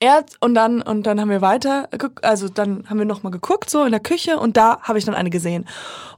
Er 0.00 0.24
und 0.40 0.54
dann 0.54 0.80
und 0.80 1.02
dann 1.08 1.20
haben 1.20 1.30
wir 1.30 1.40
weiter, 1.40 1.88
also 2.22 2.48
dann 2.48 2.84
haben 2.88 2.98
wir 2.98 3.04
noch 3.04 3.24
mal 3.24 3.30
geguckt 3.30 3.68
so 3.68 3.84
in 3.84 3.90
der 3.90 3.98
Küche 4.00 4.38
und 4.38 4.56
da 4.56 4.80
habe 4.82 4.96
ich 4.98 5.04
dann 5.04 5.16
eine 5.16 5.28
gesehen. 5.28 5.66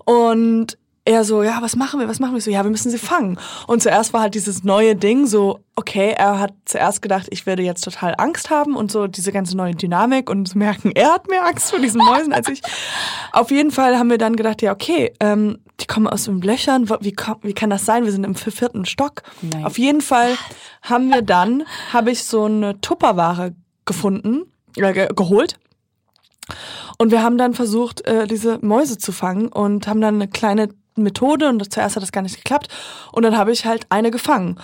Und 0.05 0.77
er 1.05 1.25
so, 1.25 1.43
ja, 1.43 1.63
was 1.63 1.77
machen 1.77 1.99
wir, 1.99 2.09
was 2.09 2.21
machen 2.21 2.35
wir? 2.35 2.41
So, 2.41 2.51
ja, 2.51 2.63
wir 2.63 2.71
müssen 2.71 2.91
sie 2.91 2.99
fangen. 2.99 3.39
Und 3.67 3.83
zuerst 3.83 4.13
war 4.13 4.21
halt 4.21 4.35
dieses 4.35 4.65
neue 4.65 4.95
Ding 4.95 5.27
so, 5.27 5.61
okay, 5.75 6.15
er 6.17 6.39
hat 6.39 6.53
zuerst 6.67 7.01
gedacht, 7.01 7.27
ich 7.31 7.47
werde 7.47 7.63
jetzt 7.63 7.83
total 7.83 8.15
Angst 8.19 8.51
haben 8.51 8.77
und 8.77 8.93
so 8.93 9.07
diese 9.07 9.33
ganze 9.33 9.57
neue 9.57 9.75
Dynamik 9.75 10.29
und 10.29 10.55
merken, 10.55 10.93
er 10.95 11.15
hat 11.15 11.29
mehr 11.29 11.47
Angst 11.47 11.71
vor 11.71 11.79
diesen 11.79 12.05
Mäusen 12.05 12.33
als 12.33 12.49
ich. 12.49 12.61
Auf 13.33 13.51
jeden 13.51 13.71
Fall 13.71 13.99
haben 13.99 14.11
wir 14.11 14.19
dann 14.19 14.37
gedacht, 14.37 14.61
ja, 14.61 14.73
okay, 14.73 15.13
ähm, 15.21 15.59
die 15.81 15.87
kommen 15.87 16.07
aus 16.07 16.25
den 16.25 16.43
Löchern, 16.43 16.89
wie, 17.01 17.17
wie 17.43 17.55
kann 17.55 17.71
das 17.71 17.87
sein? 17.87 18.05
Wir 18.05 18.13
sind 18.13 18.25
im 18.25 18.35
vierten 18.35 18.85
Stock. 18.85 19.23
Nein. 19.41 19.65
Auf 19.65 19.79
jeden 19.79 20.03
Fall 20.03 20.37
haben 20.83 21.09
wir 21.09 21.23
dann, 21.23 21.65
habe 21.93 22.11
ich 22.11 22.25
so 22.25 22.45
eine 22.45 22.81
Tupperware 22.81 23.55
gefunden, 23.87 24.53
äh, 24.77 24.93
ge 24.93 25.09
geholt. 25.15 25.59
Und 26.99 27.11
wir 27.11 27.23
haben 27.23 27.39
dann 27.39 27.55
versucht, 27.55 28.07
äh, 28.07 28.27
diese 28.27 28.59
Mäuse 28.61 28.99
zu 28.99 29.13
fangen 29.13 29.49
und 29.49 29.87
haben 29.87 30.03
dann 30.03 30.17
eine 30.17 30.29
kleine 30.29 30.69
Methode 31.03 31.49
und 31.49 31.73
zuerst 31.73 31.97
hat 31.97 32.03
das 32.03 32.13
gar 32.13 32.23
nicht 32.23 32.37
geklappt. 32.37 32.69
Und 33.13 33.23
dann 33.23 33.37
habe 33.37 33.53
ich 33.53 33.65
halt 33.65 33.87
eine 33.91 34.11
gefangen 34.11 34.59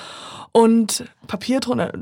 und 0.53 1.05
Papier 1.27 1.61
drunter, 1.61 1.93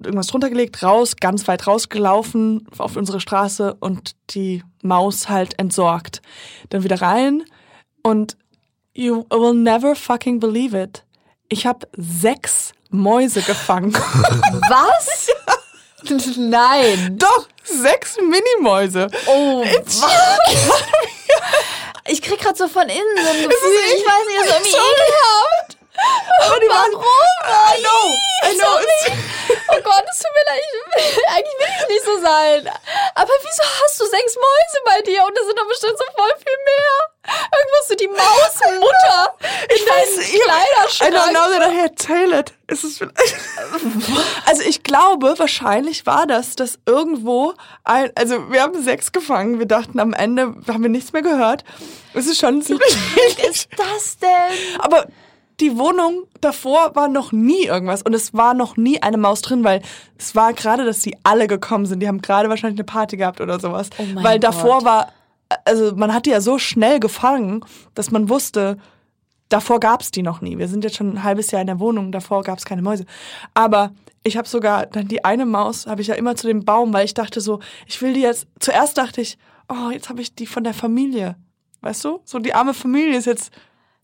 irgendwas 0.00 0.28
drunter 0.28 0.50
gelegt, 0.50 0.82
raus, 0.82 1.16
ganz 1.16 1.48
weit 1.48 1.66
rausgelaufen 1.66 2.66
auf 2.78 2.96
unsere 2.96 3.20
Straße 3.20 3.74
und 3.80 4.12
die 4.30 4.62
Maus 4.82 5.28
halt 5.28 5.58
entsorgt. 5.58 6.22
Dann 6.68 6.84
wieder 6.84 7.02
rein 7.02 7.44
und 8.02 8.36
you 8.94 9.24
will 9.30 9.54
never 9.54 9.96
fucking 9.96 10.38
believe 10.40 10.80
it. 10.80 11.04
Ich 11.48 11.66
habe 11.66 11.88
sechs 11.96 12.72
Mäuse 12.90 13.42
gefangen. 13.42 13.92
Was? 14.68 15.28
Nein. 16.36 17.18
Doch, 17.18 17.48
sechs 17.64 18.16
Minimäuse. 18.16 19.08
Oh, 19.26 19.64
ich 22.08 22.22
krieg 22.22 22.40
grad 22.40 22.56
so 22.56 22.68
von 22.68 22.88
innen 22.88 23.16
so 23.24 23.30
ein 23.30 23.42
Gefühl, 23.48 23.80
ich 23.96 24.04
weiß 24.04 24.26
nicht, 24.26 24.38
das 24.40 24.46
ist 24.46 24.54
irgendwie 24.54 24.70
ekelhaft. 24.70 25.78
Aber 26.42 26.60
die 26.60 26.68
waren, 26.68 26.92
Warum? 26.92 27.04
I 27.48 27.82
know, 27.82 28.14
I 28.44 28.54
know. 28.54 28.64
Sorry. 28.64 29.18
Oh 29.70 29.80
Gott, 29.82 30.04
es 30.10 30.18
tut 30.18 30.32
mir 30.34 30.44
leid. 30.46 30.60
Ich, 30.96 31.28
eigentlich 31.34 31.58
will 31.58 31.68
ich 31.82 31.88
nicht 31.88 32.04
so 32.04 32.20
sein. 32.20 32.70
Aber 33.14 33.32
wieso 33.42 33.62
hast 33.82 34.00
du 34.00 34.06
sechs 34.06 34.36
Mäuse 34.36 34.78
bei 34.84 35.00
dir? 35.02 35.24
Und 35.24 35.38
es 35.38 35.46
sind 35.46 35.58
doch 35.58 35.66
bestimmt 35.66 35.98
so 35.98 36.04
voll 36.14 36.30
viel 36.36 36.56
mehr. 36.64 37.07
So 37.88 37.94
die 37.94 38.08
Mausmutter 38.08 39.34
in 39.68 39.86
deinen 39.86 40.20
I 40.20 40.36
don't 40.36 40.42
Kleiderschrank. 40.44 41.30
know 41.30 41.58
that 41.58 41.72
I 41.72 41.80
had 41.80 41.96
tell 41.96 42.32
it. 42.38 42.52
Es 42.66 42.84
ist 42.84 42.98
vielleicht 42.98 43.18
also 44.46 44.62
ich 44.62 44.82
glaube, 44.82 45.34
wahrscheinlich 45.38 46.04
war 46.04 46.26
das, 46.26 46.54
dass 46.56 46.78
irgendwo 46.86 47.54
ein, 47.84 48.10
also 48.14 48.50
wir 48.50 48.62
haben 48.62 48.82
sechs 48.82 49.12
gefangen. 49.12 49.58
Wir 49.58 49.66
dachten 49.66 50.00
am 50.00 50.12
Ende 50.12 50.54
haben 50.68 50.82
wir 50.82 50.90
nichts 50.90 51.12
mehr 51.12 51.22
gehört. 51.22 51.64
Es 52.14 52.26
ist 52.26 52.38
schon 52.40 52.60
ziemlich 52.60 52.94
Was 53.38 53.48
ist 53.48 53.68
das 53.76 54.18
denn? 54.18 54.80
Aber 54.80 55.06
die 55.60 55.76
Wohnung 55.78 56.24
davor 56.40 56.94
war 56.94 57.08
noch 57.08 57.32
nie 57.32 57.64
irgendwas 57.64 58.02
und 58.02 58.14
es 58.14 58.34
war 58.34 58.54
noch 58.54 58.76
nie 58.76 59.02
eine 59.02 59.16
Maus 59.16 59.40
drin, 59.42 59.64
weil 59.64 59.82
es 60.18 60.34
war 60.36 60.52
gerade, 60.52 60.84
dass 60.84 61.00
die 61.00 61.16
alle 61.24 61.46
gekommen 61.48 61.86
sind. 61.86 62.00
Die 62.00 62.06
haben 62.08 62.22
gerade 62.22 62.48
wahrscheinlich 62.48 62.78
eine 62.78 62.84
Party 62.84 63.16
gehabt 63.16 63.40
oder 63.40 63.58
sowas. 63.58 63.90
Oh 63.98 64.02
mein 64.14 64.24
weil 64.24 64.38
davor 64.38 64.78
Gott. 64.78 64.84
war, 64.84 65.12
also 65.64 65.94
man 65.96 66.12
hat 66.12 66.26
die 66.26 66.30
ja 66.30 66.40
so 66.40 66.58
schnell 66.58 67.00
gefangen, 67.00 67.64
dass 67.94 68.10
man 68.10 68.28
wusste, 68.28 68.78
davor 69.48 69.80
gab's 69.80 70.10
die 70.10 70.22
noch 70.22 70.40
nie. 70.40 70.58
Wir 70.58 70.68
sind 70.68 70.84
jetzt 70.84 70.96
schon 70.96 71.14
ein 71.14 71.22
halbes 71.22 71.50
Jahr 71.50 71.60
in 71.60 71.66
der 71.66 71.80
Wohnung, 71.80 72.12
davor 72.12 72.42
gab's 72.42 72.64
keine 72.64 72.82
Mäuse. 72.82 73.04
Aber 73.54 73.92
ich 74.24 74.36
habe 74.36 74.46
sogar 74.48 74.86
dann 74.86 75.08
die 75.08 75.24
eine 75.24 75.46
Maus, 75.46 75.86
habe 75.86 76.02
ich 76.02 76.08
ja 76.08 76.14
immer 76.14 76.36
zu 76.36 76.46
dem 76.46 76.64
Baum, 76.64 76.92
weil 76.92 77.04
ich 77.06 77.14
dachte 77.14 77.40
so, 77.40 77.60
ich 77.86 78.00
will 78.02 78.12
die 78.12 78.20
jetzt, 78.20 78.46
zuerst 78.60 78.98
dachte 78.98 79.20
ich, 79.22 79.38
oh, 79.68 79.90
jetzt 79.90 80.08
habe 80.08 80.20
ich 80.20 80.34
die 80.34 80.46
von 80.46 80.64
der 80.64 80.74
Familie. 80.74 81.36
Weißt 81.80 82.04
du? 82.04 82.20
So 82.24 82.38
die 82.40 82.54
arme 82.54 82.74
Familie 82.74 83.16
ist 83.16 83.26
jetzt 83.26 83.52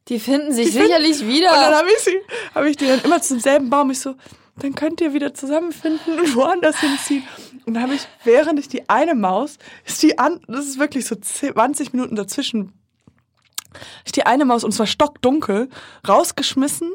Die 0.09 0.21
finden 0.21 0.53
sich 0.53 0.69
finden- 0.71 0.87
sicherlich 0.87 1.21
und 1.23 1.29
dann 1.29 1.35
wieder. 1.35 1.77
habe 1.79 1.89
ich 1.91 1.99
sie, 2.05 2.17
habe 2.55 2.71
ich 2.71 2.77
die 2.77 2.87
dann 2.87 3.01
immer 3.03 3.21
zum 3.21 3.41
selben 3.41 3.69
Baum. 3.69 3.91
Ich 3.91 4.01
so, 4.01 4.15
dann 4.57 4.75
könnt 4.75 5.01
ihr 5.01 5.15
wieder 5.15 5.35
zusammenfinden 5.35 6.19
und 6.19 6.37
woanders 6.37 6.79
hinziehen. 6.79 7.25
Und 7.67 7.75
dann 7.75 7.83
habe 7.83 7.95
ich, 7.95 8.07
während 8.25 8.59
ich 8.59 8.69
die 8.69 8.89
eine 8.89 9.15
Maus, 9.15 9.59
ist 9.85 10.03
die 10.03 10.19
an, 10.19 10.41
das 10.47 10.67
ist 10.67 10.79
wirklich 10.79 11.07
so 11.07 11.17
20 11.17 11.93
Minuten 11.93 12.15
dazwischen, 12.15 12.73
ist 14.05 14.17
die 14.17 14.27
eine 14.27 14.45
Maus, 14.45 14.65
und 14.65 14.73
zwar 14.73 14.87
stockdunkel, 14.87 15.69
rausgeschmissen, 16.07 16.93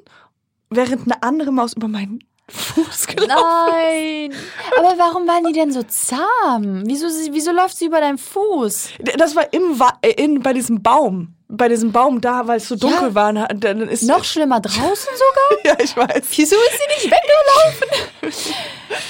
während 0.69 1.03
eine 1.03 1.21
andere 1.23 1.51
Maus 1.51 1.73
über 1.73 1.87
meinen 1.87 2.23
Fuß 2.47 3.07
gelaufen. 3.07 3.43
Nein. 3.71 4.33
Aber 4.77 4.97
warum 4.97 5.27
waren 5.27 5.45
die 5.45 5.53
denn 5.53 5.71
so 5.71 5.83
zahm? 5.83 6.83
Wieso, 6.85 7.07
wieso 7.07 7.51
läuft 7.51 7.77
sie 7.77 7.85
über 7.85 7.99
deinen 7.99 8.17
Fuß? 8.17 8.89
Das 9.17 9.35
war 9.35 9.51
im 9.53 9.79
Wa 9.79 9.97
äh, 10.01 10.23
in, 10.23 10.41
bei 10.41 10.53
diesem 10.53 10.81
Baum. 10.81 11.35
Bei 11.51 11.67
diesem 11.67 11.91
Baum 11.91 12.21
da, 12.21 12.45
weil 12.47 12.57
es 12.57 12.67
so 12.67 12.75
dunkel 12.75 13.07
Ja. 13.09 13.15
war. 13.15 13.33
Dann 13.33 13.81
ist 13.89 14.03
Noch 14.03 14.23
schlimmer 14.23 14.59
draußen 14.59 14.77
sogar? 14.83 15.65
Ja, 15.65 15.75
ich 15.83 15.97
weiß. 15.97 16.23
Wieso 16.35 16.55
ist 16.55 16.79
sie 16.79 17.07
nicht 17.07 17.11
weggelaufen? 17.11 18.31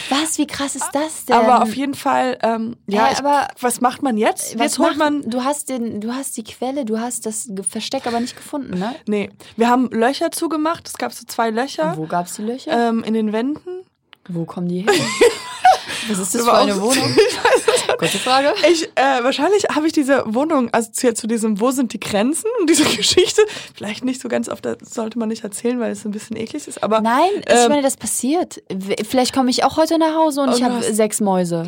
Was, 0.09 0.37
wie 0.37 0.47
krass 0.47 0.75
ist 0.75 0.89
das 0.93 1.25
denn? 1.25 1.35
Aber 1.35 1.61
auf 1.61 1.75
jeden 1.75 1.93
Fall, 1.95 2.37
ähm, 2.41 2.75
ja, 2.87 3.07
Hä, 3.07 3.13
ich, 3.13 3.19
aber- 3.19 3.47
was 3.59 3.81
macht 3.81 4.01
man 4.03 4.17
jetzt? 4.17 4.55
Was 4.57 4.63
jetzt 4.63 4.79
holt 4.79 4.97
man. 4.97 5.21
Du 5.29 5.43
hast, 5.43 5.69
den, 5.69 5.99
du 6.01 6.13
hast 6.13 6.37
die 6.37 6.43
Quelle, 6.43 6.85
du 6.85 6.99
hast 6.99 7.25
das 7.25 7.49
Versteck 7.69 8.07
aber 8.07 8.19
nicht 8.21 8.35
gefunden, 8.37 8.79
ne? 8.79 8.95
Nee, 9.05 9.29
wir 9.57 9.69
haben 9.69 9.89
Löcher 9.91 10.31
zugemacht. 10.31 10.87
Es 10.87 10.97
gab 10.97 11.11
so 11.13 11.25
zwei 11.27 11.49
Löcher 11.49 11.97
Wo 11.97 12.05
gab's 12.07 12.35
die 12.35 12.43
Löcher? 12.43 12.71
ähm, 12.89 13.03
in 13.03 13.13
den 13.13 13.33
Wänden. 13.33 13.83
Wo 14.29 14.45
kommen 14.45 14.67
die 14.69 14.81
her? 14.81 14.93
Was 16.07 16.19
ist 16.19 16.35
das 16.35 16.43
für 16.43 16.53
eine 16.53 16.79
Wohnung? 16.79 17.15
ich. 17.15 17.97
Gute 17.97 18.17
Frage. 18.19 18.53
Ich, 18.71 18.85
äh, 18.95 19.23
wahrscheinlich 19.23 19.65
habe 19.75 19.87
ich 19.87 19.93
diese 19.93 20.23
Wohnung 20.25 20.69
assoziiert 20.71 21.17
zu 21.17 21.27
diesem 21.27 21.59
Wo 21.59 21.71
sind 21.71 21.93
die 21.93 21.99
Grenzen 21.99 22.45
und 22.59 22.69
diese 22.69 22.85
Geschichte. 22.85 23.41
Vielleicht 23.75 24.05
nicht 24.05 24.21
so 24.21 24.29
ganz 24.29 24.47
oft, 24.47 24.65
das 24.65 24.77
sollte 24.81 25.19
man 25.19 25.29
nicht 25.29 25.43
erzählen, 25.43 25.79
weil 25.79 25.91
es 25.91 26.05
ein 26.05 26.11
bisschen 26.11 26.37
eklig 26.37 26.67
ist. 26.67 26.81
Aber 26.83 27.01
Nein, 27.01 27.29
ich 27.39 27.53
ähm, 27.53 27.69
meine, 27.69 27.81
das 27.81 27.97
passiert. 27.97 28.61
Vielleicht 29.07 29.33
komme 29.33 29.49
ich 29.49 29.63
auch 29.63 29.77
heute 29.77 29.97
nach 29.97 30.15
Hause 30.15 30.41
und 30.41 30.49
Und 30.49 30.53
ich 30.55 30.59
du 30.61 30.65
habe 30.65 30.83
sechs 30.93 31.19
Mäuse. 31.19 31.67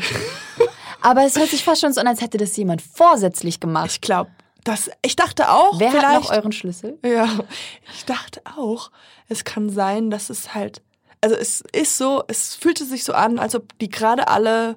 Aber 1.01 1.25
es 1.25 1.35
hört 1.37 1.49
sich 1.49 1.63
fast 1.63 1.81
schon 1.81 1.91
so 1.93 1.99
an, 1.99 2.07
als 2.07 2.21
hätte 2.21 2.37
das 2.37 2.55
jemand 2.55 2.81
vorsätzlich 2.81 3.59
gemacht. 3.59 3.89
ich 3.91 4.01
glaube, 4.01 4.29
das. 4.63 4.91
Ich 5.01 5.15
dachte 5.15 5.49
auch, 5.51 5.79
Wer 5.79 5.89
vielleicht. 5.91 6.05
hat 6.07 6.23
noch 6.23 6.31
euren 6.31 6.51
Schlüssel? 6.51 6.99
Ja, 7.03 7.27
ich 7.95 8.05
dachte 8.05 8.41
auch, 8.55 8.91
es 9.27 9.43
kann 9.43 9.69
sein, 9.69 10.11
dass 10.11 10.29
es 10.29 10.53
halt, 10.53 10.81
also 11.21 11.35
es 11.35 11.61
ist 11.73 11.97
so, 11.97 12.23
es 12.27 12.55
fühlte 12.55 12.83
sich 12.85 13.03
so 13.03 13.13
an, 13.13 13.39
als 13.39 13.55
ob 13.55 13.77
die 13.79 13.89
gerade 13.89 14.27
alle, 14.27 14.75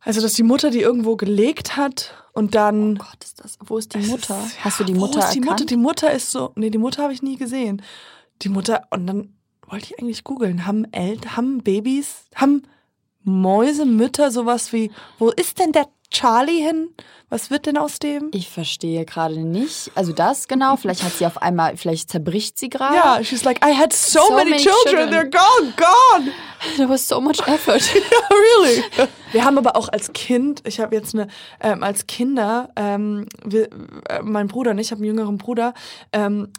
also 0.00 0.20
dass 0.20 0.32
die 0.34 0.42
Mutter 0.42 0.70
die 0.70 0.80
irgendwo 0.80 1.16
gelegt 1.16 1.76
hat 1.76 2.14
und 2.32 2.54
dann. 2.54 2.98
Oh 3.00 3.04
Gott, 3.04 3.22
ist 3.24 3.40
das. 3.44 3.58
Wo 3.64 3.76
ist 3.78 3.94
die 3.94 3.98
Mutter? 3.98 4.40
ist- 4.44 4.56
ja, 4.56 4.64
Hast 4.64 4.80
du 4.80 4.84
die 4.84 4.94
wo 4.96 5.00
Mutter 5.00 5.18
ist 5.20 5.34
die 5.34 5.38
erkannt? 5.40 5.60
Mutter? 5.60 5.64
Die 5.66 5.76
Mutter 5.76 6.12
ist 6.12 6.30
so, 6.30 6.52
nee, 6.56 6.70
die 6.70 6.78
Mutter 6.78 7.02
habe 7.02 7.12
ich 7.12 7.22
nie 7.22 7.36
gesehen. 7.36 7.82
Die 8.42 8.48
Mutter, 8.48 8.84
und 8.90 9.06
dann 9.06 9.34
wollte 9.68 9.84
ich 9.86 9.98
eigentlich 10.00 10.24
googeln, 10.24 10.66
haben 10.66 10.90
Eltern, 10.92 11.36
haben 11.36 11.58
Babys, 11.62 12.24
haben 12.34 12.62
Mäuse, 13.22 13.84
Mütter 13.84 14.30
sowas 14.30 14.72
wie, 14.72 14.90
wo 15.18 15.28
ist 15.30 15.58
denn 15.58 15.72
der 15.72 15.86
Charlie 16.10 16.60
hin? 16.60 16.90
Was 17.28 17.48
wird 17.48 17.66
denn 17.66 17.78
aus 17.78 18.00
dem? 18.00 18.30
Ich 18.32 18.48
verstehe 18.48 19.04
gerade 19.04 19.38
nicht. 19.38 19.92
Also 19.94 20.12
das 20.12 20.48
genau. 20.48 20.74
Vielleicht 20.76 21.04
hat 21.04 21.12
sie 21.12 21.24
auf 21.26 21.40
einmal, 21.40 21.76
vielleicht 21.76 22.10
zerbricht 22.10 22.58
sie 22.58 22.68
gerade. 22.68 22.96
Ja, 22.96 23.22
she's 23.22 23.44
like, 23.44 23.64
I 23.64 23.72
had 23.72 23.92
so, 23.92 24.18
So 24.26 24.34
many, 24.34 24.50
many 24.50 24.62
children, 24.62 25.08
children. 25.08 25.10
they're 25.10 25.30
gone, 25.30 25.72
gone. 25.76 26.32
There 26.76 26.88
was 26.88 27.06
so 27.06 27.20
much 27.20 27.38
effort. 27.46 27.82
really? 28.30 28.82
Wir 29.32 29.44
haben 29.44 29.58
aber 29.58 29.76
auch 29.76 29.88
als 29.88 30.12
Kind, 30.12 30.62
ich 30.66 30.80
habe 30.80 30.96
jetzt 30.96 31.14
eine, 31.14 31.28
ähm, 31.60 31.84
als 31.84 32.08
Kinder, 32.08 32.70
ähm, 32.74 33.26
wir, 33.44 33.68
äh, 34.08 34.20
mein 34.22 34.48
Bruder 34.48 34.72
und 34.72 34.78
ich, 34.78 34.90
habe 34.90 34.98
einen 34.98 35.06
jüngeren 35.06 35.38
Bruder, 35.38 35.72
ähm, 36.12 36.52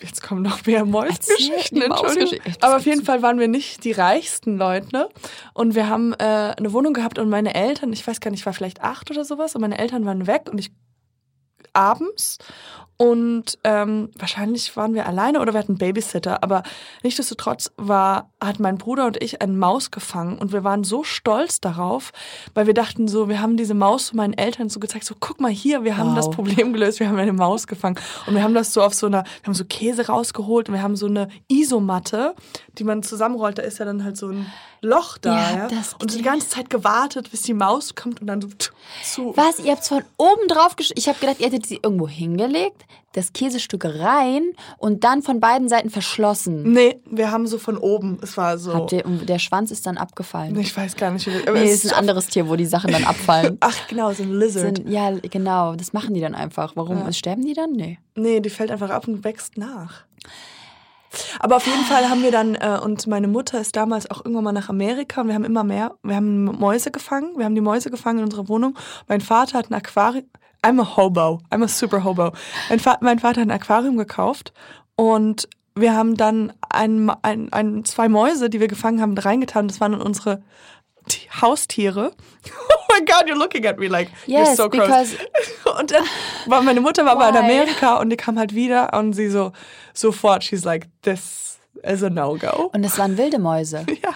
jetzt 0.00 0.22
kommen 0.22 0.42
noch 0.42 0.64
mehr 0.66 0.84
Mäusgeschichten, 0.84 1.82
Entschuldigung. 1.82 2.38
Aber 2.60 2.76
auf 2.76 2.86
jeden 2.86 3.04
Fall 3.04 3.22
waren 3.22 3.38
wir 3.38 3.48
nicht 3.48 3.84
die 3.84 3.92
reichsten 3.92 4.56
Leute. 4.56 5.08
Und 5.54 5.74
wir 5.74 5.88
haben 5.88 6.12
äh, 6.14 6.54
eine 6.56 6.72
Wohnung 6.72 6.94
gehabt 6.94 7.18
und 7.18 7.28
meine 7.28 7.54
Eltern, 7.54 7.92
ich 7.92 8.06
weiß 8.06 8.20
gar 8.20 8.30
nicht, 8.30 8.40
ich 8.40 8.46
war 8.46 8.52
vielleicht 8.52 8.82
acht 8.82 9.10
oder 9.10 9.24
sowas, 9.24 9.54
und 9.54 9.60
meine 9.60 9.78
Eltern 9.78 10.04
waren 10.04 10.26
weg 10.26 10.48
und 10.50 10.58
ich 10.58 10.72
abends. 11.72 12.38
Und 13.04 13.58
ähm, 13.64 14.08
wahrscheinlich 14.18 14.74
waren 14.78 14.94
wir 14.94 15.06
alleine 15.06 15.40
oder 15.40 15.52
wir 15.52 15.60
hatten 15.60 15.76
Babysitter. 15.76 16.42
Aber 16.42 16.62
nichtsdestotrotz 17.02 17.70
war, 17.76 18.30
hat 18.42 18.60
mein 18.60 18.78
Bruder 18.78 19.04
und 19.04 19.22
ich 19.22 19.42
eine 19.42 19.52
Maus 19.52 19.90
gefangen 19.90 20.38
und 20.38 20.52
wir 20.52 20.64
waren 20.64 20.84
so 20.84 21.04
stolz 21.04 21.60
darauf, 21.60 22.12
weil 22.54 22.66
wir 22.66 22.72
dachten 22.72 23.06
so, 23.06 23.28
wir 23.28 23.42
haben 23.42 23.58
diese 23.58 23.74
Maus 23.74 24.14
meinen 24.14 24.32
Eltern 24.32 24.70
so 24.70 24.80
gezeigt, 24.80 25.04
so 25.04 25.14
guck 25.20 25.38
mal 25.38 25.50
hier, 25.50 25.84
wir 25.84 25.98
haben 25.98 26.10
Wow. 26.10 26.16
das 26.16 26.30
Problem 26.30 26.72
gelöst, 26.72 26.98
wir 26.98 27.08
haben 27.08 27.18
eine 27.18 27.34
Maus 27.34 27.66
gefangen. 27.66 27.98
Und 28.26 28.34
wir 28.36 28.42
haben 28.42 28.54
das 28.54 28.72
so 28.72 28.80
auf 28.80 28.94
so 28.94 29.06
einer, 29.06 29.24
wir 29.24 29.46
haben 29.48 29.54
so 29.54 29.66
Käse 29.66 30.06
rausgeholt 30.06 30.70
und 30.70 30.74
wir 30.74 30.82
haben 30.82 30.96
so 30.96 31.06
eine 31.06 31.28
Isomatte, 31.48 32.34
die 32.78 32.84
man 32.84 33.02
zusammenrollt, 33.02 33.58
da 33.58 33.62
ist 33.62 33.78
ja 33.80 33.84
dann 33.84 34.02
halt 34.02 34.16
so 34.16 34.28
ein 34.28 34.46
Loch 34.84 35.18
da. 35.18 35.34
Ja, 35.34 35.56
Ja, 35.56 35.68
das 35.68 35.94
und 35.94 36.10
so 36.10 36.18
die 36.18 36.22
ganze 36.24 36.48
Zeit 36.48 36.70
gewartet, 36.70 37.30
bis 37.30 37.42
die 37.42 37.54
Maus 37.54 37.94
kommt 37.94 38.20
und 38.20 38.26
dann 38.26 38.40
so 38.40 38.48
zu. 39.02 39.32
Was? 39.36 39.58
Ihr 39.58 39.72
habt 39.72 39.84
von 39.86 40.02
oben 40.16 40.46
drauf 40.48 40.76
gesch 40.76 40.92
Ich 40.94 41.08
habe 41.08 41.18
gedacht, 41.18 41.40
ihr 41.40 41.46
hättet 41.46 41.66
sie 41.66 41.80
irgendwo 41.82 42.06
hingelegt, 42.08 42.84
das 43.12 43.32
Käsestück 43.32 43.84
rein 43.84 44.42
und 44.76 45.04
dann 45.04 45.22
von 45.22 45.40
beiden 45.40 45.68
Seiten 45.68 45.88
verschlossen. 45.88 46.72
Nee, 46.72 47.00
wir 47.06 47.30
haben 47.30 47.46
so 47.46 47.58
von 47.58 47.78
oben, 47.78 48.18
es 48.22 48.36
war 48.36 48.58
so. 48.58 48.74
Habt 48.74 48.92
ihr, 48.92 49.06
und 49.06 49.28
der 49.28 49.38
Schwanz 49.38 49.70
ist 49.70 49.86
dann 49.86 49.96
abgefallen. 49.96 50.58
ich 50.58 50.76
weiß 50.76 50.96
gar 50.96 51.10
nicht, 51.12 51.28
aber 51.28 51.58
Nee, 51.58 51.70
es 51.70 51.84
ist 51.84 51.92
ein 51.92 51.98
anderes 51.98 52.26
Tier, 52.26 52.48
wo 52.48 52.56
die 52.56 52.66
Sachen 52.66 52.92
dann 52.92 53.04
abfallen. 53.04 53.56
Ach, 53.60 53.76
genau, 53.88 54.12
so 54.12 54.22
ein 54.24 54.32
Lizard. 54.32 54.76
Sind, 54.78 54.88
ja, 54.90 55.10
genau, 55.12 55.74
das 55.76 55.92
machen 55.92 56.14
die 56.14 56.20
dann 56.20 56.34
einfach. 56.34 56.72
Warum? 56.76 57.12
Sterben 57.12 57.44
die 57.44 57.54
dann? 57.54 57.72
Nee. 57.72 57.98
Nee, 58.16 58.40
die 58.40 58.50
fällt 58.50 58.70
einfach 58.70 58.90
ab 58.90 59.06
und 59.08 59.24
wächst 59.24 59.56
nach. 59.58 60.04
Aber 61.40 61.56
auf 61.56 61.66
jeden 61.66 61.84
Fall 61.84 62.08
haben 62.08 62.22
wir 62.22 62.30
dann, 62.30 62.54
äh, 62.54 62.78
und 62.82 63.06
meine 63.06 63.28
Mutter 63.28 63.60
ist 63.60 63.76
damals 63.76 64.10
auch 64.10 64.18
irgendwann 64.24 64.44
mal 64.44 64.52
nach 64.52 64.68
Amerika 64.68 65.20
und 65.20 65.28
wir 65.28 65.34
haben 65.34 65.44
immer 65.44 65.64
mehr, 65.64 65.92
wir 66.02 66.16
haben 66.16 66.44
Mäuse 66.44 66.90
gefangen, 66.90 67.32
wir 67.36 67.44
haben 67.44 67.54
die 67.54 67.60
Mäuse 67.60 67.90
gefangen 67.90 68.18
in 68.18 68.24
unserer 68.24 68.48
Wohnung. 68.48 68.76
Mein 69.08 69.20
Vater 69.20 69.58
hat 69.58 69.70
ein 69.70 69.74
Aquarium, 69.74 70.26
I'm 70.64 70.80
a 70.80 70.96
hobo, 70.96 71.40
I'm 71.50 71.62
a 71.62 71.68
super 71.68 72.04
hobo. 72.04 72.32
Mein, 72.68 72.80
Va 72.84 72.98
mein 73.00 73.18
Vater 73.18 73.40
hat 73.42 73.48
ein 73.48 73.52
Aquarium 73.52 73.96
gekauft 73.96 74.52
und 74.96 75.48
wir 75.74 75.94
haben 75.94 76.16
dann 76.16 76.52
ein, 76.70 77.10
ein, 77.22 77.52
ein, 77.52 77.84
zwei 77.84 78.08
Mäuse, 78.08 78.48
die 78.48 78.60
wir 78.60 78.68
gefangen 78.68 79.00
haben, 79.00 79.18
reingetan. 79.18 79.66
Das 79.66 79.80
waren 79.80 79.92
dann 79.92 80.02
unsere 80.02 80.42
Haustiere. 81.40 82.12
Oh 82.96 83.00
my 83.00 83.04
God, 83.04 83.26
you're 83.28 83.36
looking 83.36 83.66
at 83.66 83.76
me 83.78 83.88
like 83.88 84.08
Yes, 84.26 84.50
you're 84.50 84.56
so 84.56 84.68
gross. 84.68 84.86
because 84.86 85.16
Und 85.80 85.90
dann 85.90 86.04
war 86.46 86.62
meine 86.62 86.80
Mutter 86.80 87.04
war 87.04 87.12
aber 87.18 87.30
in? 87.30 87.36
Amerika 87.36 87.96
und 87.96 88.10
die 88.10 88.16
kam 88.16 88.38
halt 88.38 88.54
wieder 88.54 88.92
und 88.96 89.14
sie 89.14 89.28
so 89.28 89.50
sofort, 89.94 90.44
she's 90.44 90.64
like, 90.64 90.88
this 91.02 91.58
is 91.82 92.02
a 92.02 92.10
no-go. 92.10 92.70
und 92.74 92.84
es 92.84 92.98
waren 92.98 93.16
wilde 93.16 93.38
Mäuse. 93.38 93.86
Ja. 94.02 94.14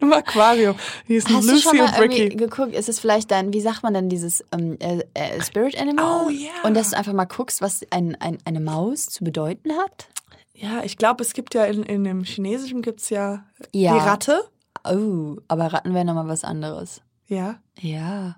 Im 0.00 0.12
Aquarium. 0.12 0.74
Hier 1.06 1.18
ist 1.18 1.28
ein 1.28 1.36
Hast 1.36 1.48
du 1.48 1.56
schon 1.58 1.76
Lucy 1.76 1.92
mal 1.92 2.02
irgendwie 2.02 2.36
geguckt, 2.36 2.74
ist 2.74 2.88
es 2.88 2.98
vielleicht 2.98 3.30
dein, 3.30 3.52
wie 3.52 3.60
sagt 3.60 3.82
man 3.82 3.94
denn 3.94 4.08
dieses 4.08 4.42
ähm, 4.50 4.76
äh, 4.80 5.02
äh, 5.14 5.40
Spirit 5.42 5.78
Animal? 5.78 6.24
Oh, 6.26 6.30
ja. 6.30 6.50
Und 6.64 6.74
dass 6.74 6.90
du 6.90 6.96
einfach 6.96 7.12
mal 7.12 7.26
guckst, 7.26 7.60
was 7.60 7.82
ein, 7.90 8.16
ein, 8.20 8.38
eine 8.44 8.60
Maus 8.60 9.06
zu 9.06 9.22
bedeuten 9.24 9.72
hat? 9.72 10.08
Ja, 10.54 10.82
ich 10.84 10.96
glaube, 10.96 11.22
es 11.22 11.32
gibt 11.34 11.54
ja 11.54 11.64
in, 11.66 11.82
in 11.84 12.02
dem 12.02 12.24
Chinesischen 12.24 12.82
gibt's 12.82 13.10
ja, 13.10 13.44
Ja. 13.72 13.92
die 13.94 14.00
Ratte. 14.00 14.40
Oh, 14.84 15.36
aber 15.48 15.66
Ratten 15.72 15.92
wären 15.94 16.06
nochmal 16.06 16.28
was 16.28 16.44
anderes. 16.44 17.02
Ja, 17.26 17.56
Ja. 17.78 18.36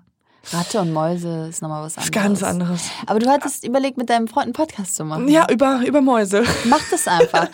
Ratte 0.51 0.79
und 0.81 0.91
Mäuse 0.91 1.47
ist 1.49 1.61
nochmal 1.61 1.83
was 1.83 1.97
anderes. 1.97 2.05
ist 2.05 2.11
ganz 2.11 2.43
anderes. 2.43 2.81
Aber 3.05 3.19
du 3.19 3.29
hattest 3.29 3.63
überlegt, 3.65 3.97
mit 3.97 4.09
deinem 4.09 4.27
Freund 4.27 4.45
einen 4.45 4.53
Podcast 4.53 4.95
zu 4.95 5.05
machen. 5.05 5.27
Ja, 5.27 5.47
über, 5.51 5.81
über 5.85 6.01
Mäuse. 6.01 6.43
Mach 6.65 6.81
das 6.89 7.07
einfach. 7.07 7.47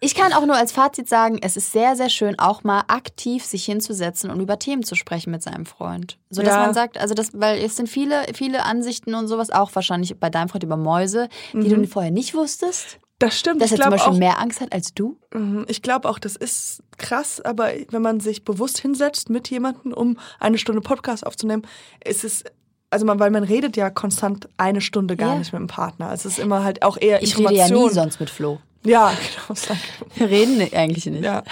Ich 0.00 0.14
kann 0.14 0.32
auch 0.32 0.46
nur 0.46 0.54
als 0.56 0.70
Fazit 0.70 1.08
sagen, 1.08 1.38
es 1.42 1.56
ist 1.56 1.72
sehr, 1.72 1.96
sehr 1.96 2.08
schön, 2.08 2.38
auch 2.38 2.62
mal 2.62 2.84
aktiv 2.86 3.44
sich 3.44 3.64
hinzusetzen 3.64 4.30
und 4.30 4.40
über 4.40 4.58
Themen 4.58 4.84
zu 4.84 4.94
sprechen 4.94 5.30
mit 5.32 5.42
seinem 5.42 5.66
Freund. 5.66 6.18
So 6.30 6.42
dass 6.42 6.54
Ja. 6.54 6.60
man 6.60 6.74
sagt, 6.74 6.96
also 6.98 7.14
das, 7.14 7.30
weil 7.34 7.58
es 7.62 7.74
sind 7.76 7.88
viele, 7.88 8.22
viele 8.34 8.62
Ansichten 8.64 9.14
und 9.16 9.26
sowas, 9.26 9.50
auch 9.50 9.74
wahrscheinlich 9.74 10.18
bei 10.20 10.30
deinem 10.30 10.48
Freund 10.48 10.62
über 10.62 10.76
Mäuse, 10.76 11.28
die 11.52 11.68
du 11.68 11.86
vorher 11.88 12.12
nicht 12.12 12.34
wusstest. 12.34 12.98
Das 13.20 13.38
stimmt. 13.38 13.60
Dass 13.60 13.72
ich 13.72 13.78
er 13.78 13.84
zum 13.84 13.90
Beispiel 13.92 14.12
auch, 14.12 14.18
mehr 14.18 14.38
Angst 14.38 14.60
hat 14.60 14.72
als 14.72 14.94
du. 14.94 15.18
Mhm, 15.34 15.64
Ich 15.68 15.82
glaube 15.82 16.08
auch, 16.08 16.18
das 16.20 16.36
ist 16.36 16.82
krass, 16.98 17.40
aber 17.40 17.70
wenn 17.90 18.02
man 18.02 18.20
sich 18.20 18.44
bewusst 18.44 18.78
hinsetzt 18.78 19.28
mit 19.30 19.50
jemandem, 19.50 19.92
um 19.92 20.18
eine 20.38 20.56
Stunde 20.58 20.80
Podcast 20.80 21.26
aufzunehmen, 21.26 21.62
ist 22.04 22.22
es, 22.22 22.44
also 22.90 23.04
man, 23.06 23.18
weil 23.18 23.30
man 23.32 23.42
redet 23.42 23.76
ja 23.76 23.90
konstant 23.90 24.48
eine 24.56 24.80
Stunde 24.80 25.16
gar 25.16 25.32
Ja. 25.32 25.38
nicht 25.40 25.52
mit 25.52 25.60
dem 25.60 25.66
Partner. 25.66 26.12
Es 26.12 26.24
ist 26.24 26.38
immer 26.38 26.62
halt 26.62 26.82
auch 26.82 26.96
eher 26.96 27.20
Ich 27.22 27.36
rede 27.36 27.54
ja 27.54 27.64
Information. 27.66 27.88
nie 27.88 27.94
sonst 27.94 28.20
mit 28.20 28.30
Flo. 28.30 28.60
Ja, 28.84 29.12
genau. 29.48 29.60
ich. 29.60 30.18
Wir 30.20 30.28
reden 30.30 30.60
eigentlich 30.72 31.06
nicht. 31.06 31.24
Ja. 31.24 31.42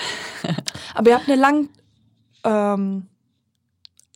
Aber 0.95 1.11
ihr 1.11 1.17
habt 1.17 1.29
eine 1.29 1.41
lang, 1.41 1.69
ähm, 2.45 3.07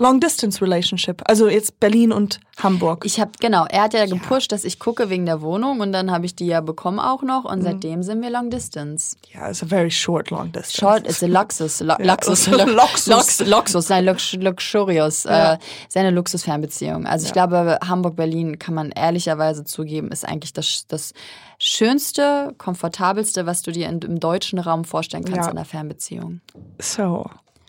Long-Distance-Relationship. 0.01 1.23
Also 1.27 1.49
jetzt 1.49 1.79
Berlin 1.81 2.13
und 2.13 2.41
Hamburg. 2.63 3.05
Ich 3.07 3.21
habe 3.21 3.31
genau, 3.41 3.65
er 3.67 3.83
hat 3.85 3.95
ja 3.95 4.07
gepusht, 4.07 4.53
dass 4.53 4.65
ich 4.65 4.79
gucke 4.79 5.09
wegen 5.11 5.25
der 5.27 5.41
Wohnung 5.41 5.81
und 5.81 5.93
dann 5.93 6.11
habe 6.11 6.27
ich 6.27 6.35
die 6.35 6.47
ja 6.47 6.61
bekommen 6.61 6.99
auch 6.99 7.23
noch 7.23 7.45
und 7.45 7.63
seitdem 7.63 8.03
sind 8.03 8.21
wir 8.23 8.31
Long 8.31 8.51
Distance. 8.51 9.17
ja, 9.33 9.49
it's 9.49 9.63
a 9.63 9.67
very 9.67 9.91
short 9.91 10.31
long-distance. 10.31 10.79
Short 10.79 11.07
is 11.07 11.23
a 11.23 11.27
Luxus, 11.27 11.81
Lu 11.81 11.95
Luxus, 11.99 12.47
Ja, 12.47 12.53
Lu- 12.65 12.73
Luxus. 12.75 13.07
Lux, 13.07 13.41
Luxus, 13.47 13.89
nein, 13.89 14.05
Lux, 14.05 14.33
Luxurious, 14.35 15.25
Ja. 15.25 15.55
äh, 15.55 15.59
seine 15.89 16.11
Luxusfernbeziehung. 16.11 17.07
Also 17.07 17.27
ich 17.27 17.33
glaube, 17.33 17.79
Hamburg-Berlin 17.87 18.59
kann 18.59 18.75
man 18.75 18.91
ehrlicherweise 18.91 19.65
zugeben, 19.65 20.09
ist 20.11 20.27
eigentlich 20.27 20.53
das, 20.53 20.87
das 20.89 21.13
schönste, 21.59 22.55
komfortabelste, 22.59 23.47
was 23.47 23.63
du 23.63 23.71
dir 23.73 23.89
in, 23.89 24.01
im 24.01 24.19
deutschen 24.21 24.59
Raum 24.59 24.85
vorstellen 24.85 25.25
kannst 25.25 25.39
Ja. 25.47 25.51
in 25.51 25.57
einer 25.59 25.65
Fernbeziehung. 25.65 26.41
So, 26.79 27.29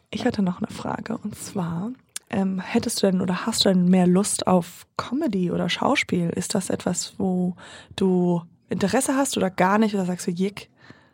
ich 0.10 0.26
hatte 0.26 0.42
noch 0.42 0.58
eine 0.62 0.68
Frage 0.72 1.18
und 1.24 1.36
zwar, 1.38 1.92
ähm, 2.32 2.60
hättest 2.60 3.02
du 3.02 3.12
denn 3.12 3.22
oder 3.22 3.46
hast 3.46 3.66
du 3.66 3.70
denn 3.70 3.90
mehr 3.90 4.08
Lust 4.08 4.48
auf 4.48 4.88
Comedy 4.98 5.52
oder 5.52 5.70
Schauspiel? 5.70 6.30
Ist 6.30 6.56
das 6.56 6.70
etwas, 6.70 7.14
wo 7.18 7.56
du 7.96 8.42
Interesse 8.70 9.16
hast 9.16 9.38
oder 9.38 9.50
gar 9.50 9.78
nicht 9.78 9.94
oder 9.94 10.06
sagst 10.06 10.28
du, 10.28 10.32
jick? 10.32 10.70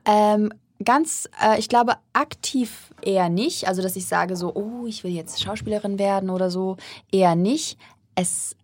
Ähm, 0.05 0.53
ganz, 0.84 1.28
äh, 1.43 1.59
ich 1.59 1.70
glaube, 1.70 1.95
aktiv 2.13 2.93
eher 3.01 3.30
nicht. 3.30 3.68
Also, 3.68 3.82
dass 3.82 3.95
ich 3.95 4.05
sage 4.05 4.36
so, 4.36 4.53
oh, 4.55 4.86
ich 4.86 5.03
will 5.03 5.11
jetzt 5.11 5.41
Schauspielerin 5.41 5.99
werden 5.99 6.30
oder 6.30 6.49
so, 6.49 6.78
eher 7.11 7.36
nicht. 7.36 7.78
Es 8.15 8.55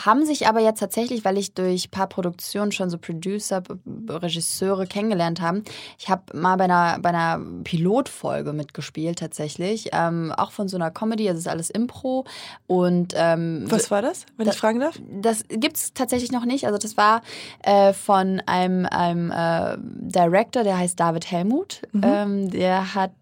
haben 0.00 0.24
sich 0.24 0.46
aber 0.48 0.60
jetzt 0.60 0.80
tatsächlich, 0.80 1.24
weil 1.24 1.36
ich 1.36 1.52
durch 1.52 1.88
ein 1.88 1.90
paar 1.90 2.06
Produktionen 2.06 2.72
schon 2.72 2.88
so 2.88 2.96
Producer, 2.98 3.62
Regisseure 4.08 4.86
kennengelernt 4.86 5.40
haben. 5.40 5.64
Ich 5.98 6.08
habe 6.08 6.22
mal 6.36 6.56
bei 6.56 6.64
einer, 6.64 6.98
bei 7.00 7.10
einer 7.10 7.38
Pilotfolge 7.62 8.52
mitgespielt 8.54 9.18
tatsächlich, 9.18 9.90
ähm, 9.92 10.32
auch 10.36 10.50
von 10.50 10.68
so 10.68 10.76
einer 10.76 10.90
Comedy, 10.90 11.28
also 11.28 11.38
es 11.38 11.44
ist 11.46 11.50
alles 11.52 11.68
Impro 11.70 12.24
und 12.66 13.12
ähm, 13.16 13.64
Was 13.68 13.90
war 13.90 14.00
das, 14.02 14.24
wenn 14.36 14.46
Da- 14.46 14.52
ich 14.52 14.58
fragen 14.58 14.80
darf? 14.80 14.98
das 15.20 15.44
gibt's 15.48 15.92
tatsächlich 15.92 16.32
noch 16.32 16.44
nicht. 16.46 16.66
Also 16.66 16.78
das 16.78 16.96
war 16.96 17.20
äh, 17.62 17.92
von 17.92 18.40
einem, 18.46 18.86
einem 18.86 19.30
äh, 19.30 19.76
Director, 19.78 20.64
der 20.64 20.78
heißt 20.78 20.98
David 20.98 21.30
Helmut. 21.30 21.82
Mhm. 21.92 22.00
Ähm, 22.04 22.50
der 22.50 22.94
hat, 22.94 23.12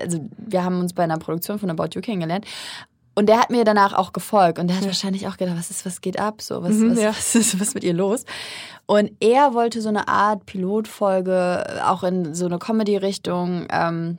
also 0.00 0.20
wir 0.38 0.62
haben 0.64 0.78
uns 0.80 0.92
bei 0.92 1.02
einer 1.02 1.18
Produktion 1.18 1.58
von 1.58 1.68
About 1.70 1.88
You 1.94 2.00
kennengelernt. 2.00 2.46
Und 3.14 3.26
der 3.28 3.38
hat 3.40 3.50
mir 3.50 3.64
danach 3.64 3.92
auch 3.92 4.12
gefolgt 4.12 4.58
und 4.58 4.68
der 4.68 4.76
hat 4.78 4.86
wahrscheinlich 4.86 5.28
auch 5.28 5.36
gedacht, 5.36 5.56
was 5.58 5.70
ist, 5.70 5.84
was 5.84 6.00
geht 6.00 6.18
ab? 6.18 6.40
So, 6.40 6.62
was, 6.62 6.72
Mhm, 6.72 6.92
was, 6.92 6.98
ja. 7.00 7.08
was 7.16 7.34
ist 7.34 7.60
was 7.60 7.74
mit 7.74 7.84
ihr 7.84 7.92
los? 7.94 8.24
Und 8.86 9.10
er 9.20 9.54
wollte 9.54 9.80
so 9.82 9.88
eine 9.90 10.08
Art 10.08 10.46
Pilotfolge 10.46 11.82
auch 11.86 12.02
in 12.04 12.34
so 12.34 12.46
eine 12.46 12.58
Comedy-Richtung 12.58 13.66
ähm, 13.70 14.18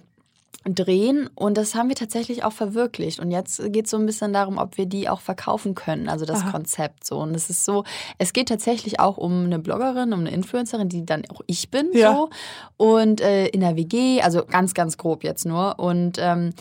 drehen 0.66 1.30
und 1.36 1.58
das 1.58 1.76
haben 1.76 1.90
wir 1.90 1.96
tatsächlich 1.96 2.46
auch 2.46 2.54
verwirklicht. 2.54 3.20
Und 3.20 3.32
jetzt 3.32 3.62
geht 3.74 3.86
es 3.86 3.92
so 3.92 3.98
ein 3.98 4.06
bisschen 4.06 4.32
darum, 4.32 4.58
ob 4.58 4.78
wir 4.78 4.86
die 4.86 5.10
auch 5.10 5.20
verkaufen 5.20 5.76
können, 5.76 6.08
also 6.08 6.24
das 6.26 6.42
Aha. 6.42 6.52
Konzept 6.52 7.06
so. 7.06 7.18
Und 7.20 7.36
es 7.36 7.50
ist 7.50 7.66
so, 7.66 7.84
es 8.18 8.32
geht 8.32 8.48
tatsächlich 8.48 9.00
auch 9.02 9.18
um 9.18 9.44
eine 9.46 9.60
Bloggerin, 9.60 10.14
um 10.14 10.22
eine 10.22 10.32
Influencerin, 10.32 10.88
die 10.88 11.06
dann 11.06 11.24
auch 11.30 11.42
ich 11.48 11.70
bin 11.70 11.90
Ja. 11.94 12.14
so. 12.14 12.30
Und 12.78 13.20
äh, 13.20 13.48
in 13.48 13.60
der 13.60 13.76
WG, 13.76 14.22
also 14.22 14.46
ganz, 14.46 14.74
ganz 14.74 14.98
grob 14.98 15.24
jetzt 15.26 15.46
nur. 15.46 15.80
Und 15.80 16.18
ähm, 16.20 16.52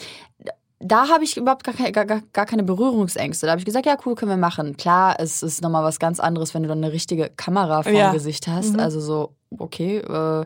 da 0.83 1.09
habe 1.09 1.25
ich 1.25 1.37
überhaupt 1.37 1.65
gar 1.65 1.75
keine, 1.75 1.93
gar, 1.93 2.05
gar 2.33 2.47
keine 2.47 2.63
Berührungsängste. 2.63 3.47
Da 3.47 3.53
habe 3.53 3.61
ich 3.61 3.65
gesagt, 3.65 3.87
ja, 3.87 3.97
cool, 4.05 4.15
können 4.15 4.31
wir 4.31 4.37
machen. 4.37 4.77
Klar, 4.77 5.17
es 5.19 5.43
ist 5.43 5.63
nochmal 5.63 5.85
was 5.85 5.99
ganz 5.99 6.21
anderes, 6.21 6.55
wenn 6.55 6.63
du 6.63 6.69
dann 6.69 6.79
eine 6.83 6.93
richtige 6.93 7.31
Kamera 7.37 7.83
vor 7.83 7.93
Ja. 7.93 8.11
dem 8.11 8.15
Gesicht 8.15 8.49
hast. 8.49 8.75
Mhm. 8.75 8.81
Also 8.81 9.01
so, 9.01 9.35
okay, 9.59 9.99
äh, 9.99 10.45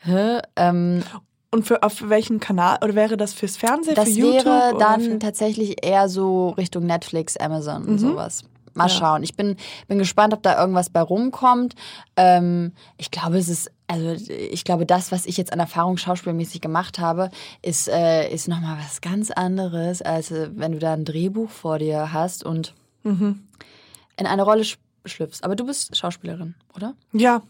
hä? 0.00 0.40
Ähm, 0.56 1.02
Und 1.50 1.66
für 1.66 1.82
auf 1.82 2.08
welchen 2.10 2.40
Kanal? 2.40 2.78
Oder 2.84 2.94
wäre 2.94 3.16
das 3.16 3.32
fürs 3.32 3.56
Fernsehen, 3.56 3.94
das 3.94 4.04
für 4.10 4.14
YouTube? 4.14 4.44
wäre 4.46 4.74
dann 4.78 5.18
tatsächlich 5.20 5.82
eher 5.84 6.08
so 6.10 6.50
Richtung 6.50 6.84
Netflix, 6.84 7.36
Amazon 7.38 7.84
und 7.84 7.92
Mhm. 7.92 7.98
sowas. 7.98 8.44
Mal 8.78 8.84
Ja. 8.84 8.88
schauen. 8.88 9.22
Ich 9.22 9.36
bin, 9.36 9.56
bin 9.88 9.98
gespannt, 9.98 10.32
ob 10.32 10.42
da 10.42 10.58
irgendwas 10.58 10.88
bei 10.88 11.02
rumkommt. 11.02 11.74
Ähm, 12.16 12.72
ich 12.96 13.10
glaube, 13.10 13.36
es 13.36 13.48
ist, 13.48 13.70
also 13.86 14.12
ich 14.28 14.64
glaube, 14.64 14.86
das, 14.86 15.12
was 15.12 15.26
ich 15.26 15.36
jetzt 15.36 15.52
an 15.52 15.60
Erfahrung 15.60 15.96
schauspielmäßig 15.98 16.60
gemacht 16.62 16.98
habe, 16.98 17.30
ist, 17.60 17.88
äh, 17.88 18.28
ist 18.32 18.48
nochmal 18.48 18.78
was 18.78 19.00
ganz 19.02 19.30
anderes, 19.30 20.00
als 20.00 20.30
äh, 20.30 20.48
wenn 20.54 20.72
du 20.72 20.78
da 20.78 20.92
ein 20.94 21.04
Drehbuch 21.04 21.50
vor 21.50 21.78
dir 21.78 22.12
hast 22.12 22.44
und 22.44 22.74
Mhm. 23.04 23.42
in 24.16 24.26
eine 24.26 24.42
Rolle 24.42 24.62
sch- 24.62 24.76
schlüpfst. 25.04 25.42
Aber 25.44 25.54
du 25.56 25.66
bist 25.66 25.96
Schauspielerin, 25.96 26.54
oder? 26.74 26.94
Ja. 27.12 27.42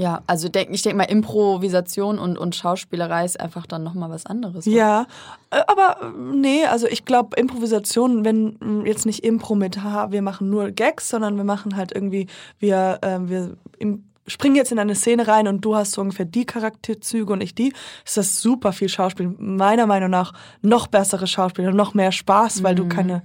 Ja, 0.00 0.22
also 0.26 0.48
denk, 0.48 0.70
ich 0.72 0.80
denke 0.80 0.96
mal, 0.96 1.04
Improvisation 1.04 2.18
und, 2.18 2.38
und 2.38 2.56
Schauspielerei 2.56 3.26
ist 3.26 3.38
einfach 3.38 3.66
dann 3.66 3.82
nochmal 3.82 4.08
was 4.08 4.24
anderes. 4.24 4.66
oder? 4.66 4.74
Ja, 4.74 5.06
äh, 5.50 5.60
aber 5.66 5.98
äh, 6.00 6.34
nee, 6.34 6.64
also 6.64 6.86
ich 6.86 7.04
glaube 7.04 7.36
Improvisation, 7.36 8.24
wenn 8.24 8.56
mh, 8.60 8.86
jetzt 8.86 9.04
nicht 9.04 9.22
Impro 9.22 9.54
mit, 9.56 9.82
haha, 9.82 10.10
wir 10.10 10.22
machen 10.22 10.48
nur 10.48 10.70
Gags, 10.70 11.10
sondern 11.10 11.36
wir 11.36 11.44
machen 11.44 11.76
halt 11.76 11.92
irgendwie, 11.94 12.28
wir, 12.58 12.98
äh, 13.02 13.18
wir 13.28 13.58
im, 13.78 14.04
springen 14.26 14.56
jetzt 14.56 14.72
in 14.72 14.78
eine 14.78 14.94
Szene 14.94 15.28
rein 15.28 15.46
und 15.46 15.62
du 15.66 15.76
hast 15.76 15.92
so 15.92 16.00
ungefähr 16.00 16.24
die 16.24 16.46
Charakterzüge 16.46 17.30
und 17.30 17.42
ich 17.42 17.54
die, 17.54 17.74
ist 18.06 18.16
das 18.16 18.40
super 18.40 18.72
viel 18.72 18.88
Schauspiel. 18.88 19.34
Meiner 19.38 19.86
Meinung 19.86 20.08
nach 20.08 20.32
noch 20.62 20.86
bessere 20.86 21.26
Schauspieler, 21.26 21.72
noch 21.72 21.92
mehr 21.92 22.12
Spaß, 22.12 22.62
weil 22.62 22.74
du 22.74 22.88
keine 22.88 23.22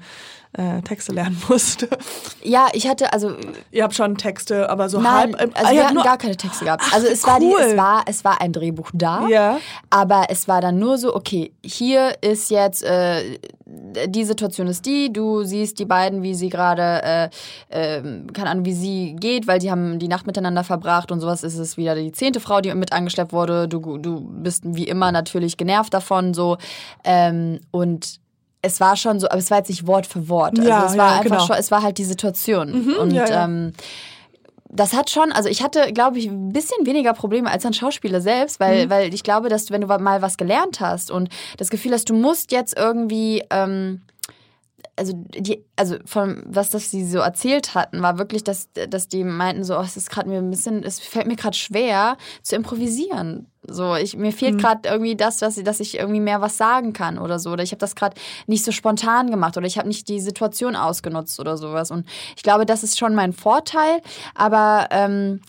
äh, 0.58 0.82
Texte 0.82 1.12
lernen 1.14 1.42
musst. 1.50 1.88
Ja, 2.44 2.68
ich 2.74 2.88
hatte, 2.88 3.12
also 3.14 3.34
Ihr 3.72 3.84
habt 3.84 3.96
schon 3.96 4.18
Texte, 4.18 4.70
aber 4.70 4.90
so 4.90 5.00
Nein, 5.00 5.36
halb. 5.38 5.56
äh, 5.56 5.60
also 5.60 5.72
ihr 5.72 5.78
wir 5.78 5.84
hatten 5.86 5.94
nur- 5.96 6.04
gar 6.04 6.18
keine 6.18 6.38
Texte 6.38 6.66
gehabt. 6.66 6.84
Also 6.94 7.08
es 7.08 7.26
war, 7.26 7.40
die, 7.40 7.48
cool. 7.48 7.62
es, 7.62 7.78
war, 7.78 8.04
es 8.08 8.24
war 8.24 8.42
ein 8.42 8.54
Drehbuch 8.54 8.92
da, 8.94 9.28
Ja. 9.28 9.58
aber 9.90 10.26
es 10.30 10.48
war 10.48 10.62
dann 10.62 10.80
nur 10.80 10.98
so, 10.98 11.16
okay, 11.16 11.52
hier 11.64 12.14
ist 12.22 12.50
jetzt, 12.52 12.84
äh, 12.84 13.38
die 14.08 14.24
Situation 14.24 14.68
ist 14.68 14.86
die, 14.86 15.12
du 15.12 15.44
siehst 15.44 15.80
die 15.80 15.86
beiden, 15.86 16.22
wie 16.22 16.36
sie 16.36 16.50
gerade, 16.50 17.02
äh, 17.04 17.30
ähm, 17.72 18.28
keine 18.32 18.50
Ahnung, 18.52 18.66
wie 18.66 18.74
sie 18.74 19.16
geht, 19.20 19.48
weil 19.48 19.60
die 19.60 19.72
haben 19.72 19.98
die 20.00 20.08
Nacht 20.08 20.28
miteinander 20.28 20.64
verbracht 20.64 21.12
und 21.12 21.20
sowas 21.20 21.44
ist 21.44 21.58
es 21.58 21.76
wieder 21.76 21.96
die 21.96 22.12
zehnte 22.12 22.40
Frau, 22.40 22.62
die 22.62 22.74
mit 22.76 22.94
angeschleppt 22.94 23.34
wurde. 23.34 23.68
Du, 23.68 23.98
du 23.98 24.22
bist 24.22 24.64
wie 24.66 24.84
immer 24.88 25.12
natürlich 25.12 25.58
genervt 25.58 25.94
davon, 25.94 26.34
so. 26.34 26.58
Ähm, 27.04 27.60
und 27.72 28.20
es 28.66 28.80
war 28.80 28.96
schon 28.98 29.20
so, 29.20 29.28
aber 29.30 29.38
es 29.38 29.50
war 29.52 29.60
jetzt 29.60 29.70
nicht 29.70 29.88
Wort 29.88 30.08
für 30.08 30.28
Wort. 30.28 30.58
Also 30.60 30.70
Ja, 30.70 30.86
es 30.88 30.98
war 30.98 31.10
ja, 31.12 31.16
einfach 31.20 31.30
genau. 31.32 31.46
schon, 31.46 31.56
es 31.58 31.72
war 31.72 31.82
halt 31.84 31.98
die 31.98 32.04
Situation. 32.06 32.86
Mhm, 32.86 32.94
und 33.00 33.12
ja, 33.12 33.26
ja. 33.28 33.44
Ähm, 33.46 33.74
das 34.70 34.94
hat 34.94 35.10
schon, 35.10 35.32
also 35.32 35.48
ich 35.48 35.64
hatte, 35.64 35.94
glaube 35.94 36.18
ich, 36.20 36.28
ein 36.28 36.52
bisschen 36.52 36.86
weniger 36.86 37.14
Probleme 37.14 37.50
als 37.50 37.66
ein 37.66 37.74
Schauspieler 37.74 38.20
selbst, 38.20 38.60
weil, 38.60 38.86
Mhm. 38.86 38.90
weil 38.90 39.14
ich 39.14 39.24
glaube, 39.24 39.48
dass 39.48 39.66
du, 39.66 39.74
wenn 39.74 39.82
du 39.82 39.88
mal 39.88 40.22
was 40.22 40.36
gelernt 40.36 40.82
hast 40.82 41.12
und 41.12 41.30
das 41.58 41.70
Gefühl 41.70 41.94
hast, 41.94 42.10
du 42.10 42.14
musst 42.14 42.52
jetzt 42.52 42.78
irgendwie, 42.78 43.42
ähm, 43.52 44.02
also 44.98 45.14
die, 45.14 45.66
also 45.76 45.98
von 46.06 46.44
was 46.46 46.70
das 46.70 46.90
sie 46.90 47.06
so 47.06 47.20
erzählt 47.20 47.76
hatten, 47.76 48.02
war 48.02 48.18
wirklich, 48.18 48.44
dass, 48.44 48.70
dass 48.90 49.08
die 49.08 49.24
meinten 49.24 49.64
so, 49.64 49.78
oh, 49.78 49.82
es 49.82 49.98
ist 49.98 50.10
gerade 50.10 50.30
mir 50.30 50.38
ein 50.38 50.50
bisschen, 50.50 50.84
es 50.84 51.00
fällt 51.00 51.28
mir 51.28 51.36
gerade 51.36 51.58
schwer 51.58 52.18
zu 52.44 52.56
improvisieren. 52.56 53.48
So, 53.68 53.96
ich, 53.96 54.16
mir 54.16 54.32
fehlt 54.32 54.60
gerade 54.60 54.88
irgendwie 54.88 55.16
das, 55.16 55.38
dass, 55.38 55.56
dass 55.56 55.80
ich 55.80 55.98
irgendwie 55.98 56.20
mehr 56.20 56.40
was 56.40 56.56
sagen 56.56 56.94
kann 56.94 57.18
oder 57.18 57.40
so. 57.40 57.52
Oder 57.52 57.64
ich 57.64 57.72
habe 57.72 57.80
das 57.80 57.96
gerade 57.96 58.16
nicht 58.48 58.64
so 58.64 58.72
spontan 58.72 59.32
gemacht 59.32 59.58
oder 59.58 59.66
ich 59.66 59.78
habe 59.78 59.88
nicht 59.88 60.08
die 60.08 60.20
Situation 60.20 60.76
ausgenutzt 60.76 61.40
oder 61.40 61.58
sowas. 61.58 61.92
Und 61.92 62.08
ich 62.38 62.44
glaube, 62.44 62.66
das 62.66 62.84
ist 62.84 63.00
schon 63.00 63.16
mein 63.16 63.34
Vorteil. 63.34 64.02
Aber 64.36 64.88
ähm, 64.92 65.42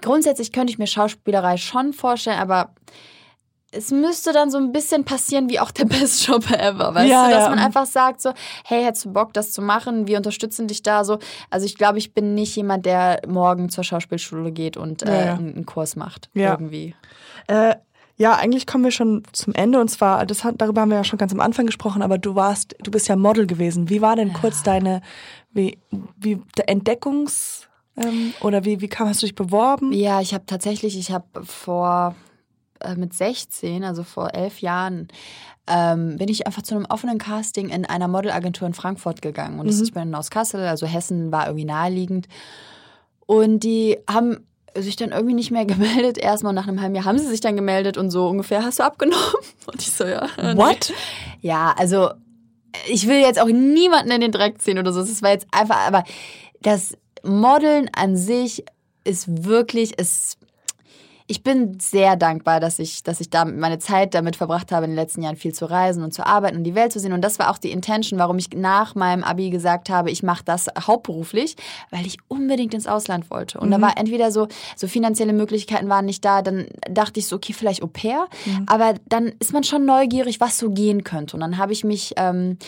grundsätzlich 0.00 0.52
könnte 0.52 0.72
ich 0.72 0.78
mir 0.78 0.86
Schauspielerei 0.86 1.56
schon 1.56 1.92
vorstellen, 1.92 2.38
aber 2.38 2.74
es 3.76 3.90
müsste 3.90 4.32
dann 4.32 4.50
so 4.50 4.58
ein 4.58 4.72
bisschen 4.72 5.04
passieren 5.04 5.48
wie 5.48 5.60
auch 5.60 5.70
der 5.70 5.84
Best 5.86 6.26
Job 6.26 6.50
Ever, 6.50 6.94
weißt 6.94 7.08
Ja, 7.10 7.24
du, 7.26 7.30
dass 7.34 7.44
ja. 7.44 7.50
man 7.50 7.58
einfach 7.58 7.86
sagt 7.86 8.20
so, 8.20 8.32
hey, 8.64 8.84
hättest 8.84 9.04
du 9.06 9.12
Bock, 9.12 9.32
das 9.32 9.52
zu 9.52 9.62
machen? 9.62 10.06
Wir 10.06 10.16
unterstützen 10.16 10.66
dich 10.68 10.82
da 10.82 11.04
so. 11.04 11.18
Also 11.50 11.66
ich 11.66 11.76
glaube, 11.76 11.98
ich 11.98 12.14
bin 12.14 12.34
nicht 12.34 12.54
jemand, 12.56 12.86
der 12.86 13.20
morgen 13.26 13.68
zur 13.68 13.84
Schauspielschule 13.84 14.52
geht 14.52 14.76
und 14.76 15.02
äh, 15.02 15.06
Ja, 15.18 15.24
ja. 15.26 15.34
einen 15.34 15.66
Kurs 15.66 15.96
macht 15.96 16.30
Ja. 16.34 16.52
irgendwie. 16.52 16.94
Äh, 17.48 17.76
ja, 18.16 18.36
eigentlich 18.36 18.66
kommen 18.68 18.84
wir 18.84 18.92
schon 18.92 19.22
zum 19.32 19.54
Ende 19.54 19.80
und 19.80 19.88
zwar, 19.90 20.24
das 20.24 20.44
hat, 20.44 20.54
darüber 20.58 20.82
haben 20.82 20.90
wir 20.90 20.98
ja 20.98 21.04
schon 21.04 21.18
ganz 21.18 21.32
am 21.32 21.40
Anfang 21.40 21.66
gesprochen, 21.66 22.00
aber 22.00 22.16
du 22.16 22.36
warst, 22.36 22.76
du 22.80 22.90
bist 22.92 23.08
ja 23.08 23.16
Model 23.16 23.46
gewesen. 23.46 23.90
Wie 23.90 24.00
war 24.02 24.14
denn 24.14 24.32
kurz 24.32 24.62
deine, 24.62 25.02
wie, 25.52 25.78
wie 26.16 26.40
der 26.56 26.68
Entdeckungs, 26.68 27.68
ähm, 27.96 28.32
oder 28.40 28.64
wie, 28.64 28.80
wie 28.80 28.88
kam, 28.88 29.08
hast 29.08 29.22
du 29.22 29.26
dich 29.26 29.34
beworben? 29.34 29.92
Ja, 29.92 30.20
ich 30.20 30.32
habe 30.34 30.44
tatsächlich, 30.46 30.96
ich 30.98 31.10
habe 31.12 31.44
vor 31.44 32.14
äh, 32.14 32.23
mit 32.96 33.14
16, 33.14 33.84
also 33.84 34.02
vor 34.02 34.34
elf 34.34 34.60
Jahren, 34.60 35.08
ähm, 35.66 36.16
bin 36.18 36.28
ich 36.28 36.46
einfach 36.46 36.62
zu 36.62 36.74
einem 36.74 36.84
offenen 36.86 37.18
Casting 37.18 37.70
in 37.70 37.86
einer 37.86 38.08
Modelagentur 38.08 38.66
in 38.68 38.74
Frankfurt 38.74 39.22
gegangen. 39.22 39.58
Und 39.60 39.66
das- 39.66 39.78
Mhm. 39.78 39.84
ich 39.84 39.92
bin 39.92 40.14
aus 40.14 40.30
Kassel, 40.30 40.60
also 40.66 40.86
Hessen 40.86 41.32
war 41.32 41.46
irgendwie 41.46 41.64
naheliegend. 41.64 42.28
Und 43.26 43.60
die 43.60 43.96
haben 44.08 44.46
sich 44.76 44.96
dann 44.96 45.12
irgendwie 45.12 45.34
nicht 45.34 45.50
mehr 45.50 45.64
gemeldet. 46.04 46.18
Erstmal 46.18 46.52
nach 46.52 46.66
einem 46.68 46.80
halben 46.80 46.94
Jahr 46.94 47.04
haben 47.06 47.18
sie 47.18 47.26
sich 47.28 47.40
dann 47.40 47.56
gemeldet 47.56 47.96
und 47.96 48.10
so 48.10 48.28
ungefähr, 48.28 48.62
hast 48.64 48.78
du 48.80 48.82
abgenommen? 48.84 49.22
Und 49.66 49.80
ich 49.80 49.90
so, 49.92 50.04
ja. 50.04 50.26
nee. 50.36 50.56
What? 50.56 50.92
Ja, 51.40 51.74
also 51.78 52.10
ich 52.88 53.06
will 53.08 53.20
jetzt 53.20 53.40
auch 53.40 53.46
niemanden 53.46 54.10
in 54.10 54.20
den 54.20 54.32
Dreck 54.32 54.60
ziehen 54.60 54.78
oder 54.78 54.92
so. 54.92 55.00
Es 55.00 55.22
war 55.22 55.30
jetzt 55.30 55.46
einfach, 55.52 55.76
aber 55.86 56.04
das 56.60 56.98
Modeln 57.22 57.88
an 57.96 58.16
sich 58.16 58.64
ist 59.04 59.44
wirklich, 59.46 59.94
es, 59.96 60.36
ich 61.26 61.42
bin 61.42 61.78
sehr 61.80 62.16
dankbar, 62.16 62.60
dass 62.60 62.78
ich, 62.78 63.02
dass 63.02 63.18
ich 63.18 63.30
da 63.30 63.46
meine 63.46 63.78
Zeit 63.78 64.12
damit 64.12 64.36
verbracht 64.36 64.70
habe, 64.72 64.84
in 64.84 64.90
den 64.90 64.96
letzten 64.96 65.22
Jahren 65.22 65.36
viel 65.36 65.54
zu 65.54 65.64
reisen 65.64 66.04
und 66.04 66.12
zu 66.12 66.26
arbeiten 66.26 66.58
und 66.58 66.64
die 66.64 66.74
Welt 66.74 66.92
zu 66.92 67.00
sehen. 67.00 67.14
Und 67.14 67.22
das 67.22 67.38
war 67.38 67.50
auch 67.50 67.56
die 67.56 67.70
Intention, 67.70 68.18
warum 68.18 68.36
ich 68.36 68.50
nach 68.54 68.94
meinem 68.94 69.24
Abi 69.24 69.48
gesagt 69.48 69.88
habe, 69.88 70.10
ich 70.10 70.22
mache 70.22 70.44
das 70.44 70.66
hauptberuflich, 70.78 71.56
weil 71.90 72.06
ich 72.06 72.18
unbedingt 72.28 72.74
ins 72.74 72.86
Ausland 72.86 73.30
wollte. 73.30 73.58
Und 73.58 73.70
da 73.70 73.80
war 73.80 73.96
entweder 73.96 74.30
so, 74.30 74.48
so 74.76 74.86
finanzielle 74.86 75.32
Möglichkeiten 75.32 75.88
waren 75.88 76.04
nicht 76.04 76.22
da, 76.26 76.42
dann 76.42 76.66
dachte 76.90 77.20
ich 77.20 77.26
so, 77.26 77.36
okay, 77.36 77.54
vielleicht 77.54 77.82
Au 77.82 77.86
pair. 77.86 78.26
Aber 78.66 78.94
dann 79.06 79.32
ist 79.38 79.54
man 79.54 79.64
schon 79.64 79.86
neugierig, 79.86 80.40
was 80.40 80.58
so 80.58 80.70
gehen 80.70 81.04
könnte. 81.04 81.36
Und 81.36 81.40
dann 81.40 81.56
habe 81.56 81.72
ich 81.72 81.84
mich 81.84 82.12
ähm, 82.18 82.58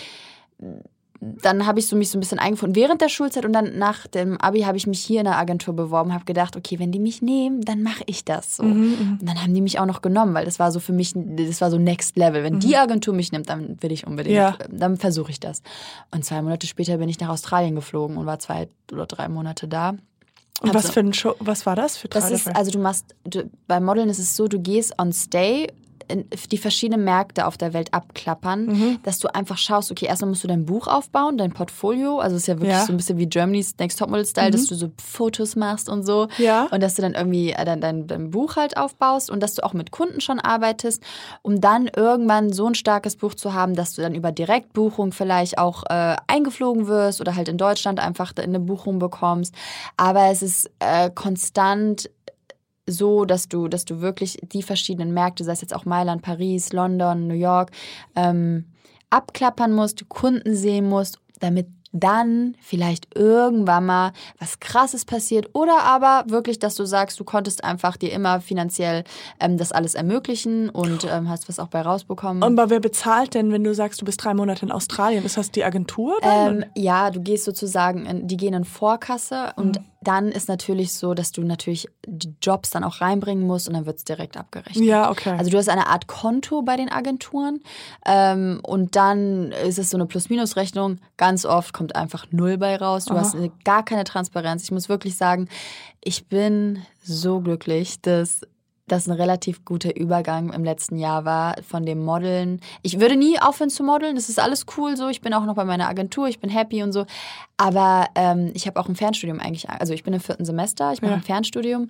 dann 1.20 1.66
habe 1.66 1.78
ich 1.78 1.86
so 1.86 1.96
mich 1.96 2.10
so 2.10 2.18
ein 2.18 2.20
bisschen 2.20 2.38
eingefunden 2.38 2.76
während 2.76 3.00
der 3.00 3.08
Schulzeit 3.08 3.44
und 3.44 3.52
dann 3.52 3.78
nach 3.78 4.06
dem 4.06 4.40
Abi 4.40 4.60
habe 4.62 4.76
ich 4.76 4.86
mich 4.86 5.00
hier 5.00 5.20
in 5.20 5.24
der 5.24 5.36
Agentur 5.38 5.74
beworben, 5.74 6.12
habe 6.12 6.24
gedacht, 6.24 6.56
okay, 6.56 6.78
wenn 6.78 6.92
die 6.92 6.98
mich 6.98 7.22
nehmen, 7.22 7.62
dann 7.62 7.82
mache 7.82 8.02
ich 8.06 8.24
das 8.24 8.56
so. 8.56 8.62
Und 8.62 9.18
dann 9.22 9.42
haben 9.42 9.54
die 9.54 9.60
mich 9.60 9.78
auch 9.78 9.86
noch 9.86 10.02
genommen, 10.02 10.34
weil 10.34 10.44
das 10.44 10.58
war 10.58 10.70
so 10.72 10.80
für 10.80 10.92
mich, 10.92 11.12
das 11.14 11.60
war 11.60 11.70
so 11.70 11.78
Next 11.78 12.16
Level. 12.16 12.42
Wenn 12.44 12.60
die 12.60 12.76
Agentur 12.76 13.14
mich 13.14 13.32
nimmt, 13.32 13.48
dann 13.48 13.80
will 13.82 13.92
ich 13.92 14.06
unbedingt, 14.06 14.36
Ja. 14.36 14.56
dann 14.70 14.96
versuche 14.96 15.30
ich 15.30 15.40
das. 15.40 15.62
Und 16.10 16.24
zwei 16.24 16.42
Monate 16.42 16.66
später 16.66 16.98
bin 16.98 17.08
ich 17.08 17.18
nach 17.20 17.28
Australien 17.30 17.74
geflogen 17.74 18.16
und 18.16 18.26
war 18.26 18.38
zwei 18.38 18.68
oder 18.92 19.06
drei 19.06 19.28
Monate 19.28 19.68
da. 19.68 19.94
Und 20.62 20.72
was 20.74 20.86
so- 20.86 20.92
für 20.92 21.00
ein 21.00 21.12
Show, 21.12 21.34
was 21.38 21.66
war 21.66 21.76
das 21.76 21.96
für 21.98 22.08
Das 22.08 22.30
ist, 22.30 22.48
also 22.48 22.70
du 22.70 22.78
machst, 22.78 23.14
du, 23.24 23.50
beim 23.66 23.84
Modeln 23.84 24.08
ist 24.08 24.18
es 24.18 24.36
so, 24.36 24.48
du 24.48 24.58
gehst 24.58 24.98
on 24.98 25.12
Stay 25.12 25.68
die 26.50 26.58
verschiedenen 26.58 27.04
Märkte 27.04 27.46
auf 27.46 27.56
der 27.56 27.72
Welt 27.72 27.92
abklappern, 27.94 28.66
Mhm. 28.66 28.98
dass 29.02 29.18
du 29.18 29.28
einfach 29.34 29.58
schaust, 29.58 29.90
okay, 29.90 30.06
erstmal 30.06 30.28
musst 30.30 30.44
du 30.44 30.48
dein 30.48 30.64
Buch 30.64 30.86
aufbauen, 30.86 31.38
dein 31.38 31.52
Portfolio, 31.52 32.18
also 32.18 32.36
es 32.36 32.42
ist 32.42 32.48
ja 32.48 32.54
wirklich 32.54 32.70
Ja. 32.72 32.82
Mhm. 32.82 32.86
so 32.86 32.92
ein 32.92 32.96
bisschen 32.98 33.18
wie 33.18 33.26
Germany's 33.26 33.74
Next 33.78 33.98
Topmodel-Style, 33.98 34.50
dass 34.50 34.66
du 34.66 34.74
so 34.74 34.90
Fotos 35.02 35.56
machst 35.56 35.88
und 35.88 36.04
so 36.06 36.28
Ja. 36.38 36.68
und 36.70 36.82
dass 36.82 36.94
du 36.94 37.02
dann 37.02 37.14
irgendwie 37.14 37.50
äh, 37.52 37.64
dein, 37.64 37.80
dein, 37.80 38.06
dein 38.06 38.30
Buch 38.30 38.56
halt 38.56 38.76
aufbaust 38.76 39.30
und 39.30 39.40
dass 39.42 39.54
du 39.54 39.64
auch 39.64 39.72
mit 39.72 39.90
Kunden 39.90 40.20
schon 40.20 40.38
arbeitest, 40.40 41.02
um 41.42 41.60
dann 41.60 41.88
irgendwann 41.94 42.52
so 42.52 42.66
ein 42.66 42.74
starkes 42.74 43.16
Buch 43.16 43.34
zu 43.34 43.54
haben, 43.54 43.74
dass 43.74 43.94
du 43.94 44.02
dann 44.02 44.14
über 44.14 44.32
Direktbuchung 44.32 45.12
vielleicht 45.12 45.58
auch 45.58 45.82
äh, 45.88 46.16
eingeflogen 46.26 46.86
wirst 46.86 47.20
oder 47.20 47.34
halt 47.36 47.48
in 47.48 47.58
Deutschland 47.58 48.00
einfach 48.00 48.32
eine 48.36 48.60
Buchung 48.60 48.98
bekommst. 48.98 49.54
Aber 49.96 50.26
es 50.30 50.42
ist 50.42 50.70
äh, 50.78 51.10
konstant 51.10 52.10
so, 52.86 53.24
dass 53.24 53.48
du, 53.48 53.68
dass 53.68 53.84
du 53.84 54.00
wirklich 54.00 54.38
die 54.42 54.62
verschiedenen 54.62 55.12
Märkte, 55.12 55.44
sei 55.44 55.52
es 55.52 55.60
jetzt 55.60 55.74
auch 55.74 55.84
Mailand, 55.84 56.22
Paris, 56.22 56.72
London, 56.72 57.26
New 57.26 57.34
York, 57.34 57.70
ähm, 58.14 58.66
abklappern 59.10 59.72
musst, 59.72 60.08
Kunden 60.08 60.54
sehen 60.54 60.88
musst, 60.88 61.18
damit 61.40 61.68
dann 62.00 62.56
vielleicht 62.60 63.16
irgendwann 63.16 63.86
mal 63.86 64.12
was 64.38 64.60
Krasses 64.60 65.04
passiert 65.04 65.50
oder 65.54 65.82
aber 65.82 66.24
wirklich, 66.28 66.58
dass 66.58 66.74
du 66.74 66.84
sagst, 66.84 67.18
du 67.18 67.24
konntest 67.24 67.64
einfach 67.64 67.96
dir 67.96 68.12
immer 68.12 68.40
finanziell 68.40 69.04
ähm, 69.40 69.56
das 69.56 69.72
alles 69.72 69.94
ermöglichen 69.94 70.68
und 70.68 71.06
ähm, 71.10 71.28
hast 71.28 71.48
was 71.48 71.58
auch 71.58 71.68
bei 71.68 71.80
rausbekommen. 71.80 72.42
Und 72.42 72.58
aber 72.58 72.70
wer 72.70 72.80
bezahlt 72.80 73.34
denn, 73.34 73.52
wenn 73.52 73.64
du 73.64 73.74
sagst, 73.74 74.00
du 74.00 74.04
bist 74.04 74.22
drei 74.22 74.34
Monate 74.34 74.66
in 74.66 74.72
Australien? 74.72 75.24
Ist 75.24 75.36
das 75.36 75.50
die 75.50 75.64
Agentur? 75.64 76.18
Ähm, 76.22 76.64
ja, 76.74 77.10
du 77.10 77.20
gehst 77.20 77.44
sozusagen, 77.44 78.06
in, 78.06 78.28
die 78.28 78.36
gehen 78.36 78.54
in 78.54 78.64
Vorkasse 78.64 79.52
und 79.56 79.80
dann 80.02 80.28
ist 80.28 80.48
natürlich 80.48 80.92
so, 80.92 81.14
dass 81.14 81.32
du 81.32 81.42
natürlich 81.42 81.88
die 82.06 82.34
Jobs 82.40 82.70
dann 82.70 82.84
auch 82.84 83.00
reinbringen 83.00 83.46
musst 83.46 83.68
und 83.68 83.74
dann 83.74 83.86
wird 83.86 83.98
es 83.98 84.04
direkt 84.04 84.36
abgerechnet. 84.36 84.84
ja, 84.84 85.10
okay. 85.10 85.36
Also 85.38 85.50
du 85.50 85.58
hast 85.58 85.68
eine 85.68 85.88
Art 85.88 86.06
Konto 86.06 86.62
bei 86.62 86.76
den 86.76 86.90
Agenturen 86.90 87.60
ähm, 88.04 88.60
und 88.62 88.96
dann 88.96 89.52
ist 89.52 89.78
es 89.78 89.90
so 89.90 89.96
eine 89.96 90.06
Plus-Minus-Rechnung. 90.06 90.98
Ganz 91.16 91.44
oft 91.44 91.72
kommt 91.72 91.96
einfach 91.96 92.26
null 92.30 92.58
bei 92.58 92.76
raus. 92.76 93.06
Du 93.06 93.14
Aha. 93.14 93.20
hast 93.20 93.36
gar 93.64 93.84
keine 93.84 94.04
Transparenz. 94.04 94.64
Ich 94.64 94.70
muss 94.70 94.88
wirklich 94.88 95.16
sagen, 95.16 95.48
ich 96.02 96.28
bin 96.28 96.82
so 97.02 97.40
glücklich, 97.40 98.00
dass 98.00 98.42
das 98.88 99.08
ein 99.08 99.12
relativ 99.12 99.64
guter 99.64 99.96
Übergang 99.96 100.52
im 100.52 100.62
letzten 100.64 100.96
Jahr 100.96 101.24
war 101.24 101.56
von 101.68 101.84
dem 101.84 102.04
Modeln. 102.04 102.60
Ich 102.82 103.00
würde 103.00 103.16
nie 103.16 103.38
aufhören 103.40 103.70
zu 103.70 103.82
modeln, 103.82 104.14
das 104.14 104.28
ist 104.28 104.38
alles 104.38 104.64
cool 104.76 104.96
so. 104.96 105.08
Ich 105.08 105.20
bin 105.20 105.34
auch 105.34 105.44
noch 105.44 105.54
bei 105.56 105.64
meiner 105.64 105.88
Agentur, 105.88 106.28
ich 106.28 106.38
bin 106.38 106.50
happy 106.50 106.82
und 106.82 106.92
so. 106.92 107.04
Aber 107.56 108.06
ähm, 108.14 108.52
ich 108.54 108.66
habe 108.66 108.78
auch 108.78 108.88
ein 108.88 108.94
Fernstudium 108.96 109.40
eigentlich, 109.40 109.68
also 109.68 109.92
ich 109.92 110.04
bin 110.04 110.14
im 110.14 110.20
vierten 110.20 110.44
Semester, 110.44 110.92
ich 110.92 111.02
mache 111.02 111.12
Ja. 111.12 111.16
ein 111.16 111.22
Fernstudium 111.22 111.88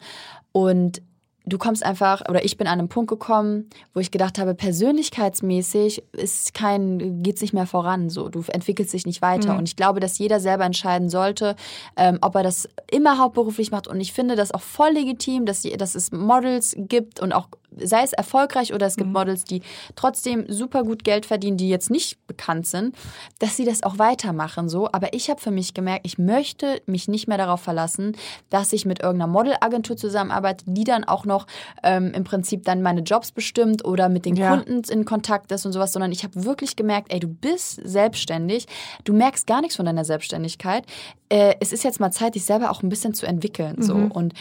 und 0.53 1.03
du 1.47 1.59
kommst 1.59 1.85
einfach, 1.85 2.29
oder 2.29 2.45
ich 2.45 2.57
bin 2.57 2.67
an 2.67 2.81
einen 2.81 2.89
Punkt 2.89 3.09
gekommen, 3.09 3.71
wo 3.95 4.01
ich 4.01 4.11
gedacht 4.11 4.39
habe, 4.39 4.55
persönlichkeitsmäßig 4.55 6.03
ist 6.13 6.55
kein, 6.55 7.23
geht's 7.23 7.41
nicht 7.41 7.55
mehr 7.55 7.67
voran, 7.67 8.11
so. 8.11 8.29
Du 8.29 8.43
entwickelst 8.49 8.93
dich 8.93 9.07
nicht 9.07 9.23
weiter. 9.23 9.53
Mhm. 9.53 9.61
Und 9.61 9.69
ich 9.69 9.77
glaube, 9.77 10.01
dass 10.01 10.19
jeder 10.19 10.41
selber 10.41 10.65
entscheiden 10.65 11.09
sollte, 11.09 11.55
ähm, 11.97 12.19
ob 12.21 12.35
er 12.35 12.43
das 12.43 12.69
immer 12.91 13.19
hauptberuflich 13.19 13.71
macht. 13.71 13.87
Und 13.87 14.01
ich 14.01 14.13
finde 14.13 14.35
das 14.35 14.53
auch 14.53 14.61
voll 14.61 14.91
legitim, 14.91 15.47
dass, 15.47 15.63
dass 15.63 15.95
es 15.95 16.11
Models 16.11 16.75
gibt 16.77 17.21
und 17.21 17.33
auch 17.33 17.49
sei 17.77 18.03
es 18.03 18.13
erfolgreich 18.13 18.73
oder 18.73 18.87
Mhm. 18.87 18.89
es 18.91 18.97
gibt 18.97 19.11
Models, 19.13 19.45
die 19.45 19.63
trotzdem 19.97 20.45
super 20.49 20.83
gut 20.85 21.05
Geld 21.05 21.27
verdienen, 21.27 21.57
die 21.57 21.69
jetzt 21.69 21.91
nicht 21.91 22.25
bekannt 22.27 22.67
sind, 22.67 22.95
dass 23.39 23.57
sie 23.57 23.65
das 23.65 23.83
auch 23.83 23.99
weitermachen 23.99 24.69
so. 24.69 24.89
Aber 24.93 25.13
ich 25.15 25.31
habe 25.31 25.41
für 25.41 25.51
mich 25.51 25.75
gemerkt, 25.75 26.07
ich 26.07 26.19
möchte 26.19 26.81
mich 26.87 27.09
nicht 27.09 27.29
mehr 27.29 27.39
darauf 27.39 27.61
verlassen, 27.61 28.17
dass 28.51 28.73
ich 28.73 28.85
mit 28.87 29.01
irgendeiner 29.01 29.31
Modelagentur 29.31 29.97
zusammenarbeite, 29.97 30.65
die 30.69 30.85
dann 30.85 31.05
auch 31.05 31.25
noch 31.25 31.47
ähm, 31.83 32.13
im 32.15 32.25
Prinzip 32.25 32.65
dann 32.65 32.83
meine 32.83 33.01
Jobs 33.01 33.33
bestimmt 33.33 33.85
oder 33.85 34.09
mit 34.09 34.25
den 34.25 34.37
Ja. 34.37 34.57
Kunden 34.57 34.83
in 34.91 35.05
Kontakt 35.05 35.51
ist 35.53 35.67
und 35.67 35.73
sowas, 35.73 35.93
sondern 35.93 36.13
ich 36.13 36.23
habe 36.25 36.45
wirklich 36.45 36.77
gemerkt, 36.77 37.13
ey, 37.13 37.21
du 37.21 37.29
bist 37.29 37.81
selbstständig, 37.85 38.67
du 39.05 39.13
merkst 39.13 39.47
gar 39.47 39.61
nichts 39.61 39.77
von 39.77 39.87
deiner 39.87 40.05
Selbstständigkeit. 40.05 40.85
Äh, 41.29 41.55
es 41.61 41.73
ist 41.73 41.85
jetzt 41.85 42.01
mal 42.01 42.11
Zeit, 42.11 42.35
dich 42.35 42.45
selber 42.45 42.71
auch 42.71 42.83
ein 42.83 42.89
bisschen 42.89 43.15
zu 43.15 43.27
entwickeln. 43.27 43.83
So. 43.83 43.95
Und 43.95 44.35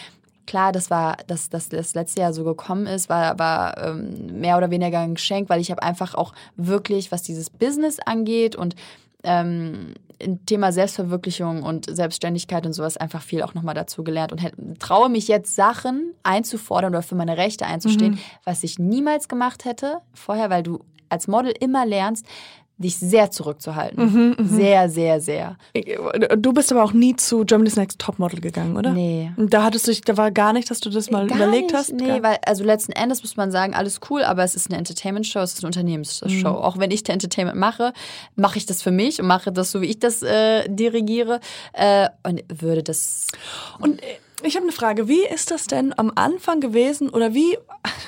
Klar, 0.46 0.72
das 0.72 0.90
war, 0.90 1.18
dass 1.28 1.50
dass 1.50 1.70
das 1.70 1.94
letzte 1.94 2.22
Jahr 2.22 2.34
so 2.34 2.44
gekommen 2.44 2.86
ist, 2.88 3.10
war, 3.10 3.38
war 3.40 3.78
ähm, 3.84 4.40
mehr 4.40 4.58
oder 4.58 4.70
weniger 4.72 5.00
ein 5.00 5.16
Geschenk, 5.16 5.50
weil 5.50 5.62
ich 5.62 5.72
habe 5.72 5.84
einfach 5.84 6.16
auch 6.16 6.34
wirklich, 6.56 7.12
was 7.12 7.24
dieses 7.24 7.50
Business 7.50 8.00
angeht 8.00 8.56
und 8.56 8.76
ähm, 9.24 9.96
Thema 10.46 10.72
Selbstverwirklichung 10.72 11.64
und 11.64 11.94
Selbstständigkeit 11.94 12.66
und 12.66 12.74
sowas 12.74 12.96
einfach 12.96 13.22
viel 13.22 13.44
auch 13.44 13.54
nochmal 13.54 13.76
dazu 13.76 14.04
gelernt 14.04 14.32
und 14.32 14.80
traue 14.80 15.10
mich 15.10 15.28
jetzt 15.28 15.56
Sachen 15.56 16.14
einzufordern 16.24 16.94
oder 16.94 17.02
für 17.02 17.16
meine 17.16 17.38
Rechte 17.38 17.66
einzustehen, 17.66 18.20
was 18.44 18.64
ich 18.64 18.80
niemals 18.80 19.28
gemacht 19.28 19.66
hätte 19.66 20.00
vorher, 20.14 20.50
weil 20.50 20.64
du 20.64 20.80
als 21.10 21.28
Model 21.28 21.54
immer 21.60 21.86
lernst, 21.86 22.26
dich 22.78 22.98
sehr 22.98 23.32
zurückzuhalten. 23.32 24.36
sehr, 24.50 24.90
sehr, 24.90 25.22
sehr. 25.22 25.58
Du 26.38 26.52
bist 26.54 26.72
aber 26.72 26.84
auch 26.84 26.92
nie 26.94 27.16
zu 27.16 27.46
Germany's 27.46 27.76
Next 27.78 28.00
Topmodel 28.00 28.42
gegangen, 28.42 28.76
oder? 28.76 28.92
Nee. 28.92 29.32
Da 29.38 29.64
hattest 29.64 29.88
du 29.88 29.92
dich, 29.92 30.02
da 30.02 30.18
war 30.18 30.32
gar 30.32 30.52
nicht, 30.54 30.70
dass 30.70 30.82
du 30.82 30.90
das 30.90 31.10
mal 31.10 31.26
Gar 31.28 31.38
überlegt 31.38 31.68
nicht, 31.68 31.74
hast? 31.74 31.94
Nee, 31.94 32.08
Gar- 32.08 32.24
weil, 32.24 32.38
also 32.46 32.64
letzten 32.64 32.92
Endes 32.92 33.22
muss 33.24 33.38
man 33.38 33.52
sagen, 33.52 33.74
alles 33.74 34.00
cool, 34.10 34.24
aber 34.24 34.44
es 34.44 34.56
ist 34.56 34.70
eine 34.70 34.78
Entertainment-Show, 34.78 35.40
es 35.40 35.54
ist 35.54 35.64
eine 35.64 35.68
Unternehmensshow. 35.70 36.28
Mhm. 36.28 36.46
Auch 36.46 36.78
wenn 36.78 36.92
ich 36.92 37.08
Entertainment 37.08 37.58
mache, 37.58 37.94
mache 38.36 38.58
ich 38.58 38.66
das 38.66 38.82
für 38.82 38.92
mich 38.92 39.22
und 39.22 39.28
mache 39.28 39.52
das 39.52 39.72
so, 39.72 39.82
wie 39.82 39.86
ich 39.86 40.00
das 40.00 40.22
äh, 40.22 40.68
dirigiere. 40.68 41.40
Äh, 41.74 42.10
und 42.24 42.44
würde 42.50 42.84
das. 42.84 43.28
Und 43.80 44.02
äh, 44.02 44.06
ich 44.44 44.56
habe 44.56 44.66
eine 44.66 44.72
Frage. 44.72 45.08
Wie 45.08 45.26
ist 45.26 45.52
das 45.52 45.66
denn 45.66 45.98
am 45.98 46.12
Anfang 46.16 46.60
gewesen 46.60 47.10
oder 47.10 47.34
wie, 47.34 47.58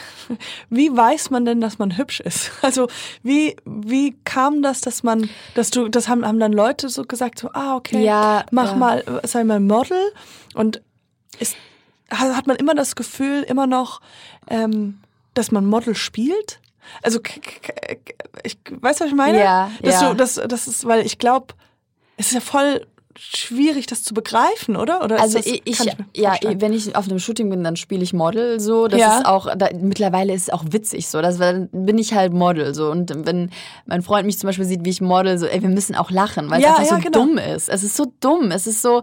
wie 0.70 0.96
weiß 0.96 1.30
man 1.30 1.46
denn, 1.46 1.62
dass 1.62 1.80
man 1.80 1.98
hübsch 1.98 2.20
ist? 2.20 2.52
Also 2.62 2.88
wie, 3.24 3.56
wie 3.66 4.16
kam 4.24 4.62
das, 4.62 4.82
dass 4.82 5.04
man, 5.04 5.30
dass 5.56 5.72
du, 5.72 5.88
das 5.88 6.08
haben, 6.08 6.26
haben 6.26 6.40
dann 6.40 6.54
Leute 6.54 6.90
so 6.90 7.04
gesagt, 7.04 7.40
so, 7.40 7.50
ah, 7.54 7.76
okay, 7.76 8.04
Ja, 8.04 8.46
mach 8.52 8.72
ja. 8.72 8.76
mal, 8.76 9.22
sei 9.24 9.44
mal 9.44 9.60
Model 9.60 10.00
und 10.54 10.82
ist, 11.40 11.56
hat 12.10 12.48
man 12.48 12.56
immer 12.58 12.76
das 12.76 12.96
Gefühl, 12.96 13.44
immer 13.44 13.68
noch, 13.68 14.02
ähm, 14.50 15.00
dass 15.34 15.52
man 15.52 15.66
Model 15.66 15.96
spielt? 15.96 16.60
Also, 17.04 17.20
ich 18.44 18.58
weiß, 18.70 19.02
was 19.02 19.08
ich 19.08 19.14
meine? 19.14 19.40
Ja, 19.40 19.72
dass 19.82 20.02
ja. 20.02 20.10
Du, 20.10 20.16
das, 20.16 20.36
das 20.36 20.68
ist, 20.68 20.86
weil 20.86 21.06
ich 21.06 21.18
glaube, 21.18 21.54
es 22.16 22.28
ist 22.28 22.34
ja 22.34 22.40
voll 22.40 22.88
schwierig, 23.20 23.88
das 23.88 24.04
zu 24.04 24.14
begreifen, 24.14 24.76
oder? 24.76 25.04
Oder 25.04 25.20
Also 25.20 25.38
ist 25.40 25.48
das, 25.48 25.54
ich, 25.54 25.62
ich 25.66 25.80
ja, 26.16 26.30
vorstellen. 26.30 26.62
wenn 26.62 26.74
ich 26.74 26.96
auf 26.96 27.06
einem 27.10 27.20
Shooting 27.20 27.50
bin, 27.50 27.64
dann 27.64 27.76
spiele 27.76 28.04
ich 28.04 28.14
Model 28.14 28.60
so. 28.60 28.88
Das 28.88 29.00
Ja. 29.00 29.18
ist 29.20 29.26
auch, 29.26 29.48
da, 29.56 29.70
mittlerweile 29.80 30.34
ist 30.34 30.44
es 30.44 30.50
auch 30.50 30.64
witzig 30.72 31.08
so. 31.08 31.22
Das, 31.22 31.38
dann 31.38 31.70
bin 31.72 31.98
ich 31.98 32.14
halt 32.14 32.34
Model 32.34 32.74
so. 32.74 32.90
Und 32.92 33.26
wenn 33.26 33.50
mein 33.86 34.02
Freund 34.02 34.26
mich 34.26 34.40
zum 34.40 34.48
Beispiel 34.48 34.66
sieht, 34.66 34.86
wie 34.86 34.90
ich 34.90 35.02
Model, 35.02 35.38
so, 35.38 35.46
ey, 35.46 35.62
wir 35.62 35.70
müssen 35.70 35.96
auch 35.96 36.12
lachen, 36.12 36.50
weil 36.50 36.62
Ja, 36.62 36.74
es 36.74 36.80
einfach 36.80 36.98
ja, 36.98 37.04
so 37.04 37.10
genau. 37.12 37.26
dumm 37.26 37.38
ist. 37.38 37.70
Es 37.70 37.84
ist 37.84 37.96
so 37.96 38.12
dumm. 38.20 38.52
Es 38.52 38.68
ist 38.68 38.82
so, 38.82 39.02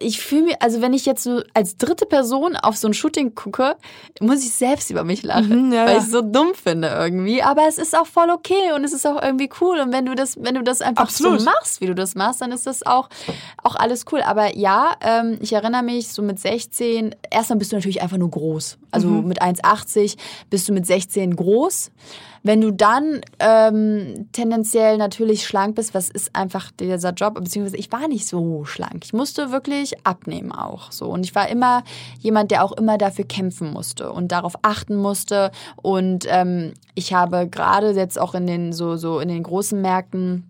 ich 0.00 0.20
fühle 0.20 0.42
mich, 0.44 0.56
also 0.62 0.80
wenn 0.80 0.94
ich 0.94 1.06
jetzt 1.06 1.22
so 1.22 1.42
als 1.54 1.76
dritte 1.76 2.06
Person 2.06 2.56
auf 2.56 2.76
so 2.76 2.88
ein 2.88 2.94
Shooting 2.94 3.34
gucke, 3.34 3.76
muss 4.20 4.42
ich 4.44 4.52
selbst 4.52 4.90
über 4.90 5.04
mich 5.04 5.22
lachen, 5.22 5.68
Mhm, 5.68 5.72
weil 5.72 5.98
ich 5.98 6.04
es 6.04 6.10
so 6.10 6.22
dumm 6.22 6.52
finde 6.54 6.88
irgendwie. 6.88 7.42
Aber 7.42 7.62
es 7.68 7.78
ist 7.78 7.96
auch 7.96 8.06
voll 8.06 8.30
okay 8.30 8.72
und 8.74 8.84
es 8.84 8.92
ist 8.92 9.06
auch 9.06 9.22
irgendwie 9.22 9.48
cool. 9.60 9.78
Und 9.80 9.92
wenn 9.92 10.06
du 10.06 10.14
das, 10.14 10.36
wenn 10.42 10.54
du 10.54 10.62
das 10.62 10.80
einfach 10.80 11.04
Absolut. 11.04 11.40
so 11.40 11.44
machst, 11.44 11.80
wie 11.80 11.86
du 11.86 11.94
das 11.94 12.14
machst, 12.14 12.40
dann 12.40 12.50
ist 12.52 12.66
das 12.66 12.84
auch, 12.84 13.08
auch 13.62 13.76
alles 13.76 14.04
cool. 14.12 14.22
Aber 14.22 14.56
ja, 14.56 14.94
ähm, 15.00 15.38
ich 15.40 15.52
erinnere 15.52 15.82
mich, 15.82 16.08
so 16.08 16.22
mit 16.22 16.38
16, 16.38 17.14
erstmal 17.30 17.58
bist 17.58 17.72
du 17.72 17.76
natürlich 17.76 18.02
einfach 18.02 18.18
nur 18.18 18.30
groß. 18.30 18.78
Also 18.90 19.08
mit 19.08 19.42
1,80 19.42 20.16
bist 20.50 20.68
du 20.68 20.72
mit 20.72 20.86
16 20.86 21.36
groß. 21.36 21.90
Wenn 22.44 22.60
du 22.60 22.72
dann 22.72 23.20
ähm, 23.38 24.28
tendenziell 24.32 24.98
natürlich 24.98 25.46
schlank 25.46 25.76
bist, 25.76 25.94
was 25.94 26.10
ist 26.10 26.34
einfach 26.34 26.72
dieser 26.72 27.12
Job, 27.12 27.34
beziehungsweise 27.34 27.76
ich 27.76 27.92
war 27.92 28.08
nicht 28.08 28.26
so 28.26 28.64
schlank. 28.64 29.04
Ich 29.04 29.12
musste 29.12 29.52
wirklich 29.52 29.94
abnehmen 30.04 30.50
auch 30.50 30.90
so. 30.90 31.06
Und 31.06 31.24
ich 31.24 31.34
war 31.36 31.48
immer 31.48 31.84
jemand, 32.18 32.50
der 32.50 32.64
auch 32.64 32.72
immer 32.72 32.98
dafür 32.98 33.24
kämpfen 33.24 33.72
musste 33.72 34.10
und 34.10 34.32
darauf 34.32 34.54
achten 34.62 34.96
musste. 34.96 35.52
Und 35.76 36.26
ähm, 36.28 36.74
ich 36.96 37.14
habe 37.14 37.48
gerade 37.48 37.92
jetzt 37.92 38.18
auch 38.18 38.34
in 38.34 38.48
den 38.48 38.72
so, 38.72 38.96
so 38.96 39.20
in 39.20 39.28
den 39.28 39.44
großen 39.44 39.80
Märkten 39.80 40.44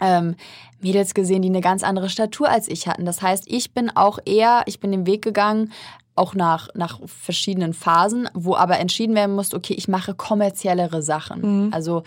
ähm, 0.00 0.36
Mädels 0.80 1.14
gesehen, 1.14 1.42
die 1.42 1.48
eine 1.48 1.60
ganz 1.60 1.82
andere 1.82 2.08
Statur 2.08 2.48
als 2.48 2.68
ich 2.68 2.86
hatten. 2.86 3.04
Das 3.04 3.22
heißt, 3.22 3.44
ich 3.46 3.72
bin 3.72 3.90
auch 3.94 4.18
eher, 4.24 4.62
ich 4.66 4.80
bin 4.80 4.92
den 4.92 5.06
Weg 5.06 5.22
gegangen, 5.22 5.72
auch 6.16 6.34
nach, 6.34 6.68
nach 6.74 6.98
verschiedenen 7.04 7.74
Phasen, 7.74 8.28
wo 8.32 8.56
aber 8.56 8.78
entschieden 8.78 9.14
werden 9.14 9.34
musste, 9.34 9.54
okay, 9.54 9.74
ich 9.74 9.86
mache 9.86 10.14
kommerziellere 10.14 11.02
Sachen. 11.02 11.42
Also, 11.72 12.04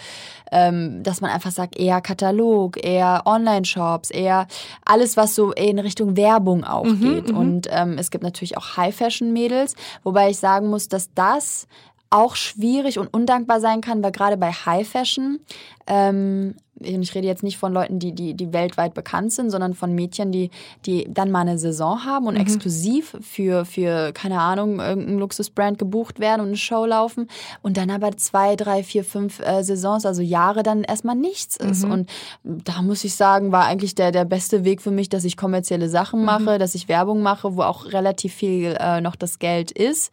ähm, 0.52 1.04
dass 1.04 1.22
man 1.22 1.30
einfach 1.30 1.52
sagt, 1.52 1.78
eher 1.78 2.02
Katalog, 2.02 2.84
eher 2.84 3.22
Online-Shops, 3.26 4.10
eher 4.10 4.48
alles, 4.84 5.16
was 5.16 5.36
so 5.36 5.52
in 5.52 5.78
Richtung 5.78 6.18
Werbung 6.18 6.64
auch 6.64 6.86
geht. 7.00 7.30
Und 7.32 7.68
ähm, 7.70 7.98
es 8.00 8.10
gibt 8.10 8.24
natürlich 8.24 8.58
auch 8.58 8.78
High-Fashion-Mädels, 8.78 9.76
wobei 10.04 10.32
ich 10.32 10.40
sagen 10.40 10.70
muss, 10.70 10.88
dass 10.88 11.14
das 11.14 11.68
auch 12.10 12.36
schwierig 12.36 12.98
und 12.98 13.14
undankbar 13.14 13.60
sein 13.60 13.82
kann, 13.82 14.02
weil 14.02 14.12
gerade 14.12 14.38
bei 14.38 14.52
High 14.52 14.88
Fashion 14.88 15.40
ähm, 15.86 16.56
ich 16.80 17.16
rede 17.16 17.28
jetzt 17.28 17.44
nicht 17.44 17.58
von 17.58 17.74
Leuten, 17.74 18.00
die, 18.00 18.14
die, 18.14 18.34
die 18.34 18.54
weltweit 18.54 18.94
bekannt 18.94 19.34
sind, 19.34 19.50
sondern 19.50 19.74
von 19.74 19.94
Mädchen, 19.94 20.32
die, 20.32 20.50
die 20.86 21.08
dann 21.10 21.32
mal 21.32 21.42
eine 21.42 21.58
Saison 21.58 22.06
haben 22.06 22.28
und 22.28 22.36
exklusiv 22.36 23.18
für, 23.22 23.66
für, 23.66 24.12
keine 24.14 24.40
Ahnung, 24.40 24.80
irgendein 24.80 25.20
Luxusbrand 25.20 25.78
gebucht 25.78 26.20
werden 26.20 26.42
und 26.42 26.48
eine 26.48 26.58
Show 26.58 26.86
laufen 26.86 27.28
und 27.62 27.78
dann 27.78 27.90
aber 27.90 28.16
zwei, 28.18 28.56
drei, 28.56 28.84
vier, 28.84 29.04
fünf 29.04 29.40
äh, 29.40 29.64
Saisons, 29.64 30.06
also 30.06 30.22
Jahre 30.22 30.64
dann 30.64 30.84
erstmal 30.84 31.16
nichts 31.16 31.58
ist. 31.58 31.84
Und 31.84 32.10
da 32.44 32.82
muss 32.82 33.04
ich 33.04 33.16
sagen, 33.16 33.52
war 33.52 33.66
eigentlich 33.66 33.96
der, 33.96 34.12
der 34.12 34.26
beste 34.26 34.64
Weg 34.64 34.82
für 34.82 34.92
mich, 34.92 35.10
dass 35.10 35.24
ich 35.24 35.38
kommerzielle 35.38 35.90
Sachen 35.90 36.24
mache, 36.24 36.58
dass 36.58 36.76
ich 36.76 36.88
Werbung 36.88 37.22
mache, 37.22 37.56
wo 37.56 37.62
auch 37.62 37.86
relativ 37.86 38.34
viel 38.34 38.78
äh, 38.80 39.02
noch 39.02 39.16
das 39.16 39.40
Geld 39.40 39.72
ist. 39.72 40.12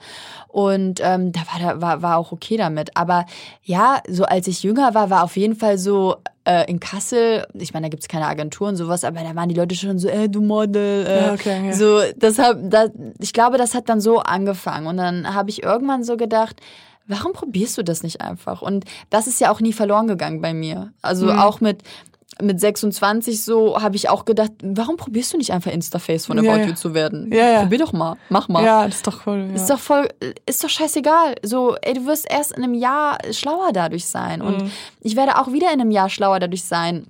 Und 0.49 1.01
ähm, 1.03 1.33
da 1.33 1.41
war, 1.41 1.61
da 1.61 1.81
war, 1.81 2.03
war 2.03 2.17
auch 2.19 2.33
okay 2.33 2.57
damit. 2.57 2.97
Aber 2.97 3.27
ja, 3.63 4.03
so 4.09 4.25
als 4.25 4.47
ich 4.47 4.63
jünger 4.63 4.95
war, 4.95 5.11
war 5.11 5.25
auf 5.25 5.37
jeden 5.37 5.57
Fall 5.57 5.79
so 5.79 6.17
äh, 6.47 6.71
in 6.71 6.79
Kassel, 6.81 7.47
ich 7.55 7.75
meine, 7.75 7.87
da 7.87 7.91
gibt's 7.91 8.09
keine 8.09 8.27
Agentur 8.27 8.69
und 8.69 8.77
sowas, 8.77 9.05
aber 9.05 9.21
da 9.21 9.35
waren 9.35 9.49
die 9.49 9.55
Leute 9.55 9.75
schon 9.75 9.99
so, 9.99 10.09
ey, 10.09 10.31
du 10.31 10.41
Model. 10.41 11.05
Äh, 11.07 11.27
Ja, 11.27 11.33
okay, 11.35 11.67
ja. 11.67 11.73
So, 11.73 12.01
das 12.17 12.39
hab, 12.39 12.57
das, 12.63 12.91
ich 13.19 13.33
glaube, 13.33 13.59
das 13.59 13.75
hat 13.75 13.89
dann 13.89 14.01
so 14.01 14.21
angefangen. 14.21 14.87
Und 14.87 14.97
dann 14.97 15.35
habe 15.35 15.51
ich 15.51 15.63
irgendwann 15.63 16.05
so 16.05 16.17
gedacht, 16.17 16.61
warum 17.09 17.33
probierst 17.33 17.77
du 17.79 17.83
das 17.83 18.03
nicht 18.03 18.21
einfach? 18.21 18.63
Und 18.63 18.85
das 19.11 19.27
ist 19.27 19.41
ja 19.41 19.51
auch 19.51 19.61
nie 19.61 19.73
verloren 19.73 20.07
gegangen 20.07 20.41
bei 20.41 20.55
mir. 20.55 20.93
Also 21.03 21.27
Mhm. 21.27 21.39
auch 21.39 21.61
mit 21.61 21.83
mit 22.41 22.61
26 22.61 23.43
so 23.43 23.81
habe 23.81 23.97
ich 23.97 24.09
auch 24.09 24.25
gedacht, 24.25 24.53
warum 24.63 24.97
probierst 24.97 25.33
du 25.33 25.39
nicht 25.39 25.53
einfach 25.53 25.71
Instaface 25.71 26.27
von 26.27 26.39
About 26.39 26.49
ja. 26.49 26.67
You 26.67 26.75
zu 26.75 26.93
werden? 26.93 27.33
Ja, 27.33 27.51
ja. 27.51 27.61
Probier 27.63 27.79
doch 27.79 27.93
mal, 27.93 28.17
mach 28.29 28.49
mal. 28.49 28.65
Ja, 28.65 28.85
das 28.85 28.97
ist 28.97 29.07
doch 29.07 29.27
cool. 29.27 29.47
Ja. 29.49 29.55
Ist 29.55 29.71
doch 29.71 29.79
voll, 29.79 30.09
ist 30.45 30.63
doch 30.63 30.69
scheißegal. 30.69 31.37
So, 31.43 31.77
ey, 31.81 31.95
du 31.95 32.07
wirst 32.07 32.31
erst 32.31 32.53
in 32.53 32.63
einem 32.63 32.75
Jahr 32.75 33.19
schlauer 33.31 33.73
dadurch 33.73 34.07
sein. 34.07 34.41
Mhm. 34.41 34.47
Und 34.47 34.71
ich 35.01 35.17
werde 35.17 35.39
auch 35.39 35.53
wieder 35.53 35.73
in 35.73 35.81
einem 35.81 35.91
Jahr 35.91 36.11
schlauer 36.11 36.41
dadurch 36.41 36.65
sein. 36.65 37.07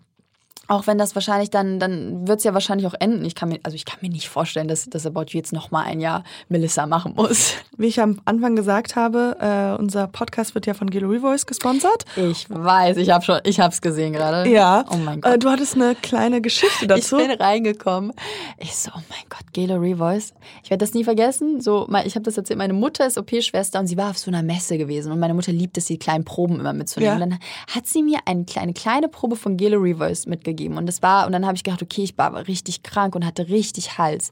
Auch 0.69 0.87
wenn 0.87 0.99
das 0.99 1.15
wahrscheinlich 1.15 1.51
dann, 1.51 1.79
dann 1.79 2.27
wird 2.27 2.39
es 2.39 2.45
ja 2.45 2.53
wahrscheinlich 2.55 2.87
auch 2.87 2.95
enden. 2.99 3.25
Ich 3.25 3.35
kann 3.35 3.49
mir, 3.49 3.61
also 3.63 3.75
ich 3.77 3.85
kann 3.85 3.99
mir 4.03 4.11
nicht 4.11 4.29
vorstellen, 4.29 4.67
dass, 4.67 4.85
dass 4.87 5.07
About 5.07 5.27
You 5.29 5.39
jetzt 5.39 5.53
noch 5.53 5.71
mal 5.71 5.85
ein 5.85 6.01
Jahr 6.01 6.25
Melissa 6.49 6.87
machen 6.87 7.15
muss. 7.17 7.55
Wie 7.77 7.87
ich 7.87 8.01
am 8.01 8.21
Anfang 8.25 8.57
gesagt 8.57 8.97
habe, 8.97 9.37
äh, 9.41 9.81
unser 9.81 10.09
Podcast 10.09 10.55
wird 10.55 10.67
ja 10.67 10.75
von 10.75 10.91
Gelo 10.91 11.09
Revoice 11.09 11.47
gesponsert. 11.47 12.05
Ich 12.17 12.47
weiß, 12.51 12.97
ich 12.97 13.11
habe 13.11 13.25
schon, 13.25 13.39
ich 13.45 13.61
habe 13.61 13.73
es 13.73 13.81
gesehen 13.81 14.13
gerade. 14.13 14.49
Ja. 14.51 14.85
Oh 14.91 14.97
mein 14.97 15.19
Äh, 15.19 15.33
Gott. 15.33 15.45
du 15.45 15.51
hattest 15.51 15.75
eine 15.77 15.95
kleine 15.95 16.41
Geschichte 16.41 16.83
Ich 16.83 16.89
dazu. 16.89 17.17
bin 17.19 17.31
reingekommen. 17.31 18.13
Ich 18.59 18.75
so, 18.77 18.91
oh 18.95 19.01
mein 19.09 19.25
Gott, 19.29 19.53
Gelo 19.53 19.77
Revoice. 19.77 20.35
Ich 20.65 20.71
werde 20.71 20.85
das 20.85 20.95
nie 20.95 21.05
vergessen. 21.05 21.61
So, 21.61 21.89
ich 22.05 22.15
habe 22.17 22.25
das 22.25 22.37
erzählt. 22.37 22.59
Meine 22.59 22.73
Mutter 22.73 23.07
ist 23.07 23.19
OP-Schwester 23.19 23.79
und 23.79 23.87
sie 23.87 23.97
war 23.97 24.11
auf 24.11 24.19
so 24.19 24.31
einer 24.31 24.43
Messe 24.43 24.79
gewesen. 24.79 25.13
Und 25.13 25.21
meine 25.21 25.35
Mutter 25.35 25.53
liebt 25.53 25.79
es, 25.79 25.85
die 25.85 25.99
kleinen 25.99 26.25
Proben 26.25 26.59
immer 26.59 26.73
mitzunehmen. 26.73 27.19
Ja. 27.19 27.25
Und 27.25 27.31
dann 27.31 27.39
hat 27.73 27.87
sie 27.87 28.03
mir 28.03 28.19
eine 28.25 28.45
kleine, 28.47 28.73
kleine 28.73 29.09
Probe 29.09 29.37
von 29.37 29.57
Gelo 29.57 29.79
Revoice 29.79 30.27
mitgegeben. 30.27 30.56
Und 30.79 30.87
das 30.87 31.03
war, 31.03 31.27
und 31.27 31.33
dann 31.33 31.45
habe 31.47 31.57
ich 31.57 31.65
gedacht, 31.65 31.83
okay, 31.83 32.03
ich 32.03 32.17
war 32.19 32.47
richtig 32.49 32.83
krank 32.83 33.15
und 33.15 33.25
hatte 33.27 33.49
richtig 33.49 33.99
Hals. 33.99 34.31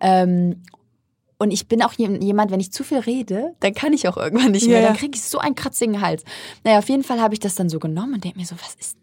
Ähm, 0.00 0.62
und 1.38 1.50
ich 1.52 1.68
bin 1.68 1.82
auch 1.82 1.94
jem- 1.94 2.20
jemand, 2.20 2.50
wenn 2.50 2.60
ich 2.60 2.70
zu 2.72 2.84
viel 2.84 2.98
rede, 2.98 3.54
dann 3.60 3.72
kann 3.74 3.92
ich 3.92 4.06
auch 4.08 4.16
irgendwann 4.16 4.52
nicht 4.52 4.66
mehr. 4.68 4.80
Ja, 4.80 4.88
Dann 4.88 4.96
kriege 4.96 5.16
ich 5.16 5.22
so 5.22 5.38
einen 5.38 5.54
kratzigen 5.54 6.00
Hals. 6.00 6.22
Naja, 6.64 6.78
auf 6.78 6.88
jeden 6.88 7.02
Fall 7.04 7.20
habe 7.20 7.32
ich 7.34 7.40
das 7.40 7.54
dann 7.54 7.68
so 7.70 7.78
genommen 7.78 8.14
und 8.14 8.24
denke 8.24 8.38
mir 8.38 8.44
so, 8.46 8.56
was 8.62 8.74
ist 8.74 8.96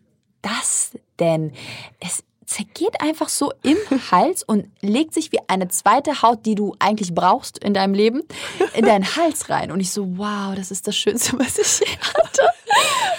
das 0.44 0.92
denn? 1.20 1.52
Es 2.00 2.24
zergeht 2.46 3.02
einfach 3.02 3.28
so 3.28 3.52
im 3.64 3.76
Hals 4.12 4.44
und 4.44 4.68
legt 4.82 5.14
sich 5.16 5.32
wie 5.32 5.40
eine 5.48 5.68
zweite 5.68 6.22
Haut, 6.22 6.46
die 6.46 6.56
du 6.56 6.76
eigentlich 6.80 7.14
brauchst 7.14 7.58
in 7.58 7.74
deinem 7.74 7.94
Leben, 7.96 8.22
in 8.76 8.86
deinen 8.86 9.16
Hals 9.16 9.50
rein. 9.50 9.72
Und 9.72 9.80
ich 9.80 9.92
so, 9.92 10.18
wow, 10.18 10.54
das 10.56 10.70
ist 10.72 10.88
das 10.88 10.96
Schönste, 10.96 11.38
was 11.40 11.58
ich 11.58 11.80
je 11.88 11.98
hatte. 11.98 12.42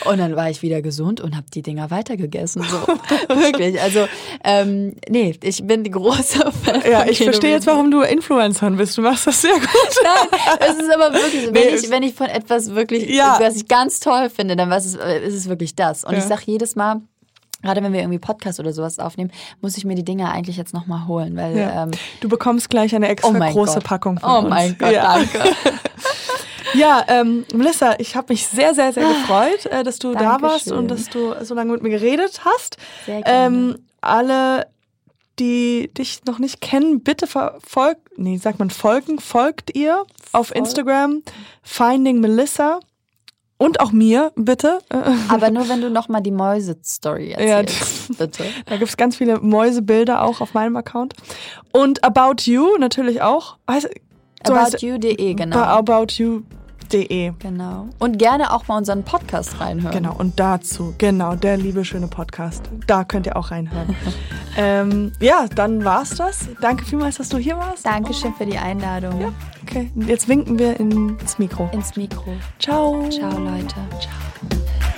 Und 0.04 0.18
dann 0.18 0.36
war 0.36 0.48
ich 0.48 0.62
wieder 0.62 0.80
gesund 0.80 1.20
und 1.20 1.36
habe 1.36 1.46
die 1.52 1.60
Dinger 1.62 1.90
weitergegessen. 1.90 2.62
So. 2.62 2.78
Wirklich. 3.34 3.80
Also, 3.80 4.06
ähm, 4.44 4.94
nee, 5.08 5.36
ich 5.42 5.66
bin 5.66 5.84
die 5.84 5.90
große 5.90 6.50
Fan. 6.64 6.82
ja, 6.90 7.04
ich 7.06 7.18
verstehe 7.22 7.50
jetzt, 7.52 7.66
warum 7.66 7.90
du 7.90 8.00
Influencerin 8.02 8.76
bist. 8.76 8.96
Du 8.96 9.02
machst 9.02 9.26
das 9.26 9.42
sehr 9.42 9.52
gut. 9.54 9.68
Nein, 10.02 10.38
es 10.60 10.76
ist 10.82 10.94
aber 10.94 11.12
wirklich, 11.14 11.44
so, 11.46 11.50
Nee, 11.50 11.60
wenn, 11.66 11.74
es- 11.74 11.82
ich, 11.84 11.90
wenn 11.90 12.02
ich 12.04 12.14
von 12.14 12.26
etwas 12.28 12.74
wirklich, 12.74 13.08
Ja. 13.10 13.38
was 13.40 13.56
ich 13.56 13.68
ganz 13.68 14.00
toll 14.00 14.30
finde, 14.30 14.56
dann 14.56 14.70
was 14.70 14.86
ist, 14.86 14.94
ist 14.96 15.34
es 15.34 15.48
wirklich 15.48 15.74
das. 15.74 16.04
Und 16.04 16.12
Ja. 16.12 16.18
ich 16.18 16.24
sage 16.24 16.42
jedes 16.46 16.74
Mal, 16.76 17.02
gerade 17.62 17.82
wenn 17.82 17.92
wir 17.92 18.00
irgendwie 18.00 18.20
Podcast 18.20 18.60
oder 18.60 18.72
sowas 18.72 18.98
aufnehmen, 19.00 19.32
muss 19.60 19.76
ich 19.76 19.84
mir 19.84 19.96
die 19.96 20.04
Dinger 20.04 20.30
eigentlich 20.32 20.56
jetzt 20.56 20.72
nochmal 20.72 21.06
holen, 21.08 21.36
weil 21.36 21.56
Ja. 21.58 21.82
ähm, 21.82 21.90
Du 22.20 22.28
bekommst 22.28 22.70
gleich 22.70 22.94
eine 22.94 23.08
extra 23.08 23.30
oh 23.30 23.52
große 23.52 23.74
Gott. 23.74 23.84
Packung 23.84 24.18
von 24.20 24.30
Oh 24.30 24.38
uns. 24.38 24.48
mein 24.48 24.78
Gott, 24.78 24.92
ja. 24.92 25.16
danke. 25.18 25.40
Ja, 26.74 27.04
ähm, 27.08 27.44
Melissa, 27.54 27.94
ich 27.98 28.16
habe 28.16 28.32
mich 28.32 28.46
sehr, 28.46 28.74
sehr, 28.74 28.92
sehr 28.92 29.06
gefreut, 29.08 29.66
äh, 29.66 29.82
dass 29.84 29.98
du 29.98 30.12
da 30.12 30.40
warst 30.40 30.66
Dankeschön. 30.66 30.78
und 30.78 30.88
dass 30.88 31.08
du 31.08 31.34
so 31.44 31.54
lange 31.54 31.72
mit 31.72 31.82
mir 31.82 31.90
geredet 31.90 32.42
hast. 32.44 32.76
Sehr 33.06 33.22
gerne. 33.22 33.46
Ähm, 33.46 33.78
alle, 34.00 34.66
die 35.38 35.90
dich 35.94 36.24
noch 36.26 36.38
nicht 36.38 36.60
kennen, 36.60 37.02
bitte 37.02 37.26
verfolgt, 37.26 38.02
nee, 38.16 38.36
sagt 38.36 38.58
man 38.58 38.70
folgen, 38.70 39.18
folgt 39.18 39.76
ihr 39.76 40.04
auf. 40.32 40.54
Instagram 40.54 41.22
Finding 41.62 42.20
Melissa 42.20 42.80
und 43.56 43.80
auch 43.80 43.90
mir, 43.90 44.32
bitte. 44.36 44.78
Aber 45.28 45.50
nur 45.50 45.68
wenn 45.68 45.80
du 45.80 45.90
nochmal 45.90 46.22
die 46.22 46.30
Mäuse-Story 46.30 47.32
Ja, 47.32 47.38
erzählst, 47.38 48.08
bitte. 48.18 48.44
Da 48.66 48.76
gibt's 48.76 48.96
ganz 48.96 49.16
viele 49.16 49.40
Mäusebilder 49.40 50.22
auch 50.22 50.40
auf 50.40 50.54
meinem 50.54 50.76
Account. 50.76 51.14
Und 51.72 52.04
About 52.04 52.42
You 52.44 52.78
natürlich 52.78 53.20
auch. 53.20 53.58
Heißt, 53.68 53.88
so 54.46 54.54
Aboutyou.de, 54.54 55.34
genau. 55.34 55.56
aboutyou.de. 56.88 57.32
Genau. 57.38 57.88
Und 57.98 58.18
gerne 58.18 58.52
auch 58.52 58.68
mal 58.68 58.78
unseren 58.78 59.04
Podcast 59.04 59.60
reinhören. 59.60 59.94
Genau, 59.94 60.14
und 60.14 60.38
dazu, 60.40 60.94
genau, 60.98 61.34
der 61.34 61.56
liebe 61.56 61.84
schöne 61.84 62.08
Podcast. 62.08 62.70
Da 62.86 63.04
könnt 63.04 63.26
ihr 63.26 63.36
auch 63.36 63.50
reinhören. 63.50 63.94
ähm, 64.56 65.12
ja, 65.20 65.46
dann 65.54 65.84
war's 65.84 66.10
das. 66.10 66.48
Danke 66.60 66.84
vielmals, 66.84 67.16
dass 67.16 67.28
du 67.28 67.38
hier 67.38 67.56
warst. 67.56 67.86
Dankeschön 67.86 68.34
für 68.34 68.46
die 68.46 68.58
Einladung. 68.58 69.32
Okay, 69.62 69.90
jetzt 70.06 70.28
winken 70.28 70.58
wir 70.58 70.78
ins 70.80 71.38
Mikro. 71.38 71.68
Ins 71.72 71.96
Mikro. 71.96 72.32
Ciao. 72.58 73.08
Ciao, 73.10 73.38
Leute. 73.38 73.74
Ciao. 74.00 74.97